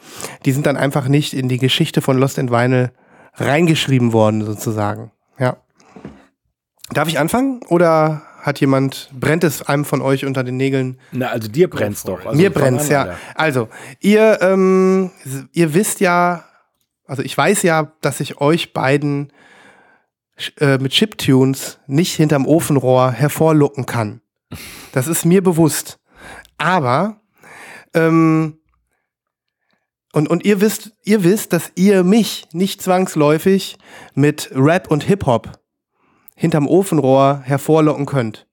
[0.44, 2.90] die sind dann einfach nicht in die Geschichte von Lost in Vinyl
[3.34, 5.10] reingeschrieben worden, sozusagen.
[5.38, 5.56] Ja.
[6.92, 10.98] Darf ich anfangen oder hat jemand, brennt es einem von euch unter den Nägeln?
[11.12, 12.26] Na, also dir brennt's doch.
[12.26, 13.16] Also Mir brennt's, ja.
[13.34, 13.68] Also,
[14.00, 15.10] ihr, ähm,
[15.52, 16.44] ihr wisst ja,
[17.06, 19.32] also ich weiß ja, dass ich euch beiden
[20.58, 24.20] äh, mit Chiptunes nicht hinterm Ofenrohr hervorlocken kann.
[24.92, 25.98] Das ist mir bewusst.
[26.58, 27.20] Aber,
[27.94, 28.58] ähm,
[30.12, 33.76] und, und ihr wisst, ihr wisst, dass ihr mich nicht zwangsläufig
[34.14, 35.58] mit Rap und Hip-Hop
[36.36, 38.46] hinterm Ofenrohr hervorlocken könnt.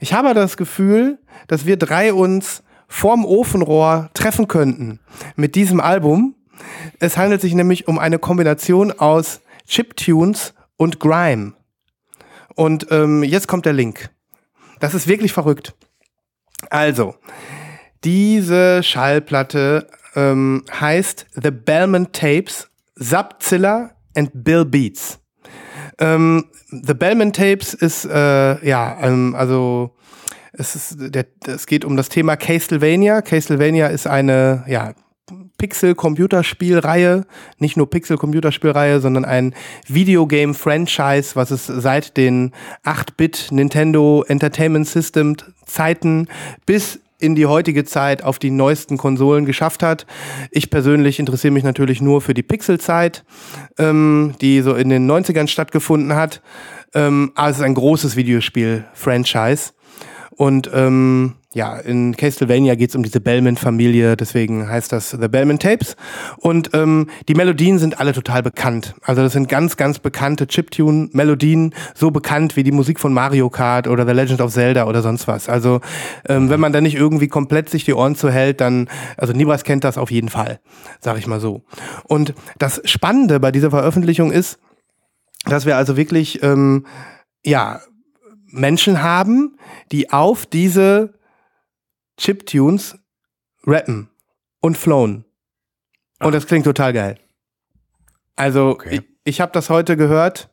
[0.00, 1.18] Ich habe das Gefühl,
[1.48, 5.00] dass wir drei uns vorm Ofenrohr treffen könnten
[5.34, 6.34] mit diesem Album.
[6.98, 11.52] Es handelt sich nämlich um eine Kombination aus Chiptunes und Grime.
[12.56, 14.10] Und ähm, jetzt kommt der Link.
[14.80, 15.74] Das ist wirklich verrückt.
[16.70, 17.14] Also,
[18.04, 25.20] diese Schallplatte ähm, heißt The Bellman Tapes, Subzilla and Bill Beats.
[25.98, 29.94] Ähm, The Bellman Tapes ist, äh, ja, ähm, also
[30.52, 33.22] es, ist der, es geht um das Thema Castlevania.
[33.22, 34.94] Castlevania ist eine, ja,
[35.58, 37.26] Pixel-Computerspielreihe,
[37.58, 39.54] nicht nur Pixel-Computerspielreihe, sondern ein
[39.86, 42.52] Videogame-Franchise, was es seit den
[42.84, 46.28] 8-Bit Nintendo Entertainment System Zeiten
[46.66, 50.06] bis in die heutige Zeit auf die neuesten Konsolen geschafft hat.
[50.50, 53.24] Ich persönlich interessiere mich natürlich nur für die Pixel-Zeit,
[53.78, 56.42] ähm, die so in den 90ern stattgefunden hat.
[56.94, 59.72] Ähm, aber es ist ein großes Videospiel-Franchise.
[60.32, 65.58] Und ähm, ja, in Castlevania geht es um diese Bellman-Familie, deswegen heißt das The Bellman
[65.58, 65.96] Tapes.
[66.38, 68.94] Und ähm, die Melodien sind alle total bekannt.
[69.02, 73.86] Also das sind ganz, ganz bekannte Chiptune-Melodien, so bekannt wie die Musik von Mario Kart
[73.86, 75.48] oder The Legend of Zelda oder sonst was.
[75.48, 75.80] Also
[76.28, 79.84] ähm, wenn man da nicht irgendwie komplett sich die Ohren zuhält, dann, also Nibras kennt
[79.84, 80.60] das auf jeden Fall,
[81.00, 81.62] sag ich mal so.
[82.04, 84.58] Und das Spannende bei dieser Veröffentlichung ist,
[85.44, 86.86] dass wir also wirklich, ähm,
[87.44, 87.80] ja,
[88.52, 89.56] Menschen haben,
[89.90, 91.14] die auf diese
[92.22, 92.96] Chiptunes
[93.66, 94.08] rappen
[94.60, 95.24] und flown.
[96.20, 97.18] Und das klingt total geil.
[98.36, 98.94] Also Okay.
[98.94, 100.48] ich, ich habe das heute gehört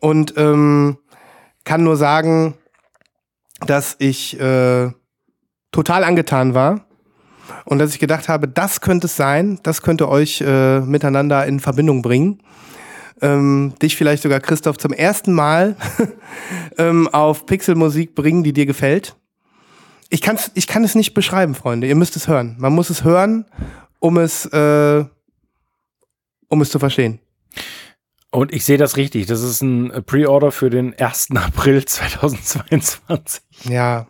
[0.00, 0.96] und ähm,
[1.64, 2.54] kann nur sagen,
[3.66, 4.90] dass ich äh,
[5.70, 6.86] total angetan war
[7.66, 11.60] und dass ich gedacht habe, das könnte es sein, das könnte euch äh, miteinander in
[11.60, 12.42] Verbindung bringen.
[13.20, 15.76] Ähm, dich vielleicht sogar, Christoph, zum ersten Mal
[16.78, 19.14] ähm, auf Pixelmusik bringen, die dir gefällt.
[20.12, 21.86] Ich, kann's, ich kann es nicht beschreiben, Freunde.
[21.86, 22.54] Ihr müsst es hören.
[22.58, 23.46] Man muss es hören,
[23.98, 25.04] um es, äh,
[26.48, 27.18] um es zu verstehen.
[28.30, 29.24] Und ich sehe das richtig.
[29.24, 31.28] Das ist ein Pre-Order für den 1.
[31.34, 33.40] April 2022.
[33.64, 34.06] Ja.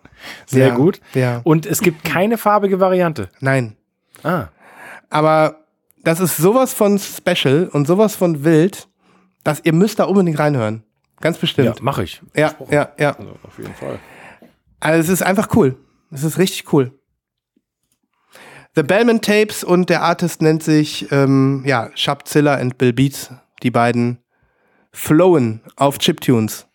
[0.46, 1.00] Sehr ja, gut.
[1.14, 1.40] Ja.
[1.44, 3.28] Und es gibt keine farbige Variante.
[3.38, 3.76] Nein.
[4.24, 4.48] Ah.
[5.08, 5.60] Aber
[6.02, 8.88] das ist sowas von special und sowas von wild,
[9.44, 10.82] dass ihr müsst da unbedingt reinhören.
[11.20, 11.80] Ganz Ja, bestimmt.
[11.80, 12.20] mache ich.
[12.34, 13.12] Ja, ja, ja.
[13.16, 14.00] Also auf jeden Fall.
[14.80, 15.76] Also es ist einfach cool.
[16.12, 16.93] Es ist richtig cool.
[18.74, 23.30] The Bellman Tapes und der Artist nennt sich ähm, ja, Shabzilla and Bill Beats.
[23.62, 24.18] Die beiden
[24.93, 26.66] flowen auf Chiptunes.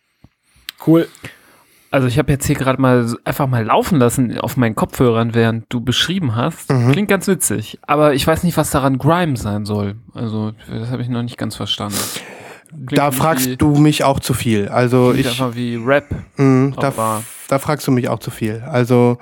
[0.84, 1.08] Cool.
[1.90, 5.72] Also ich habe jetzt hier gerade mal einfach mal laufen lassen auf meinen Kopfhörern, während
[5.72, 6.70] du beschrieben hast.
[6.70, 6.92] Mhm.
[6.92, 9.96] Klingt ganz witzig, aber ich weiß nicht, was daran Grime sein soll.
[10.12, 11.96] Also das habe ich noch nicht ganz verstanden.
[12.72, 14.68] Da fragst du mich auch zu viel.
[14.68, 16.06] Also ich, einfach wie Rap.
[16.36, 18.62] mh, da, da fragst du mich auch zu viel.
[18.66, 19.18] Also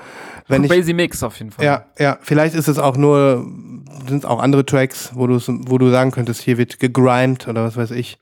[0.49, 1.65] wenn ich, Crazy Mix auf jeden Fall.
[1.65, 3.47] ja, ja, vielleicht ist es auch nur,
[4.09, 7.65] sind es auch andere Tracks, wo du, wo du sagen könntest, hier wird gegrimed oder
[7.65, 8.19] was weiß ich.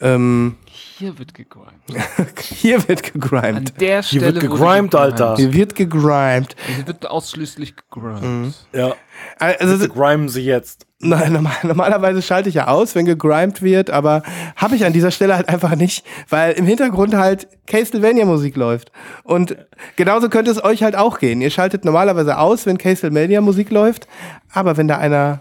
[0.00, 1.68] Ähm, Hier wird gegrimed.
[2.40, 3.80] hier wird An gegrimed.
[3.80, 5.36] der Hier Stelle wird wurde gegrimed, Alter.
[5.36, 6.54] Hier wird gegrimed.
[6.76, 8.22] Hier wird ausschließlich gegrimed.
[8.22, 8.54] Mhm.
[8.72, 8.94] Ja.
[9.38, 10.86] Also, Bitte grimen sie jetzt.
[11.00, 14.22] Nein, normal, normalerweise schalte ich ja aus, wenn gegrimed wird, aber
[14.56, 18.90] habe ich an dieser Stelle halt einfach nicht, weil im Hintergrund halt Castlevania-Musik läuft.
[19.22, 19.56] Und
[19.96, 21.40] genauso könnte es euch halt auch gehen.
[21.40, 24.08] Ihr schaltet normalerweise aus, wenn Castlevania-Musik läuft,
[24.52, 25.40] aber wenn da einer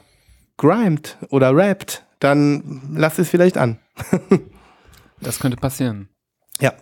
[0.57, 3.77] grimed oder rappt, dann lasst es vielleicht an.
[5.21, 6.09] Das könnte passieren.
[6.59, 6.73] Ja.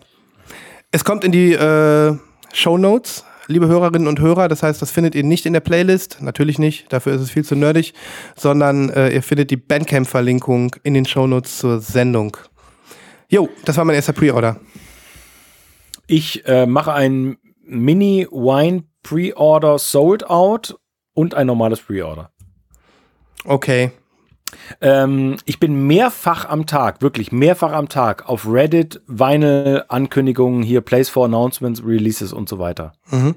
[0.90, 2.16] Es kommt in die äh,
[2.52, 4.48] Show Notes, liebe Hörerinnen und Hörer.
[4.48, 6.18] Das heißt, das findet ihr nicht in der Playlist.
[6.20, 7.94] Natürlich nicht, dafür ist es viel zu nerdig.
[8.36, 12.36] Sondern äh, ihr findet die Bandcamp-Verlinkung in den Show Notes zur Sendung.
[13.28, 14.60] Jo, das war mein erster Pre-Order.
[16.06, 20.78] Ich äh, mache ein Mini Wine Pre-Order Sold Out
[21.14, 22.30] und ein normales Pre-Order.
[23.44, 23.90] Okay.
[24.80, 31.08] Ähm, ich bin mehrfach am Tag, wirklich mehrfach am Tag auf Reddit, Vinyl-Ankündigungen, hier Place
[31.08, 32.92] for Announcements, Releases und so weiter.
[33.10, 33.34] Mhm.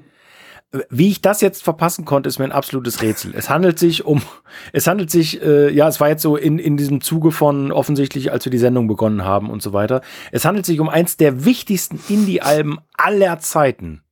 [0.88, 3.34] Wie ich das jetzt verpassen konnte, ist mir ein absolutes Rätsel.
[3.34, 4.22] Es handelt sich um,
[4.72, 8.30] es handelt sich, äh, ja, es war jetzt so in, in diesem Zuge von offensichtlich,
[8.30, 10.00] als wir die Sendung begonnen haben und so weiter.
[10.30, 14.02] Es handelt sich um eins der wichtigsten Indie-Alben aller Zeiten.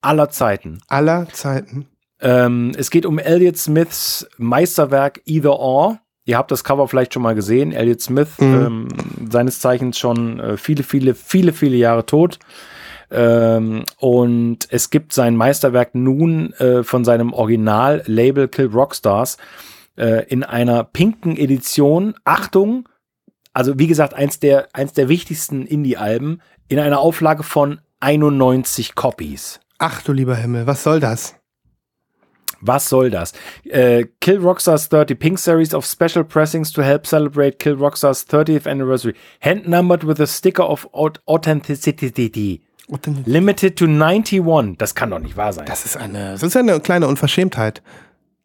[0.00, 0.80] Aller Zeiten.
[0.88, 1.86] Aller Zeiten.
[2.20, 6.00] Ähm, es geht um Elliot Smiths Meisterwerk Either Or.
[6.32, 7.72] Ihr habt das Cover vielleicht schon mal gesehen.
[7.72, 8.88] Elliot Smith, ähm,
[9.30, 12.38] seines Zeichens schon äh, viele, viele, viele, viele Jahre tot.
[13.10, 19.36] Ähm, und es gibt sein Meisterwerk nun äh, von seinem Original-Label Kill Rockstars
[19.98, 22.14] äh, in einer pinken Edition.
[22.24, 22.88] Achtung,
[23.52, 29.60] also wie gesagt, eins der, eins der wichtigsten Indie-Alben in einer Auflage von 91 Copies.
[29.76, 31.34] Ach du lieber Himmel, was soll das?
[32.64, 33.32] Was soll das?
[33.64, 38.66] Äh, Kill Rockstars 30 Pink Series of Special Pressings to help celebrate Kill Rockstars 30th
[38.68, 39.14] Anniversary.
[39.40, 42.62] Hand numbered with a sticker of Aut- Authenticity.
[43.26, 44.76] Limited to 91.
[44.78, 45.66] Das kann doch nicht wahr sein.
[45.66, 47.82] Das ist eine, das ist eine kleine Unverschämtheit,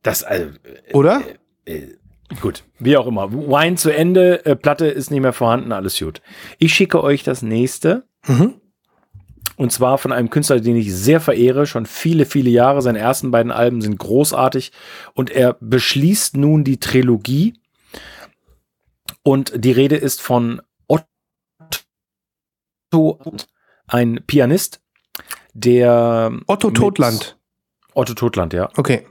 [0.04, 0.48] Das, also,
[0.94, 1.22] oder?
[2.42, 2.64] gut.
[2.80, 3.32] Wie auch immer.
[3.34, 6.22] Wine zu Ende, äh, Platte ist nicht mehr vorhanden, alles gut.
[6.60, 8.06] Ich schicke euch das nächste.
[8.26, 8.56] Mhm.
[9.58, 12.84] Und zwar von einem Künstler, den ich sehr verehre, schon viele, viele Jahre.
[12.84, 14.72] Seine ersten beiden Alben sind großartig
[15.16, 17.56] und er beschließt nun die Trilogie.
[19.24, 20.62] Und die Rede ist von
[22.94, 23.20] Otto,
[23.88, 24.80] ein Pianist,
[25.54, 27.38] der Otto Totland.
[27.96, 28.70] Otto Totland, ja.
[28.78, 29.08] Okay.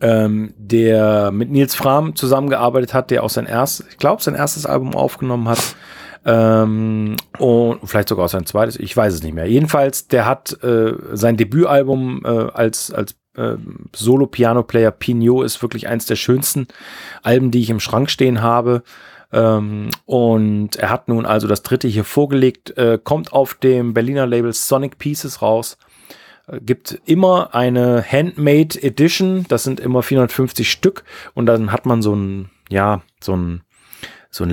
[0.00, 4.64] Ähm, der mit Nils Fram zusammengearbeitet hat, der auch sein erstes, ich glaube, sein erstes
[4.64, 5.76] Album aufgenommen hat.
[6.24, 9.46] Ähm, und vielleicht sogar auch sein zweites, ich weiß es nicht mehr.
[9.46, 13.56] Jedenfalls, der hat äh, sein Debütalbum äh, als, als äh,
[13.94, 16.68] Solo-Piano-Player Pignot ist wirklich eins der schönsten
[17.22, 18.82] Alben, die ich im Schrank stehen habe.
[19.32, 24.26] Ähm, und er hat nun also das dritte hier vorgelegt, äh, kommt auf dem Berliner
[24.26, 25.78] Label Sonic Pieces raus.
[26.46, 31.04] Äh, Gibt immer eine Handmade Edition, das sind immer 450 Stück
[31.34, 33.62] und dann hat man so ein, ja, so ein,
[34.30, 34.50] so ein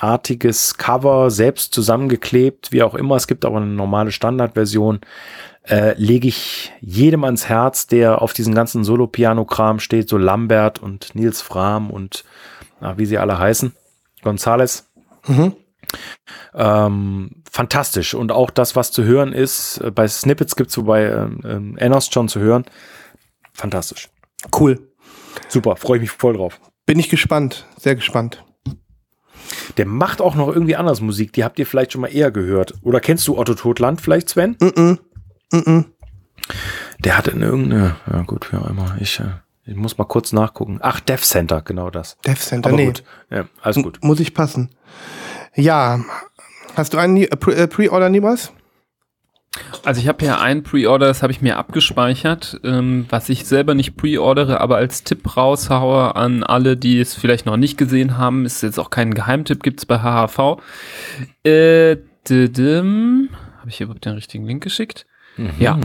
[0.00, 3.16] Leinenartiges Cover selbst zusammengeklebt, wie auch immer.
[3.16, 5.00] Es gibt auch eine normale Standardversion.
[5.68, 11.14] Äh, lege ich jedem ans Herz, der auf diesen ganzen Solo-Piano-Kram steht, so Lambert und
[11.14, 12.24] Nils Fram und
[12.80, 13.72] na, wie sie alle heißen,
[14.22, 14.88] Gonzales.
[15.26, 15.56] Mhm.
[16.54, 18.14] Ähm, fantastisch.
[18.14, 21.78] Und auch das, was zu hören ist, äh, bei Snippets gibt es wobei ähm, ähm,
[21.78, 22.64] Enos schon zu hören.
[23.52, 24.08] Fantastisch.
[24.56, 24.78] Cool.
[25.48, 26.60] Super, freue ich mich voll drauf.
[26.86, 27.66] Bin ich gespannt.
[27.76, 28.45] Sehr gespannt.
[29.76, 32.74] Der macht auch noch irgendwie anders Musik, die habt ihr vielleicht schon mal eher gehört.
[32.82, 34.56] Oder kennst du Otto Totland vielleicht, Sven?
[34.60, 34.98] Mhm.
[35.52, 35.84] Mhm.
[37.00, 38.96] Der hatte eine irgendeine, ja gut, wie auch immer.
[39.00, 39.24] Ich, äh,
[39.64, 40.78] ich muss mal kurz nachgucken.
[40.80, 42.16] Ach, Death Center, genau das.
[42.26, 42.86] Death Center, Aber nee.
[42.86, 43.98] gut, ja, alles gut.
[44.02, 44.70] Muss ich passen.
[45.54, 46.00] Ja.
[46.76, 48.52] Hast du einen äh, äh, Pre-Order, Nibas?
[49.84, 53.74] Also ich habe ja ein Pre-Order, das habe ich mir abgespeichert, ähm, was ich selber
[53.74, 58.44] nicht pre-ordere, aber als Tipp raushaue an alle, die es vielleicht noch nicht gesehen haben,
[58.44, 60.60] ist jetzt auch kein Geheimtipp, gibt es bei HHV.
[61.44, 61.96] Äh,
[62.28, 65.06] habe ich hier überhaupt den richtigen Link geschickt?
[65.58, 65.78] Ja.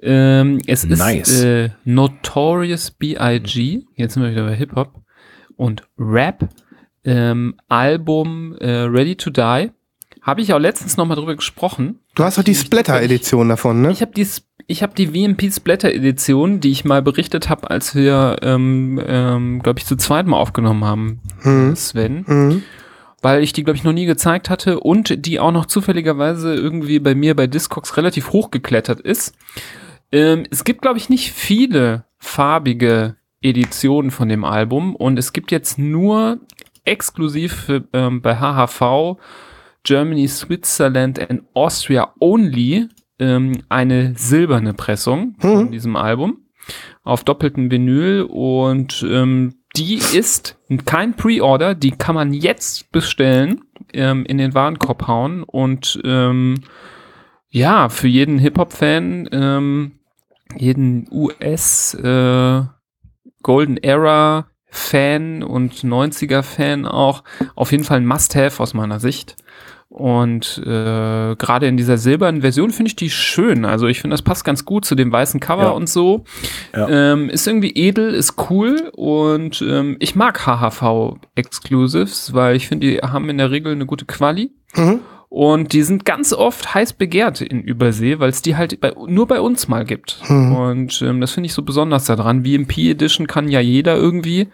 [0.00, 1.42] Ähm, es ist Nice.
[1.42, 4.94] äh, Notorious B.I.G., jetzt sind wir wieder bei Hip-Hop,
[5.56, 6.48] und Rap,
[7.04, 9.70] ähm, Album äh, Ready to Die.
[10.22, 12.00] Habe ich auch letztens noch mal drüber gesprochen.
[12.14, 13.90] Du hast doch die Splatter-Edition davon, ne?
[13.90, 14.26] Ich habe die,
[14.66, 19.62] ich hab die VMP Splatter Edition, die ich mal berichtet habe, als wir, ähm, ähm,
[19.62, 21.76] glaube ich, zu zweit mal aufgenommen haben, Mhm.
[21.76, 22.24] Sven.
[22.26, 22.62] Mhm.
[23.22, 26.98] Weil ich die, glaube ich, noch nie gezeigt hatte und die auch noch zufälligerweise irgendwie
[27.00, 29.34] bei mir bei Discogs relativ hochgeklettert ist.
[30.12, 35.50] Ähm, es gibt, glaube ich, nicht viele farbige Editionen von dem Album und es gibt
[35.52, 36.38] jetzt nur
[36.84, 39.16] exklusiv für, ähm, bei HHV
[39.84, 42.88] Germany, Switzerland and Austria only
[43.18, 46.44] ähm, eine silberne Pressung von diesem Album
[47.02, 54.24] auf doppeltem Vinyl und ähm, die ist kein Pre-Order, die kann man jetzt bestellen, ähm,
[54.26, 56.56] in den Warenkorb hauen und ähm,
[57.50, 59.92] ja, für jeden Hip-Hop-Fan, ähm,
[60.56, 62.62] jeden US äh,
[63.42, 67.24] Golden Era Fan und 90er Fan auch
[67.54, 69.36] auf jeden Fall ein Must-Have aus meiner Sicht.
[69.90, 73.64] Und äh, gerade in dieser silbernen Version finde ich die schön.
[73.64, 75.68] Also ich finde, das passt ganz gut zu dem weißen Cover Ja.
[75.70, 76.24] und so.
[76.76, 76.88] Ja.
[76.88, 82.86] Ähm, ist irgendwie edel, ist cool und ähm, ich mag HHV Exclusives, weil ich finde,
[82.86, 84.50] die haben in der Regel eine gute Quali.
[84.76, 85.00] Mhm.
[85.30, 89.26] Und die sind ganz oft heiß begehrt in Übersee, weil es die halt bei, nur
[89.26, 90.22] bei uns mal gibt.
[90.28, 90.56] Mhm.
[90.56, 92.44] Und ähm, das finde ich so besonders daran.
[92.44, 94.48] VMP Edition kann ja jeder irgendwie.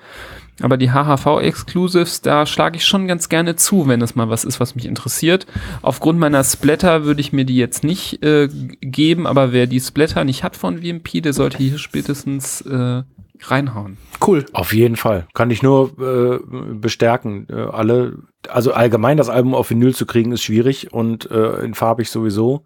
[0.63, 4.45] Aber die HHV Exclusives, da schlage ich schon ganz gerne zu, wenn es mal was
[4.45, 5.47] ist, was mich interessiert.
[5.83, 8.49] Aufgrund meiner Splatter würde ich mir die jetzt nicht äh,
[8.81, 13.03] geben, aber wer die Splatter nicht hat von VMP, der sollte hier spätestens äh,
[13.41, 13.97] reinhauen.
[14.25, 14.47] Cool.
[14.53, 15.27] Auf jeden Fall.
[15.35, 17.47] Kann ich nur äh, bestärken.
[17.51, 21.75] Äh, alle, also allgemein das Album auf Vinyl zu kriegen, ist schwierig und äh, in
[21.75, 22.65] farbig sowieso.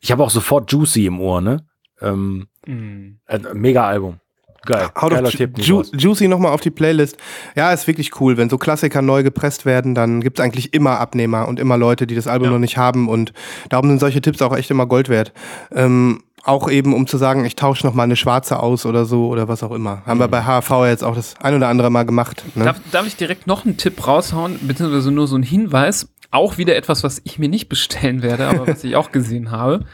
[0.00, 1.66] Ich habe auch sofort Juicy im Ohr, ne?
[2.00, 4.20] Ähm, äh, mega Album.
[4.66, 4.88] Geil.
[4.96, 5.82] Hau Geiler doch Ju Tipp, Ju.
[5.92, 7.18] Juicy nochmal auf die Playlist.
[7.54, 8.36] Ja, ist wirklich cool.
[8.36, 12.14] Wenn so Klassiker neu gepresst werden, dann gibt's eigentlich immer Abnehmer und immer Leute, die
[12.14, 13.08] das Album noch nicht haben.
[13.08, 13.32] Und
[13.68, 15.32] darum sind solche Tipps auch echt immer Gold wert.
[15.72, 19.48] Ähm, auch eben, um zu sagen, ich tausche nochmal eine schwarze aus oder so oder
[19.48, 20.02] was auch immer.
[20.06, 22.44] Haben wir bei HV jetzt auch das ein oder andere Mal gemacht.
[22.54, 22.64] Ne?
[22.64, 26.08] Darf, darf ich direkt noch einen Tipp raushauen, beziehungsweise nur so einen Hinweis?
[26.30, 29.84] Auch wieder etwas, was ich mir nicht bestellen werde, aber was ich auch gesehen habe.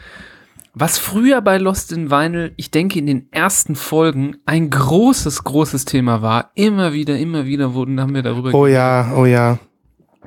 [0.73, 5.85] Was früher bei Lost in Vinyl, ich denke in den ersten Folgen, ein großes, großes
[5.85, 6.51] Thema war.
[6.55, 9.59] Immer wieder, immer wieder wurden, haben wir darüber Oh ja, oh ja.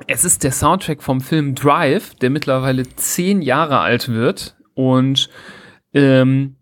[0.05, 5.29] es ist der Soundtrack vom Film Drive, der mittlerweile zehn Jahre alt wird und
[5.95, 6.57] ähm,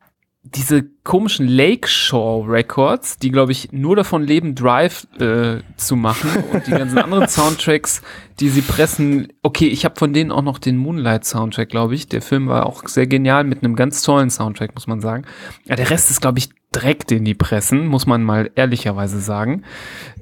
[0.46, 6.68] diese komischen Lakeshore Records, die glaube ich nur davon leben, Drive äh, zu machen und
[6.68, 8.02] die ganzen anderen Soundtracks,
[8.42, 9.30] die sie pressen.
[9.42, 12.10] Okay, ich habe von denen auch noch den Moonlight Soundtrack, glaube ich.
[12.10, 15.24] Der Film war auch sehr genial mit einem ganz tollen Soundtrack, muss man sagen.
[15.66, 19.64] Ja, der Rest ist glaube ich Dreck, den die pressen, muss man mal ehrlicherweise sagen.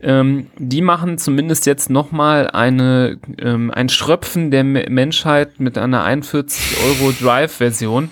[0.04, 5.78] Ähm, die machen zumindest jetzt noch mal eine ähm, ein Schröpfen der Me- Menschheit mit
[5.78, 8.12] einer 41 Euro Drive Version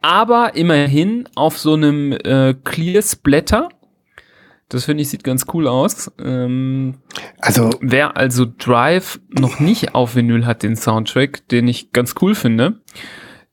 [0.00, 3.68] aber immerhin auf so einem äh, Clear Splatter.
[4.68, 6.10] Das finde ich sieht ganz cool aus.
[6.22, 6.98] Ähm,
[7.40, 12.34] Also, wer also Drive noch nicht auf Vinyl hat, den Soundtrack, den ich ganz cool
[12.34, 12.80] finde,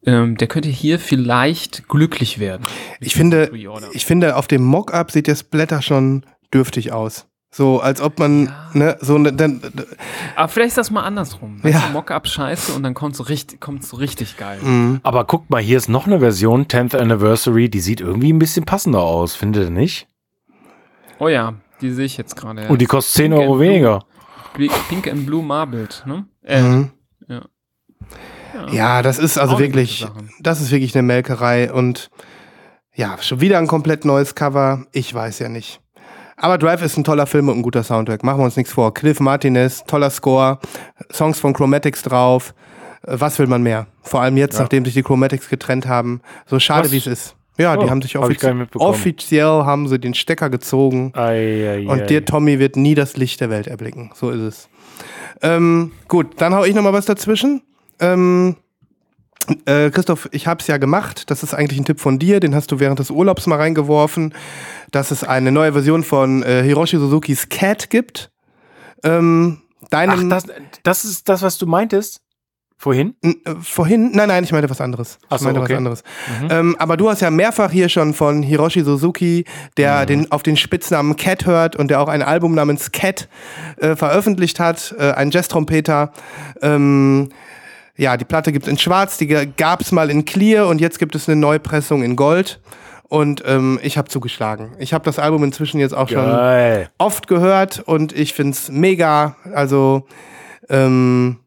[0.05, 2.63] ähm, der könnte hier vielleicht glücklich werden.
[2.99, 3.51] ich finde,
[3.93, 7.27] ich finde, auf dem Mockup sieht der Splatter schon dürftig aus.
[7.57, 9.61] So, als ob man, ne, so, ne, dann,
[10.36, 11.61] Aber vielleicht ist das mal andersrum.
[11.64, 11.69] Ja.
[11.69, 11.90] Ja.
[11.94, 14.60] Mockup scheiße und dann kommt so richtig, kommt so richtig geil.
[14.61, 14.99] Mhm.
[15.03, 18.65] Aber guckt mal, hier ist noch eine Version, 10th Anniversary, die sieht irgendwie ein bisschen
[18.65, 20.10] passender aus, findet ihr nicht?
[21.19, 22.68] Oh ja, die sehe ich jetzt gerade.
[22.68, 23.69] Und die kostet 10 Pink Euro and Blue.
[23.69, 23.99] weniger.
[24.53, 26.26] Pink Pink and Blue Marbled, ne?
[26.44, 26.91] Äh, Mhm.
[27.30, 27.41] ja.
[28.69, 30.06] Ja, das ist also Auch wirklich,
[30.41, 32.10] das ist wirklich eine Melkerei und
[32.94, 34.86] ja, schon wieder ein komplett neues Cover.
[34.91, 35.80] Ich weiß ja nicht.
[36.37, 38.23] Aber Drive ist ein toller Film und ein guter Soundtrack.
[38.23, 38.93] Machen wir uns nichts vor.
[38.93, 40.59] Cliff Martinez, toller Score,
[41.11, 42.53] Songs von Chromatics drauf.
[43.07, 43.87] Äh, Was will man mehr?
[44.01, 44.61] Vor allem jetzt, Ja.
[44.63, 46.21] nachdem sich die Chromatics getrennt haben.
[46.45, 47.35] So schade, wie es ist.
[47.57, 48.89] Ja, die Oh, haben sich hab ich offiz gar nicht mitbekommen.
[48.91, 51.13] offiziell haben sie den Stecker gezogen.
[51.15, 54.11] Ei, ei, Und der Tommy wird nie das Licht der Welt erblicken.
[54.13, 54.69] So ist es.
[55.41, 57.61] Ähm, gut, dann hau ich noch mal was dazwischen.
[58.01, 58.57] Ähm,
[59.65, 61.30] äh, Christoph, ich habe es ja gemacht.
[61.30, 62.39] Das ist eigentlich ein Tipp von dir.
[62.39, 64.34] Den hast du während des Urlaubs mal reingeworfen,
[64.91, 68.31] dass es eine neue Version von äh, Hiroshi Suzukis Cat gibt.
[69.03, 69.61] Ähm,
[69.91, 70.45] Ach, das,
[70.84, 72.22] das ist das, was du meintest?
[72.77, 73.15] Vorhin?
[73.22, 73.31] Äh,
[73.61, 74.11] vorhin?
[74.13, 75.17] Nein, nein, ich meinte was anderes.
[75.30, 75.73] Ach ich so, meinte okay.
[75.73, 76.03] was anderes.
[76.49, 79.45] Ähm, aber du hast ja mehrfach hier schon von Hiroshi Suzuki,
[79.77, 83.30] der den, auf den Spitznamen Cat hört und der auch ein Album namens Cat
[83.77, 86.11] äh, veröffentlicht hat, äh, ein Jazz-Trompeter.
[86.61, 87.30] Ähm,
[87.97, 90.99] ja, die Platte gibt es in Schwarz, die gab es mal in Clear und jetzt
[90.99, 92.59] gibt es eine Neupressung in Gold.
[93.07, 94.72] Und ähm, ich habe zugeschlagen.
[94.80, 96.89] Ich habe das Album inzwischen jetzt auch schon Geil.
[96.97, 99.35] oft gehört und ich find's mega.
[99.53, 100.07] Also,
[100.69, 101.38] ähm,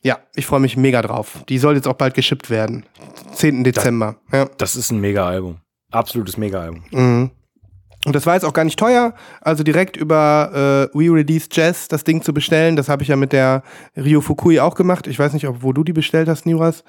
[0.00, 1.42] ja, ich freue mich mega drauf.
[1.48, 2.86] Die soll jetzt auch bald geschippt werden.
[3.32, 3.64] 10.
[3.64, 4.16] Dezember.
[4.32, 4.48] Ja.
[4.58, 5.56] Das ist ein Mega-Album.
[5.90, 6.84] Absolutes Mega-Album.
[6.92, 7.30] Mhm.
[8.04, 11.88] Und das war jetzt auch gar nicht teuer, also direkt über äh, We Release Jazz
[11.88, 12.76] das Ding zu bestellen.
[12.76, 13.62] Das habe ich ja mit der
[13.96, 15.08] Ryo Fukui auch gemacht.
[15.08, 16.84] Ich weiß nicht, ob, wo du die bestellt hast, Niras.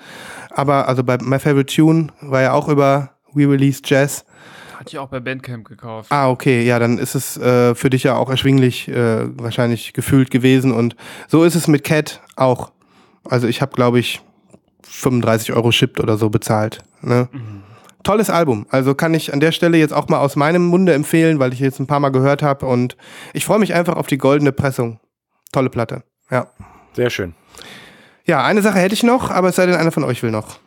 [0.51, 4.23] Aber also bei My Favorite Tune war ja auch über We Release Jazz.
[4.77, 6.11] Hatte ich auch bei Bandcamp gekauft.
[6.11, 10.29] Ah, okay, ja, dann ist es äh, für dich ja auch erschwinglich äh, wahrscheinlich gefühlt
[10.29, 10.71] gewesen.
[10.71, 10.95] Und
[11.27, 12.71] so ist es mit Cat auch.
[13.25, 14.21] Also ich habe, glaube ich,
[14.83, 16.79] 35 Euro shipped oder so bezahlt.
[17.01, 17.27] Ne?
[18.03, 18.65] Tolles Album.
[18.69, 21.59] Also kann ich an der Stelle jetzt auch mal aus meinem Munde empfehlen, weil ich
[21.59, 22.65] jetzt ein paar Mal gehört habe.
[22.65, 22.95] Und
[23.33, 24.99] ich freue mich einfach auf die goldene Pressung.
[25.51, 26.03] Tolle Platte.
[26.31, 26.47] Ja.
[26.93, 27.35] Sehr schön.
[28.25, 30.59] Ja, eine Sache hätte ich noch, aber es sei denn, einer von euch will noch.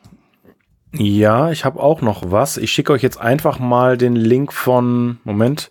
[0.94, 2.58] Ja, ich habe auch noch was.
[2.58, 5.18] Ich schicke euch jetzt einfach mal den Link von.
[5.24, 5.70] Moment.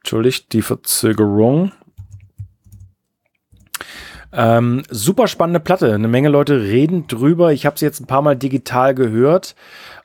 [0.00, 1.72] Entschuldigt die Verzögerung.
[4.32, 5.94] Ähm, super spannende Platte.
[5.94, 7.52] Eine Menge Leute reden drüber.
[7.52, 9.54] Ich habe sie jetzt ein paar Mal digital gehört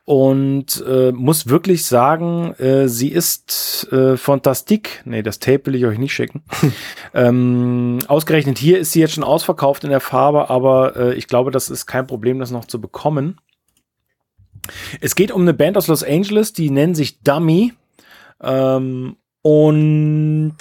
[0.08, 5.02] und äh, muss wirklich sagen, äh, sie ist äh, fantastik.
[5.04, 6.44] Nee, das Tape will ich euch nicht schicken.
[7.14, 11.52] ähm, ausgerechnet hier ist sie jetzt schon ausverkauft in der Farbe, aber äh, ich glaube,
[11.52, 13.42] das ist kein Problem, das noch zu bekommen.
[15.02, 17.74] Es geht um eine Band aus Los Angeles, die nennen sich Dummy.
[18.42, 19.18] Ähm,
[19.50, 20.58] und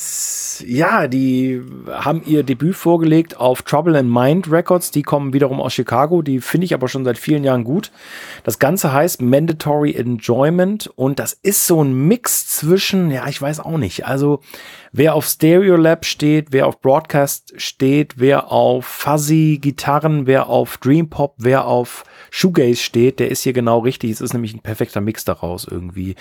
[0.64, 1.60] ja, die
[1.90, 4.92] haben ihr Debüt vorgelegt auf Trouble in Mind Records.
[4.92, 6.22] Die kommen wiederum aus Chicago.
[6.22, 7.90] Die finde ich aber schon seit vielen Jahren gut.
[8.44, 13.58] Das Ganze heißt Mandatory Enjoyment und das ist so ein Mix zwischen, ja, ich weiß
[13.58, 14.06] auch nicht.
[14.06, 14.38] Also
[14.92, 21.10] wer auf Stereolab steht, wer auf Broadcast steht, wer auf Fuzzy Gitarren, wer auf Dream
[21.10, 24.10] Pop, wer auf Shoegaze steht, der ist hier genau richtig.
[24.10, 26.14] Es ist nämlich ein perfekter Mix daraus irgendwie.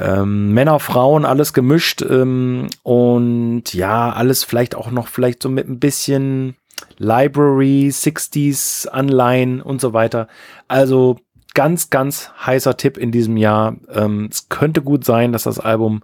[0.00, 5.68] Ähm, Männer, Frauen, alles gemischt ähm, und ja, alles vielleicht auch noch vielleicht so mit
[5.68, 6.56] ein bisschen
[6.98, 10.28] Library, 60s Anleihen und so weiter.
[10.68, 11.18] Also
[11.54, 13.76] ganz, ganz heißer Tipp in diesem Jahr.
[13.92, 16.02] Ähm, es könnte gut sein, dass das Album,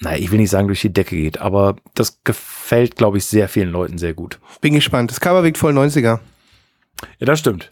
[0.00, 3.48] naja, ich will nicht sagen durch die Decke geht, aber das gefällt, glaube ich, sehr
[3.48, 4.40] vielen Leuten sehr gut.
[4.60, 5.10] Bin gespannt.
[5.10, 6.20] Das Cover wiegt voll 90er.
[7.18, 7.70] Ja, das stimmt.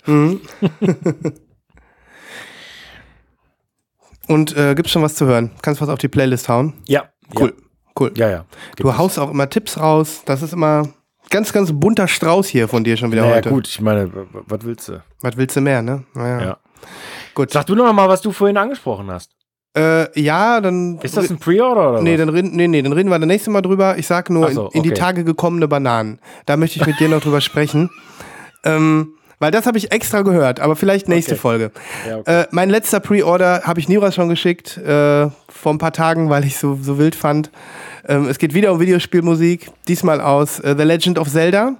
[4.28, 5.50] Und äh, gibt's schon was zu hören?
[5.62, 6.74] Kannst was auf die Playlist hauen?
[6.86, 7.04] Ja.
[7.38, 7.54] Cool.
[7.98, 8.12] Cool.
[8.16, 8.32] Ja, ja.
[8.32, 8.44] ja.
[8.76, 8.98] Gibt Du es.
[8.98, 10.22] haust auch immer Tipps raus.
[10.24, 10.88] Das ist immer
[11.30, 13.50] ganz, ganz bunter Strauß hier von dir schon wieder Naja, heute.
[13.50, 15.02] gut, ich meine, was willst du?
[15.20, 16.04] Was willst du mehr, ne?
[16.14, 16.40] Naja.
[16.40, 16.58] Ja.
[17.34, 17.50] Gut.
[17.50, 19.32] Sag du noch mal, was du vorhin angesprochen hast.
[19.76, 20.98] Äh, ja, dann.
[20.98, 22.18] Ist das ein Pre-Order oder Nee, was?
[22.20, 23.96] dann reden, nee, nee, dann reden wir das nächste Mal drüber.
[23.98, 24.98] Ich sag nur, so, in, in die okay.
[24.98, 26.18] Tage gekommene Bananen.
[26.46, 27.88] Da möchte ich mit dir noch drüber sprechen.
[28.64, 31.40] Ähm, weil das habe ich extra gehört, aber vielleicht nächste Okay.
[31.40, 31.70] Folge.
[32.06, 32.40] Ja, okay.
[32.42, 36.44] Äh, mein letzter Pre-Order habe ich Niras schon geschickt, äh, vor ein paar Tagen, weil
[36.44, 37.50] ich so, so wild fand.
[38.06, 41.76] Ähm, es geht wieder um Videospielmusik, diesmal aus äh, The Legend of Zelda.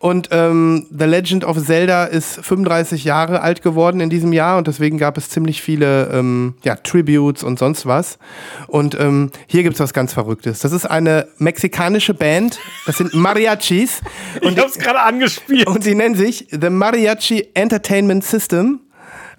[0.00, 4.66] Und ähm, The Legend of Zelda ist 35 Jahre alt geworden in diesem Jahr und
[4.66, 8.18] deswegen gab es ziemlich viele ähm, ja, Tributes und sonst was.
[8.66, 10.60] Und ähm, hier gibt's was ganz Verrücktes.
[10.60, 14.00] Das ist eine mexikanische Band, das sind Mariachis.
[14.40, 15.66] ich hab's gerade angespielt.
[15.66, 18.80] Und sie nennen sich The Mariachi Entertainment System.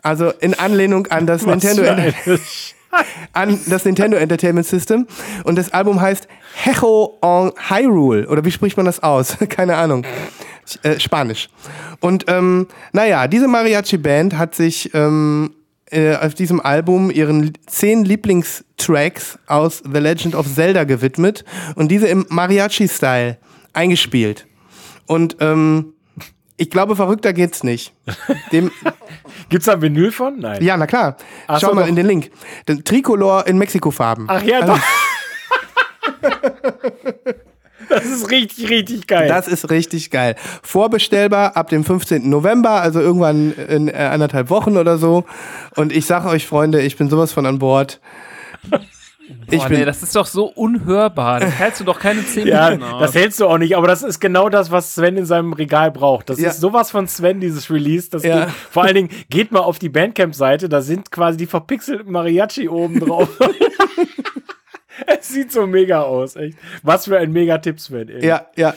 [0.04, 2.14] Also in Anlehnung an das, Nintendo, für eine
[3.34, 5.08] an das Nintendo Entertainment System.
[5.44, 8.28] Und das Album heißt Hecho on Hyrule.
[8.28, 9.38] Oder wie spricht man das aus?
[9.50, 10.06] Keine Ahnung.
[10.84, 11.50] Äh, Spanisch.
[12.00, 15.52] Und ähm, naja, diese Mariachi-Band hat sich ähm,
[15.92, 21.44] äh, auf diesem Album ihren zehn Lieblingstracks aus The Legend of Zelda gewidmet
[21.76, 23.38] und diese im Mariachi-Style
[23.74, 24.48] eingespielt.
[25.06, 25.94] Und ähm,
[26.58, 27.94] ich glaube, verrückter geht's nicht.
[28.52, 28.72] Dem,
[29.50, 30.40] Gibt's da ein Vinyl von?
[30.40, 30.64] Nein.
[30.64, 31.18] ja, na klar.
[31.48, 31.90] Ach Schau so, mal doch.
[31.90, 32.32] in den Link.
[32.68, 34.26] Den Tricolor in Mexiko-Farben.
[34.30, 34.80] Ach ja, doch.
[37.92, 39.28] das ist richtig, richtig geil.
[39.28, 40.36] Das ist richtig geil.
[40.64, 42.30] Vorbestellbar ab dem 15.
[42.30, 45.26] November, also irgendwann in äh, anderthalb Wochen oder so.
[45.76, 48.00] Und ich sage euch, Freunde, ich bin sowas von an Bord.
[49.50, 51.40] Ich Boah, bin, nee, das ist doch so unhörbar.
[51.40, 53.02] Das hältst du doch keine 10 ja, Minuten aus.
[53.02, 55.90] das hältst du auch nicht, aber das ist genau das, was Sven in seinem Regal
[55.92, 56.30] braucht.
[56.30, 56.50] Das Ja.
[56.50, 58.10] ist sowas von Sven, dieses Release.
[58.10, 58.46] Das Ja.
[58.46, 62.68] geht, vor allen Dingen, geht mal auf die Bandcamp-Seite, da sind quasi die verpixelten Mariachi
[62.68, 63.30] oben drauf.
[65.08, 66.58] es sieht so mega aus, echt.
[66.84, 68.10] Was für ein Mega-Tipp, Sven.
[68.10, 68.26] Ey.
[68.26, 68.76] ja, ja.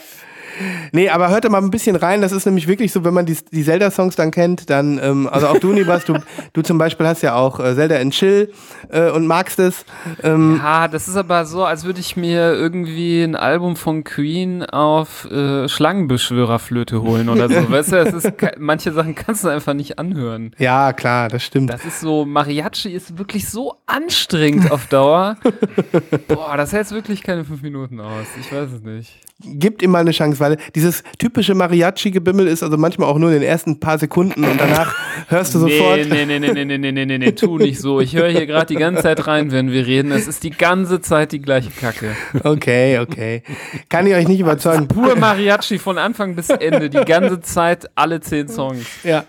[0.93, 2.21] Nee, aber hört da mal ein bisschen rein.
[2.21, 5.49] Das ist nämlich wirklich so, wenn man die, die Zelda-Songs dann kennt, dann, ähm, also
[5.49, 6.15] auch du, Nibas, du,
[6.53, 8.53] du zum Beispiel hast ja auch äh, Zelda in Chill
[8.91, 9.85] äh, und magst es.
[10.23, 14.65] Ähm, Ja, das ist aber so, als würde ich mir irgendwie ein Album von Queen
[14.65, 17.71] auf äh, Schlangenbeschwörerflöte holen oder so.
[17.71, 20.55] weißt du, es ist, manche Sachen kannst du einfach nicht anhören.
[20.59, 21.71] ja, klar, das stimmt.
[21.73, 25.37] Das ist so, Mariachi ist wirklich so anstrengend auf Dauer.
[26.29, 28.27] Boah, das hält wirklich keine fünf Minuten aus.
[28.41, 29.21] Ich weiß es nicht.
[29.47, 33.41] Gibt ihm mal eine Chance, weil dieses typische Mariachi-Gebimmel ist also manchmal auch nur in
[33.41, 34.95] den ersten paar Sekunden und danach
[35.29, 36.09] hörst du sofort.
[36.09, 38.01] Nee, nee, nee, nee, nee, nee, nee, nee, nee, tu nicht so.
[38.01, 40.13] Ich höre hier gerade die ganze Zeit rein, wenn wir reden.
[40.13, 42.17] Es ist die ganze Zeit die gleiche Kacke.
[42.43, 43.43] Okay, okay.
[43.89, 44.89] Kann ich euch nicht überzeugen.
[44.89, 48.87] Pur Mariachi von Anfang bis Ende, die ganze Zeit, alle zehn Songs.
[49.03, 49.25] Ja.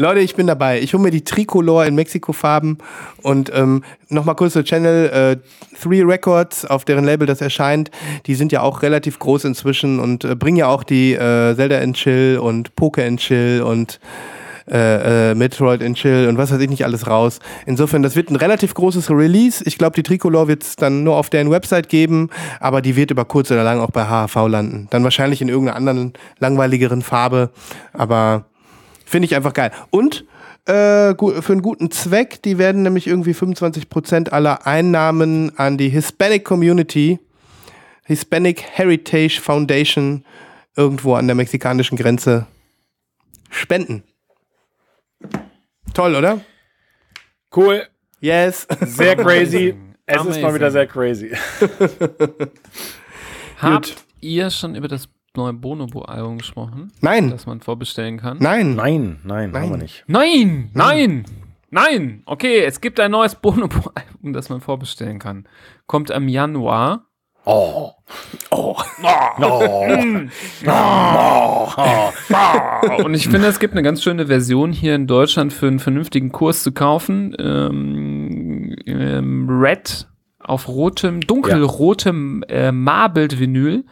[0.00, 0.80] Leute, ich bin dabei.
[0.80, 2.78] Ich hole mir die Tricolor in Mexiko-Farben
[3.22, 5.08] und ähm, nochmal kurz zur Channel
[5.42, 7.90] äh, Three Records, auf deren Label das erscheint.
[8.26, 11.78] Die sind ja auch relativ groß inzwischen und äh, bringen ja auch die äh, Zelda
[11.78, 13.98] in Chill und Poker in Chill und
[14.70, 17.40] äh, äh, Metroid in Chill und was weiß ich nicht alles raus.
[17.66, 19.64] Insofern, das wird ein relativ großes Release.
[19.66, 22.30] Ich glaube, die Tricolor wird es dann nur auf deren Website geben,
[22.60, 24.86] aber die wird über kurz oder lang auch bei HHV landen.
[24.90, 27.50] Dann wahrscheinlich in irgendeiner anderen langweiligeren Farbe,
[27.92, 28.44] aber
[29.08, 29.72] finde ich einfach geil.
[29.90, 30.24] Und
[30.66, 36.44] äh, für einen guten Zweck, die werden nämlich irgendwie 25% aller Einnahmen an die Hispanic
[36.44, 37.18] Community,
[38.04, 40.24] Hispanic Heritage Foundation,
[40.76, 42.46] irgendwo an der mexikanischen Grenze
[43.50, 44.02] spenden.
[45.94, 46.40] Toll, oder?
[47.54, 47.86] Cool,
[48.20, 48.66] Yes.
[48.80, 49.74] sehr crazy.
[50.06, 50.54] Es ist mal Amazing.
[50.54, 51.30] wieder sehr crazy.
[53.58, 55.08] Habt ihr schon über das
[55.38, 57.30] neue Bonobo-Album gesprochen, Nein.
[57.30, 58.38] das man vorbestellen kann?
[58.40, 58.74] Nein.
[58.74, 59.62] Nein, nein, Nein.
[59.62, 60.04] haben wir nicht.
[60.06, 61.24] Nein, nein,
[61.70, 62.22] nein.
[62.26, 65.48] Okay, es gibt ein neues Bonobo-Album, das man vorbestellen kann.
[65.86, 67.06] Kommt am Januar.
[67.44, 67.92] Oh.
[68.50, 68.76] Oh.
[73.04, 76.30] Und ich finde, es gibt eine ganz schöne Version hier in Deutschland für einen vernünftigen
[76.30, 77.34] Kurs zu kaufen.
[77.38, 80.08] Ähm, ähm, Red
[80.48, 83.84] auf rotem, dunkelrotem äh, Marbled-Vinyl.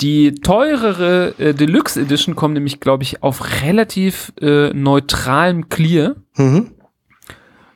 [0.00, 6.16] Die teurere äh, Deluxe Edition kommt nämlich, glaube ich, auf relativ äh, neutralem Clear.
[6.36, 6.72] Mhm.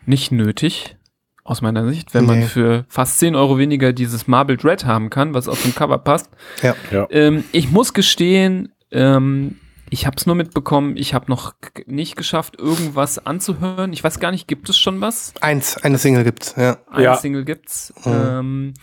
[0.07, 0.97] Nicht nötig,
[1.45, 2.47] aus meiner Sicht, wenn man Nee.
[2.47, 6.31] für fast 10 Euro weniger dieses Marbled Red haben kann, was auf dem Cover passt.
[6.63, 6.75] Ja.
[6.91, 7.07] Ja.
[7.11, 9.57] Ähm, ich muss gestehen, ähm,
[9.91, 11.55] ich habe es nur mitbekommen, ich habe noch
[11.87, 13.93] nicht geschafft, irgendwas anzuhören.
[13.93, 15.35] Ich weiß gar nicht, gibt es schon was?
[15.41, 16.79] Eins, eine Single gibt's, ja.
[16.91, 17.17] Eine Ja.
[17.17, 17.93] Single gibt's.
[18.05, 18.13] Mhm.
[18.13, 18.75] Ähm,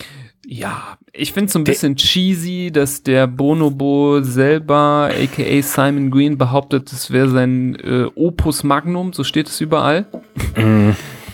[0.46, 6.38] ja, ich finde es so ein bisschen cheesy, dass der Bonobo selber, aka Simon Green,
[6.38, 10.08] behauptet, es wäre sein äh, Opus Magnum, so steht es überall.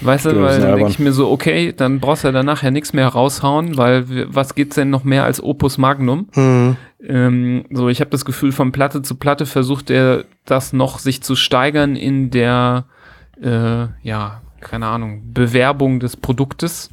[0.02, 2.72] Weißt du, weil dann denke ich mir so, okay, dann brauchst du ja danach ja
[2.72, 6.28] nichts mehr raushauen, weil was geht's denn noch mehr als Opus Magnum?
[6.36, 6.78] Mhm.
[7.04, 11.24] Ähm, so, ich habe das Gefühl, von Platte zu Platte versucht er das noch sich
[11.24, 12.86] zu steigern in der,
[13.42, 16.90] äh, ja, keine Ahnung, Bewerbung des Produktes.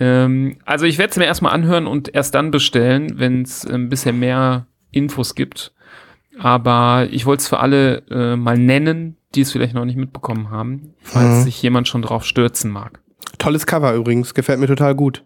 [0.00, 3.88] Ähm, also ich werde es mir erstmal anhören und erst dann bestellen, wenn es ein
[3.88, 5.72] bisschen mehr Infos gibt.
[6.38, 10.50] Aber ich wollte es für alle äh, mal nennen, die es vielleicht noch nicht mitbekommen
[10.50, 11.42] haben, falls Mhm.
[11.44, 13.00] sich jemand schon drauf stürzen mag.
[13.38, 15.22] Tolles Cover übrigens, gefällt mir total gut.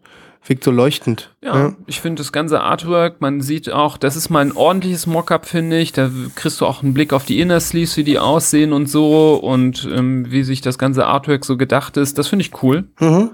[0.46, 1.34] Wirkt so leuchtend.
[1.42, 5.46] Ja, ich finde das ganze Artwork, man sieht auch, das ist mal ein ordentliches Mockup,
[5.46, 5.92] finde ich.
[5.92, 9.36] Da kriegst du auch einen Blick auf die Inner Sleeves, wie die aussehen und so
[9.36, 12.18] und ähm, wie sich das ganze Artwork so gedacht ist.
[12.18, 12.84] Das finde ich cool.
[13.00, 13.30] Mhm.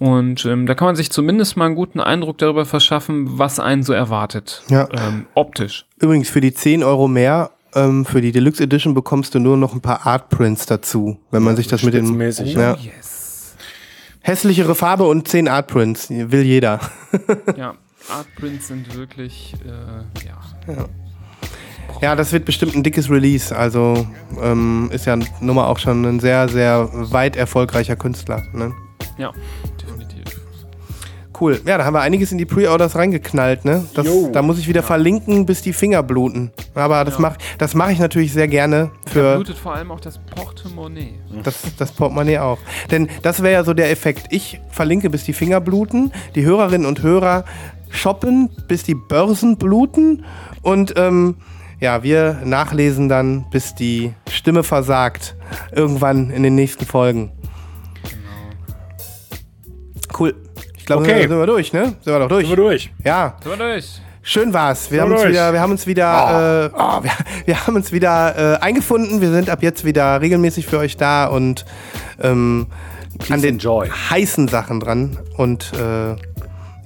[0.00, 3.82] Und ähm, da kann man sich zumindest mal einen guten Eindruck darüber verschaffen, was einen
[3.82, 4.62] so erwartet.
[4.68, 4.88] Ja.
[4.92, 5.86] Ähm, optisch.
[6.00, 9.72] Übrigens, für die 10 Euro mehr, ähm, für die Deluxe Edition bekommst du nur noch
[9.72, 12.54] ein paar Artprints dazu, wenn man sich das mit den spitzenmäßig.
[12.54, 12.74] ja.
[12.74, 13.54] Oh, yes.
[14.20, 16.80] hässlichere Farbe und 10 Artprints, will jeder.
[17.56, 17.74] Ja,
[18.08, 20.86] Artprints sind wirklich, äh, ja.
[22.00, 23.54] Ja, das wird bestimmt ein dickes Release.
[23.54, 24.06] Also
[24.42, 28.42] ähm, ist ja nun mal auch schon ein sehr, sehr weit erfolgreicher Künstler.
[28.52, 28.72] Ne?
[29.18, 29.32] Ja,
[29.80, 30.24] definitiv.
[31.40, 31.60] Cool.
[31.66, 33.64] Ja, da haben wir einiges in die Pre-Orders reingeknallt.
[33.64, 33.84] Ne?
[33.94, 36.52] Das, da muss ich wieder verlinken, bis die Finger bluten.
[36.76, 37.20] Aber das Ja.
[37.22, 41.14] mache das mach ich natürlich sehr gerne Da für blutet vor allem auch das Portemonnaie.
[41.42, 42.58] das, das Portemonnaie auch.
[42.92, 44.26] Denn das wäre ja so der Effekt.
[44.30, 46.12] Ich verlinke, bis die Finger bluten.
[46.36, 47.44] Die Hörerinnen und Hörer
[47.90, 50.24] shoppen, bis die Börsen bluten.
[50.62, 51.36] Und ähm,
[51.80, 55.34] ja, wir nachlesen dann, bis die Stimme versagt.
[55.72, 57.32] Irgendwann in den nächsten Folgen.
[60.18, 60.34] Cool.
[60.76, 61.22] Ich glaube, Okay.
[61.22, 61.84] sind wir durch, ne?
[62.02, 62.46] Sind wir doch durch.
[62.46, 62.92] Sind wir durch.
[63.04, 64.00] Ja, Sind wir durch?
[64.22, 64.90] schön war's.
[64.90, 67.10] Wir haben uns wieder, wir haben uns wieder, äh, oh, wir,
[67.46, 69.20] wir haben uns wieder äh, eingefunden.
[69.20, 71.64] Wir sind ab jetzt wieder regelmäßig für euch da und
[72.22, 72.66] ähm,
[73.30, 73.88] an den enjoy.
[73.88, 76.10] heißen Sachen dran und äh,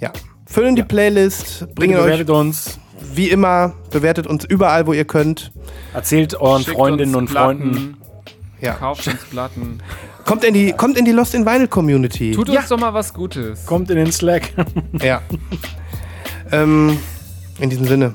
[0.00, 0.12] ja,
[0.46, 2.78] füllen die Playlist, bringen euch bewertet uns.
[3.14, 5.52] wie immer, bewertet uns überall, wo ihr könnt.
[5.94, 7.70] Erzählt euren Schickt Freundinnen und Freunden.
[7.72, 7.96] Platten,
[8.60, 8.74] Ja.
[8.74, 9.80] Kauft uns Platten.
[10.28, 12.32] Kommt in die, kommt in die Lost in Vinyl Community.
[12.32, 13.64] Tut uns doch mal was Gutes.
[13.64, 14.52] Kommt in den Slack.
[15.02, 15.22] Ja.
[16.52, 16.98] ähm,
[17.58, 18.12] in diesem Sinne.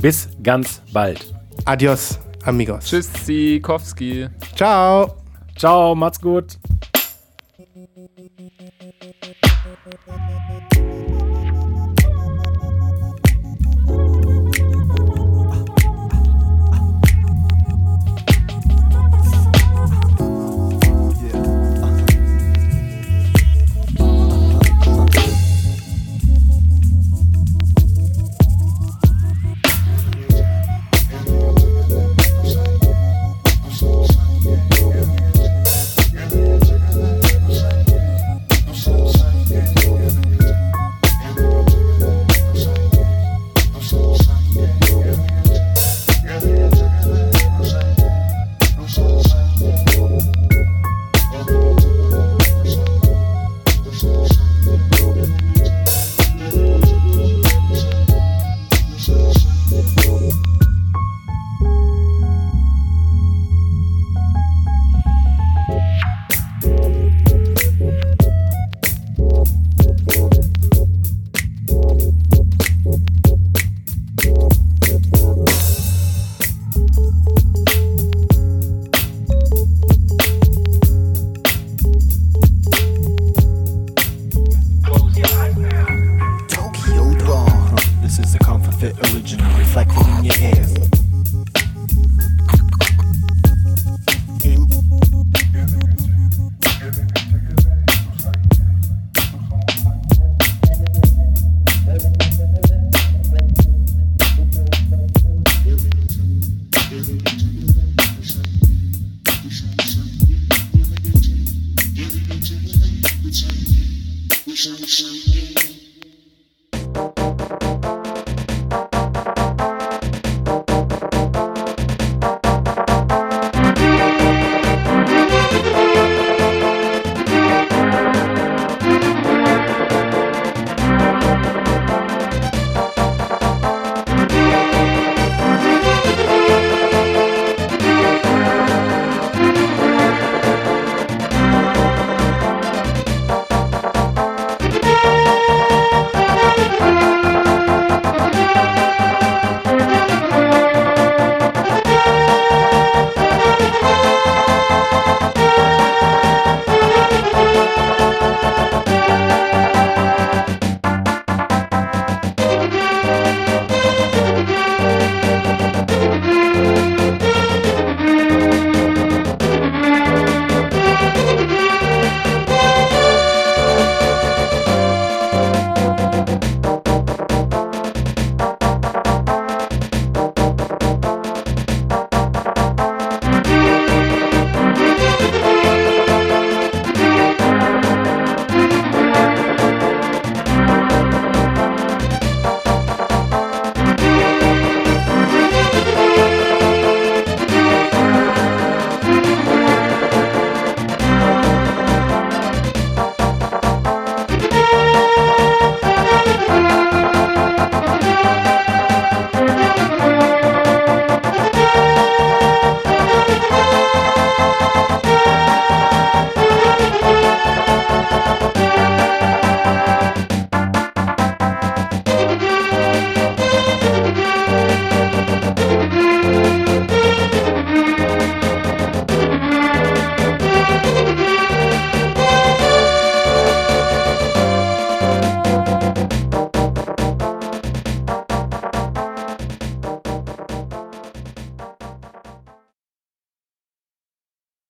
[0.00, 1.34] Bis ganz bald.
[1.64, 2.84] Adios, amigos.
[2.84, 4.28] Tschüss, Sikowski.
[4.54, 5.16] Ciao.
[5.56, 6.56] Ciao, macht's gut.